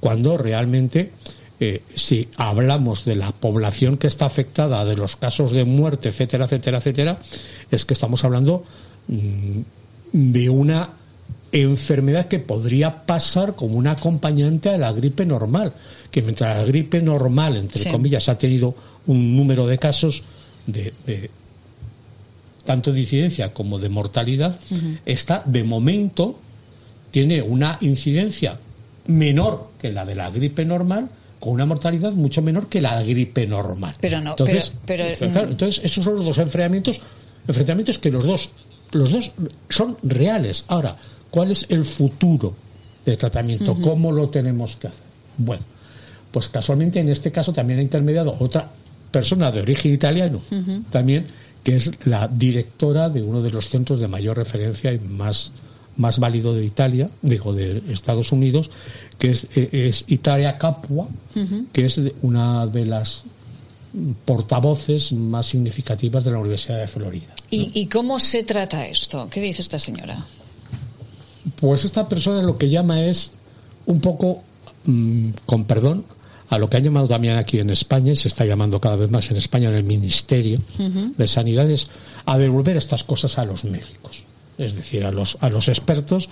[0.00, 1.12] cuando realmente
[1.60, 6.46] eh, si hablamos de la población que está afectada, de los casos de muerte, etcétera,
[6.46, 7.18] etcétera, etcétera,
[7.70, 8.64] es que estamos hablando
[9.08, 9.60] mm,
[10.12, 10.88] de una
[11.52, 15.72] enfermedad que podría pasar como un acompañante a la gripe normal,
[16.10, 17.90] que mientras la gripe normal, entre Sí.
[17.90, 18.74] comillas, ha tenido
[19.06, 20.22] un número de casos
[20.66, 21.30] de, de
[22.64, 24.58] tanto de incidencia como de mortalidad,
[25.04, 26.38] esta de momento
[27.10, 28.58] tiene una incidencia
[29.08, 31.08] menor que la de la gripe normal,
[31.40, 33.94] con una mortalidad mucho menor que la gripe normal.
[34.00, 35.50] Pero no, entonces, pero- pero, entonces, claro, mm.
[35.52, 37.00] entonces, esos son los dos enfrentamientos,
[37.48, 38.50] enfrentamientos que los dos,
[38.92, 39.32] los dos
[39.70, 40.64] son reales.
[40.68, 40.94] Ahora,
[41.30, 42.54] ¿cuál es el futuro
[43.04, 43.76] de tratamiento?
[43.80, 45.04] ¿Cómo lo tenemos que hacer?
[45.38, 45.62] Bueno,
[46.30, 48.70] pues casualmente en este caso también ha intermediado otra
[49.10, 50.40] persona de origen italiano,
[50.90, 51.26] también,
[51.64, 55.52] que es la directora de uno de los centros de mayor referencia y más,
[55.96, 58.70] más válido de Italia, digo, de Estados Unidos,
[59.18, 61.08] que es, eh, es Italia Capua,
[61.72, 63.24] que es una de las
[64.24, 67.34] portavoces más significativas de la Universidad de Florida.
[67.50, 69.28] ¿Y, y cómo se trata esto?
[69.28, 70.24] ¿Qué dice esta señora?
[71.60, 73.32] Pues esta persona lo que llama es
[73.86, 74.42] un poco,
[74.84, 76.04] mm, con perdón,
[76.50, 79.10] a lo que han llamado también aquí en España, y se está llamando cada vez
[79.10, 80.60] más en España en el Ministerio
[81.16, 81.88] de Sanidad, es
[82.26, 84.24] a devolver estas cosas a los médicos,
[84.58, 86.28] es decir, a los, a los expertos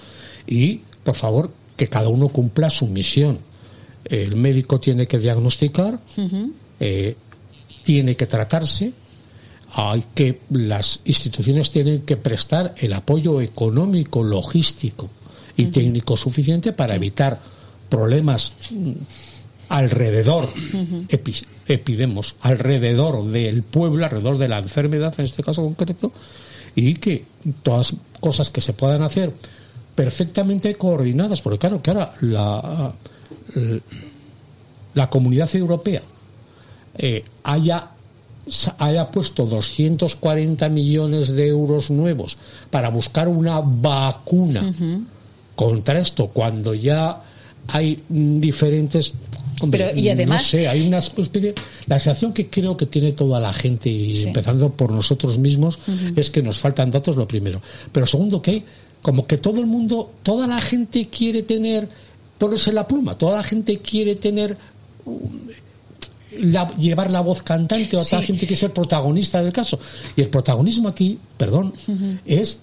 [0.46, 3.38] y, por favor, que cada uno cumpla su misión.
[4.04, 6.00] El médico tiene que diagnosticar,
[6.80, 7.16] eh,
[7.84, 8.92] tiene que tratarse,
[9.72, 15.08] hay que las instituciones tienen que prestar el apoyo económico, logístico
[15.56, 17.38] y técnico suficiente para evitar
[17.88, 18.92] problemas mm,
[19.70, 20.48] alrededor
[21.08, 26.12] epi- epidemos alrededor del pueblo, alrededor de la enfermedad en este caso concreto
[26.74, 27.24] y que
[27.62, 29.32] todas cosas que se puedan hacer
[29.94, 32.92] perfectamente coordinadas, porque claro que ahora la,
[34.94, 36.02] la comunidad europea
[36.96, 37.90] eh, haya
[38.78, 42.36] haya puesto 240 millones de euros nuevos
[42.70, 44.72] para buscar una vacuna
[45.54, 47.20] contra esto cuando ya
[47.68, 49.12] hay diferentes
[49.60, 51.54] hombre, Pero, y además- no sé hay una especie
[51.86, 54.22] la sensación que creo que tiene toda la gente y Sí.
[54.28, 55.78] empezando por nosotros mismos
[56.16, 57.60] es que nos faltan datos lo primero.
[57.92, 58.64] Pero segundo que hay
[59.02, 61.88] como que todo el mundo toda la gente quiere tener
[62.38, 64.56] ponerse la pluma toda la gente quiere tener
[66.38, 68.26] la- llevar la voz cantante, otra Sí.
[68.26, 69.78] gente quiere ser protagonista del caso.
[70.16, 71.72] Y el protagonismo aquí, perdón,
[72.26, 72.58] es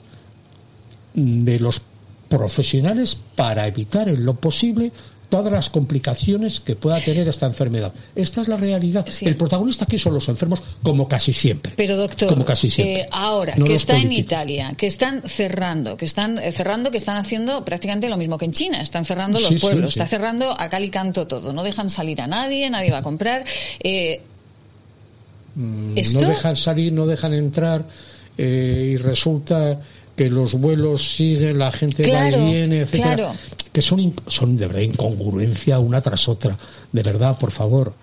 [1.14, 1.82] de los
[2.28, 4.92] profesionales para evitar en lo posible
[5.38, 7.92] todas las complicaciones que pueda tener esta enfermedad.
[8.16, 9.06] Esta es la realidad.
[9.22, 11.74] El protagonista aquí son los enfermos, como casi siempre.
[11.76, 13.02] Pero doctor, Como casi siempre.
[13.02, 14.12] eh, ahora No que está en.
[14.12, 18.46] Italia, que están cerrando, que están eh, cerrando, que están haciendo prácticamente lo mismo que
[18.46, 20.00] en China, están cerrando los Sí, pueblos, sí.
[20.00, 23.04] está cerrando a cal y canto todo, no dejan salir a nadie, nadie va a
[23.04, 23.44] comprar.
[23.84, 24.22] Eh,
[25.56, 26.20] Mm, ¿Esto?
[26.22, 27.86] No dejan salir, no dejan entrar
[28.38, 29.80] eh, y resulta
[30.16, 33.16] que los vuelos siguen, la gente va y viene, etcétera.
[33.16, 33.36] claro.
[33.72, 36.58] Que son, son de verdad incongruencia una tras otra.
[36.92, 37.94] De verdad, por favor.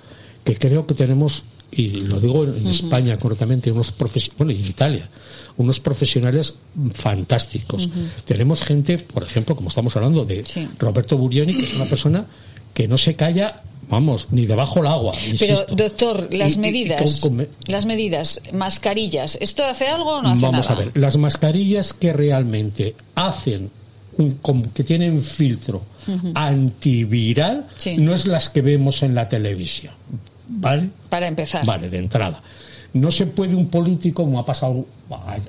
[0.44, 2.66] Que creo que tenemos, y lo digo en.
[2.66, 3.94] España correctamente, unos
[4.36, 5.08] bueno, y en Italia,
[5.56, 6.54] unos profesionales
[6.92, 7.88] fantásticos.
[8.24, 10.68] Tenemos gente, por ejemplo, como estamos hablando de Sí.
[10.78, 12.26] Roberto Burioni, que es una persona
[12.74, 15.14] que no se calla, vamos, ni debajo del agua.
[15.38, 20.16] pero doctor, las Y- y- y medidas, con- con- las medidas, mascarillas, ¿esto hace algo
[20.16, 20.80] o no hace Vamos nada?
[20.80, 23.70] a ver, las mascarillas que realmente hacen,
[24.74, 25.82] que tienen filtro
[26.34, 27.96] antiviral, Sí.
[27.96, 29.92] no es las que vemos en la televisión.
[30.54, 30.90] ¿Vale?
[31.08, 31.64] Para empezar.
[31.64, 32.42] Vale, de entrada.
[32.94, 34.84] No se puede un político, como ha pasado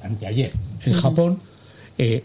[0.01, 0.51] anteayer
[0.85, 0.93] en.
[0.93, 1.39] Japón,
[1.97, 2.23] eh,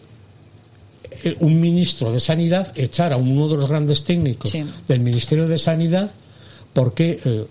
[1.40, 4.64] un ministro de Sanidad echar a uno de los grandes técnicos Sí.
[4.86, 6.10] del Ministerio de Sanidad
[6.72, 7.44] porque eh,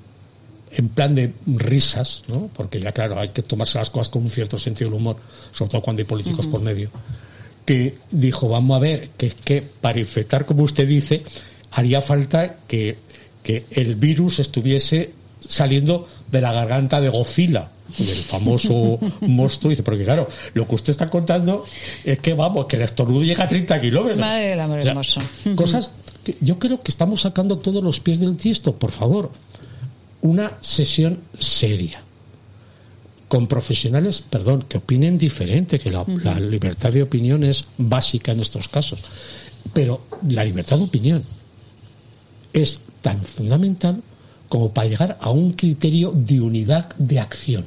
[0.71, 2.49] en plan de risas, ¿no?
[2.55, 5.17] Porque ya claro, hay que tomarse las cosas con un cierto sentido del humor,
[5.51, 6.89] sobre todo cuando hay políticos por medio.
[7.65, 11.23] Que dijo, vamos a ver, que es que para infectar, como usted dice,
[11.71, 12.97] haría falta que,
[13.43, 19.69] que el virus estuviese saliendo de la garganta de Godzilla, del famoso monstruo.
[19.69, 21.65] Dice, porque claro, lo que usted está contando
[22.03, 24.19] es que, vamos, que el estornudo llega a 30 kilómetros.
[24.19, 25.21] Madre del amor O sea, hermoso.
[25.55, 25.91] Cosas
[26.23, 29.31] que yo creo que estamos sacando todos los pies del tiesto, por favor.
[30.21, 32.01] Una sesión seria.
[33.27, 38.39] Con profesionales, perdón, que opinen diferente, que la, la libertad de opinión es básica en
[38.39, 38.99] estos casos.
[39.73, 41.23] Pero la libertad de opinión
[42.53, 44.01] es tan fundamental
[44.49, 47.65] como para llegar a un criterio de unidad de acción.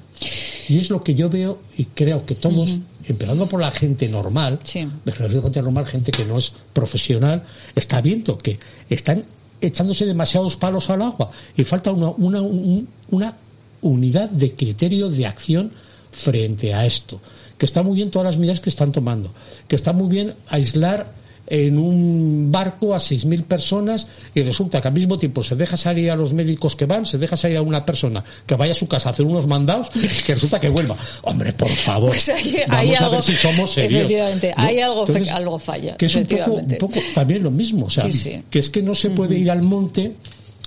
[0.68, 2.70] Y es lo que yo veo y creo que todos,
[3.04, 4.58] empezando por la gente normal,
[5.04, 5.12] de
[5.42, 7.42] gente normal, gente que no es profesional,
[7.74, 8.58] está viendo que
[8.88, 9.24] están
[9.60, 13.36] echándose demasiados palos al agua y falta una, una, un- una
[13.82, 15.70] unidad de criterio de acción
[16.12, 17.20] frente a esto.
[17.58, 19.32] Que está muy bien todas las medidas que están tomando,
[19.68, 21.12] que está muy bien aislar
[21.50, 26.10] en un barco a 6.000 personas y resulta que al mismo tiempo se deja salir
[26.10, 28.86] a los médicos que van, se deja salir a una persona que vaya a su
[28.86, 29.90] casa a hacer unos mandados
[30.26, 30.96] que resulta que vuelva.
[31.22, 34.00] Hombre, por favor, Pues hay, vamos hay a algo, ver si somos serios.
[34.02, 34.64] Efectivamente, ¿no?
[34.64, 35.96] hay algo, Entonces, algo falla.
[35.96, 36.74] que es un poco, efectivamente.
[36.74, 38.42] un poco también lo mismo, o sea, Sí, sí.
[38.48, 40.12] que es que no se puede ir al monte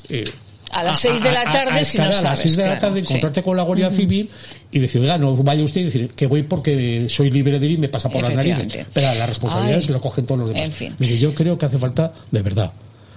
[0.09, 0.25] eh,
[0.73, 2.61] A las seis de la tarde, a si no escalar a sabes, las 6 de
[2.61, 3.13] la claro, tarde, sí.
[3.13, 3.91] encontrarte con la Guardia.
[3.91, 4.29] Civil
[4.71, 7.71] y decir, oiga, no vaya usted y decir que voy porque soy libre de ir
[7.73, 8.87] y me pasa por las narices.
[8.91, 9.85] Pero la responsabilidad Ay.
[9.85, 10.65] se lo cogen todos los demás.
[10.65, 10.95] En fin.
[10.99, 12.71] Mire, yo creo que hace falta, de verdad,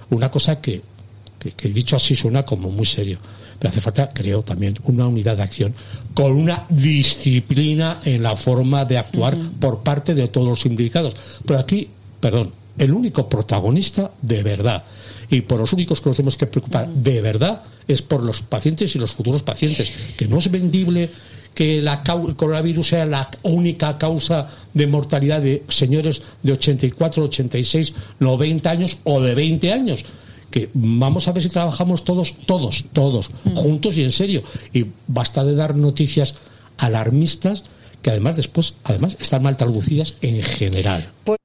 [0.09, 0.81] una cosa que,
[1.39, 3.17] que, que dicho así suena como muy serio.
[3.59, 5.73] Pero hace falta, creo, también una unidad de acción
[6.13, 11.15] con una disciplina en la forma de actuar por parte de todos los implicados.
[11.45, 11.87] Pero aquí,
[12.19, 14.83] perdón, el único protagonista de verdad
[15.29, 18.95] y por los únicos que nos tenemos que preocupar de verdad es por los pacientes
[18.95, 21.09] y los futuros pacientes, que no es vendible
[21.53, 27.93] que la el coronavirus sea la única causa de mortalidad de señores de 84, 86,
[28.19, 30.05] 90 años o de 20 años.
[30.51, 34.43] Que vamos a ver si trabajamos todos, todos, todos, juntos y en serio.
[34.71, 36.35] Y basta de dar noticias
[36.77, 37.63] alarmistas
[38.03, 41.09] que además después, además, están mal traducidas en general.
[41.23, 41.39] Pues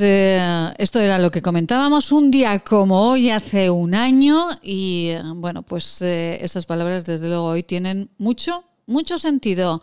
[0.00, 5.62] eh, esto era lo que comentábamos un día como hoy hace un año y bueno,
[5.62, 9.80] pues eh, esas palabras desde luego hoy tienen mucho, mucho sentido.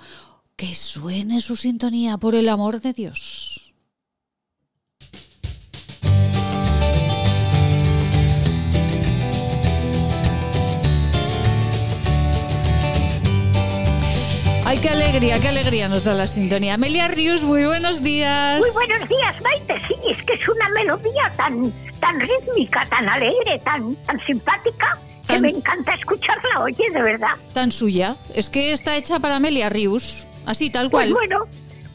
[0.58, 3.59] Que suene su sintonía, por el amor de Dios.
[14.70, 16.76] Ay, qué alegría, qué alegría nos da la sintonía.
[16.76, 18.60] Amelia Rius, muy buenos días.
[18.60, 19.82] Muy buenos días, Maite.
[19.88, 24.96] Sí, es que es una melodía tan, tan rítmica, tan alegre, tan, tan simpática,
[25.28, 27.32] que me encanta escucharla, oye, de verdad.
[27.52, 28.16] Tan suya.
[28.36, 30.28] Es que está hecha para Amelia Rius.
[30.46, 31.14] Así, tal Pues cual.
[31.16, 31.48] bueno,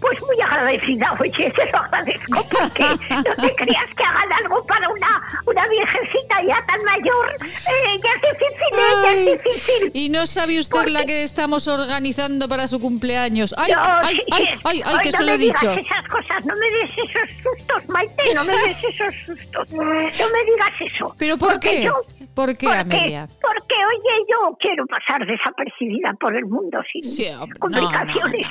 [0.04, 4.86] pues muy agradecida, oye, te lo agradezco, porque no te creas que hagan algo para
[4.90, 7.36] una, una viejecita ya tan mayor.
[7.42, 9.90] Eh, ya es difícil, eh, ya es difícil.
[9.94, 13.54] Y no sabe usted la que estamos organizando para su cumpleaños.
[13.56, 15.70] ¡Ay, Yo, ay, sí, ay, ay, ay, que no se lo me he dicho!
[15.70, 19.72] digas esas cosas, no me des esos sustos, Maite, no me des esos sustos.
[19.72, 21.14] No me digas eso.
[21.18, 21.82] ¿Pero por Porque qué?
[21.84, 21.94] yo-
[22.34, 23.26] ¿Por qué, porque, Amelia?
[23.40, 28.46] Porque, oye, yo quiero pasar desapercibida por el mundo sin Sí, no, complicaciones.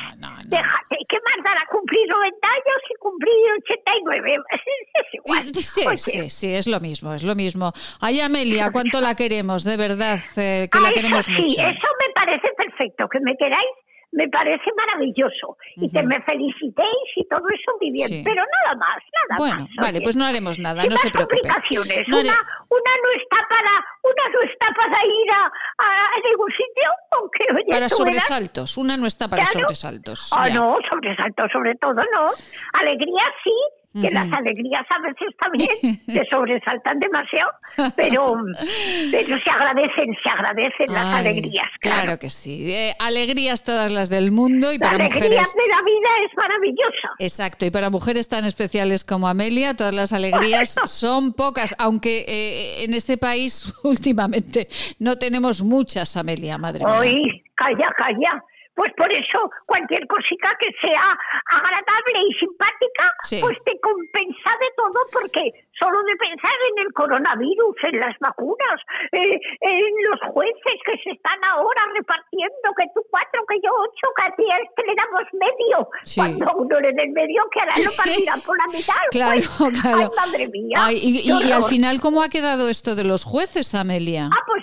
[0.46, 3.34] Déjate, ¿qué más dará cumplir 90 años y cumplir
[3.68, 4.36] 89?
[4.50, 5.44] Es igual.
[5.54, 7.72] Sí, Oye, sí, sí, es lo mismo, es lo mismo.
[8.00, 11.62] Ay, Amelia, cuánto la queremos, de verdad, eh, que la eso queremos sí, mucho.
[11.62, 13.08] eso me parece perfecto.
[13.10, 13.70] Que me queráis,
[14.14, 15.58] me parece maravilloso.
[15.76, 18.08] Y que me felicitéis y todo eso muy bien.
[18.08, 18.22] Sí.
[18.24, 19.76] Pero nada más, nada Bueno, más.
[19.82, 20.04] vale, oye.
[20.04, 21.42] pues no haremos nada, no se preocupe.
[21.42, 22.08] complicaciones.
[22.08, 22.38] No haré- una,
[22.70, 23.74] una no está para,
[24.04, 29.08] una no está para ir a, a- ningún sitio, aunque oye, Para sobresaltos, una no
[29.08, 29.60] está para Claro.
[29.68, 30.30] sobresaltos.
[30.38, 30.56] Ah, ya.
[30.56, 32.32] no, sobresalto sobre todo no.
[32.74, 33.54] Alegría sí,
[33.94, 37.52] que las alegrías a veces también te sobresaltan demasiado,
[37.96, 38.36] pero,
[39.12, 41.68] pero se agradecen, se agradecen las alegrías.
[41.80, 42.74] Claro que sí.
[42.74, 45.54] Eh, alegrías todas las del mundo y La para alegría mujeres.
[45.54, 47.10] de la vida es maravillosa.
[47.20, 52.84] Exacto, y para mujeres tan especiales como Amelia, todas las alegrías son pocas, aunque eh,
[52.84, 54.68] en este país últimamente
[55.00, 56.98] no tenemos muchas, Amelia, madre mía.
[57.00, 58.44] Oye, calla, calla.
[58.76, 61.18] Pues por eso cualquier cosita que sea
[61.52, 63.40] agradable y simpática, Sí.
[63.42, 68.78] pues te compensa de todo porque solo de pensar en el coronavirus, en las vacunas,
[69.12, 74.08] eh, en los jueces que se están ahora repartiendo, que tú cuatro, que yo ocho,
[74.18, 75.90] que a ti a este le damos medio.
[76.04, 76.20] Sí.
[76.20, 79.02] Cuando a uno le den medio, que ahora lo partirán por la mitad.
[79.12, 79.82] Claro, pues.
[79.82, 79.98] claro.
[80.00, 80.78] Ay, madre mía.
[80.80, 84.30] Ay, y, y- y al final, ¿cómo ha quedado esto de los jueces, Amelia?
[84.34, 84.63] Ah, pues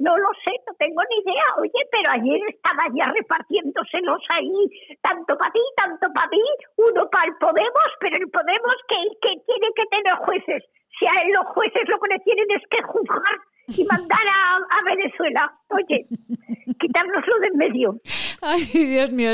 [0.00, 5.36] no lo sé, no tengo ni idea, oye, pero ayer estaba ya repartiéndoselos ahí, tanto
[5.36, 6.42] para ti, tanto para mí,
[6.76, 10.64] uno para el Podemos, pero el Podemos que, que tiene que tener jueces.
[10.98, 14.56] Si a él los jueces lo que le tienen es que juzgar y mandar a,
[14.56, 15.52] a Venezuela.
[15.68, 16.06] Oye,
[16.80, 17.94] quitárnoslo de en medio.
[18.42, 19.30] Ay, Dios mío,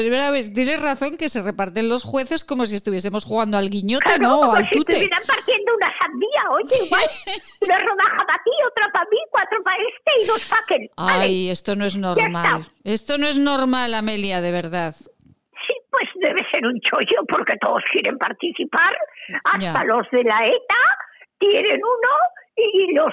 [0.55, 4.41] tienes razón que se reparten los jueces como si estuviésemos jugando al guiñote, Claro, ¿no?
[4.41, 4.93] O al si tute.
[4.93, 7.05] estuvieran partiendo una sandía, oye, igual.
[7.63, 10.91] Una rodaja para ti, otra para mí, cuatro para este y dos para aquel.
[10.97, 11.23] Vale.
[11.25, 12.67] Ay, esto no es normal.
[12.85, 14.93] Esto no es normal, Amelia, de verdad.
[14.95, 18.93] Sí, pues debe ser un chollo porque todos quieren participar,
[19.45, 19.85] hasta Ya.
[19.85, 20.83] los de la ETA
[21.39, 22.13] tienen uno
[22.57, 23.13] y los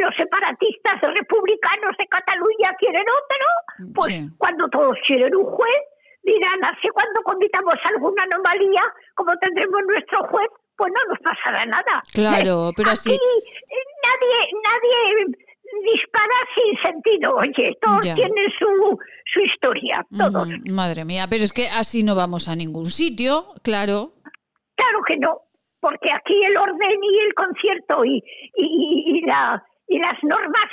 [0.00, 4.28] los separatistas republicanos de Cataluña quieren otro, pues Sí.
[4.38, 5.80] cuando todos quieren un juez,
[6.22, 8.82] dirán, así cuando cometamos alguna anomalía,
[9.14, 12.02] como tendremos nuestro juez, pues no nos pasará nada.
[12.14, 15.36] Claro, pero así- Aquí eh, nadie, nadie
[15.84, 18.14] dispara sin sentido, oye, todos Ya.
[18.14, 18.98] tienen su,
[19.32, 20.48] su historia, todos.
[20.70, 24.12] Madre mía, pero es que así no vamos a ningún sitio, claro.
[24.74, 25.40] Claro que no,
[25.80, 28.22] porque aquí el orden y el concierto y,
[28.56, 29.62] y, y la,
[29.92, 30.70] y las normas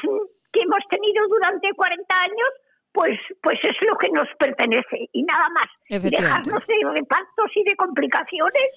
[0.54, 2.52] que hemos tenido durante 40 años,
[2.94, 5.68] pues, pues es lo que nos pertenece y nada más.
[5.90, 8.70] Dejarnos de repartos y de complicaciones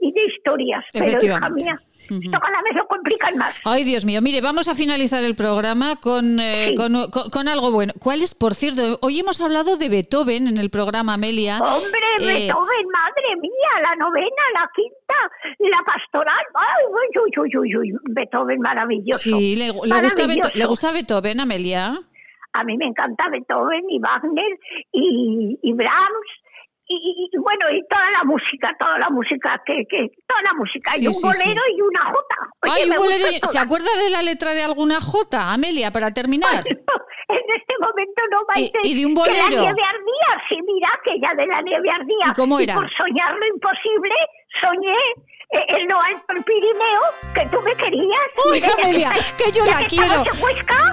[0.00, 0.84] y de historias.
[0.92, 3.54] Pero hija mía, esto cada vez lo complican más.
[3.64, 7.70] Ay, Dios mío, mire, vamos a finalizar el programa con, eh, con, con- con algo
[7.70, 7.92] bueno.
[8.00, 8.98] ¿Cuál es, por cierto?
[9.02, 11.58] Hoy hemos hablado de Beethoven en el programa Amelia.
[11.58, 15.14] Hombre, Eh, Beethoven, madre mía, la novena, la quinta,
[15.58, 16.44] la pastoral.
[16.54, 16.84] Ay,
[17.36, 19.18] uy, uy, uy, Beethoven maravilloso.
[19.20, 20.50] Sí, le, le gusta Maravilloso.
[20.54, 21.98] ¿le gusta Beethoven, Amelia?
[22.52, 24.58] A mí me encanta Beethoven y Wagner
[24.92, 26.26] y, y Brahms
[26.90, 30.54] y, y- y, bueno, y toda la música, toda la música, que, que toda la
[30.58, 30.90] música.
[30.92, 31.74] Sí, y un sí, bolero sí.
[31.76, 32.36] y una jota.
[32.62, 36.64] Oye, Ay, bolero- ¿Se acuerda de la letra de alguna J, Amelia, para terminar?
[36.66, 39.62] En este momento no Maite, y de un Que la bolero?
[39.62, 42.26] nieve ardía, sí, mira, que ya de la nieve ardía.
[42.32, 42.74] ¿Y cómo era?
[42.74, 44.14] por soñar lo imposible,
[44.60, 44.96] soñé
[45.52, 47.00] en lo alto del Pirineo,
[47.34, 48.20] que tú me querías.
[48.50, 50.24] Uy, Amelia, que yo la quiero.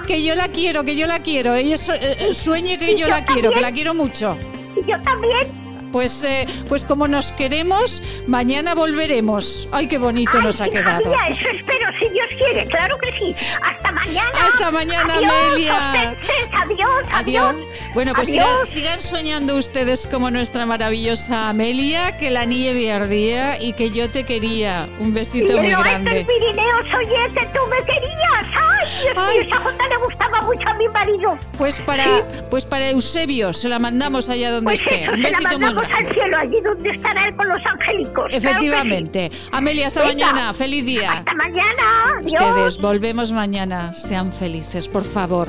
[0.06, 1.54] Que yo la quiero, que yo la quiero.
[1.54, 1.92] Ella su-
[2.34, 4.36] sueñe que Y yo yo la quiero, que la quiero mucho.
[4.76, 5.67] y yo también.
[5.92, 9.68] Pues, eh, pues como nos queremos, mañana volveremos.
[9.72, 11.12] Ay, qué bonito Ay, nos ha quedado.
[11.28, 13.34] eso espero, si Dios quiere, claro que sí.
[13.64, 14.30] Hasta mañana.
[14.46, 16.14] Hasta mañana, adiós, Amelia.
[16.52, 17.56] adiós, adiós.
[17.94, 23.72] Bueno, pues sigan, sigan soñando ustedes como nuestra maravillosa Amelia, que la nieve ardía y
[23.72, 24.88] que yo te quería.
[25.00, 26.26] Un besito muy grande.
[26.26, 28.46] Pirineo soñé que tú me querías.
[28.54, 31.38] Ay, Dios mío, esa jota le gustaba mucho a mi marido.
[31.56, 32.10] Pues para, Sí.
[32.50, 35.02] pues para Eusebio, se la mandamos allá donde Pues esté.
[35.04, 36.08] eso, Un besito muy grande.
[36.08, 38.12] al cielo, allí donde estará él con los angélicos.
[38.14, 38.46] claro que sí.
[38.46, 39.30] Efectivamente.
[39.52, 40.26] Amelia, hasta Venga.
[40.32, 40.54] mañana.
[40.54, 41.12] Feliz día.
[41.12, 42.14] Hasta mañana.
[42.18, 42.32] Adiós.
[42.32, 43.92] Ustedes, volvemos mañana.
[43.92, 45.48] Sean felices, por favor.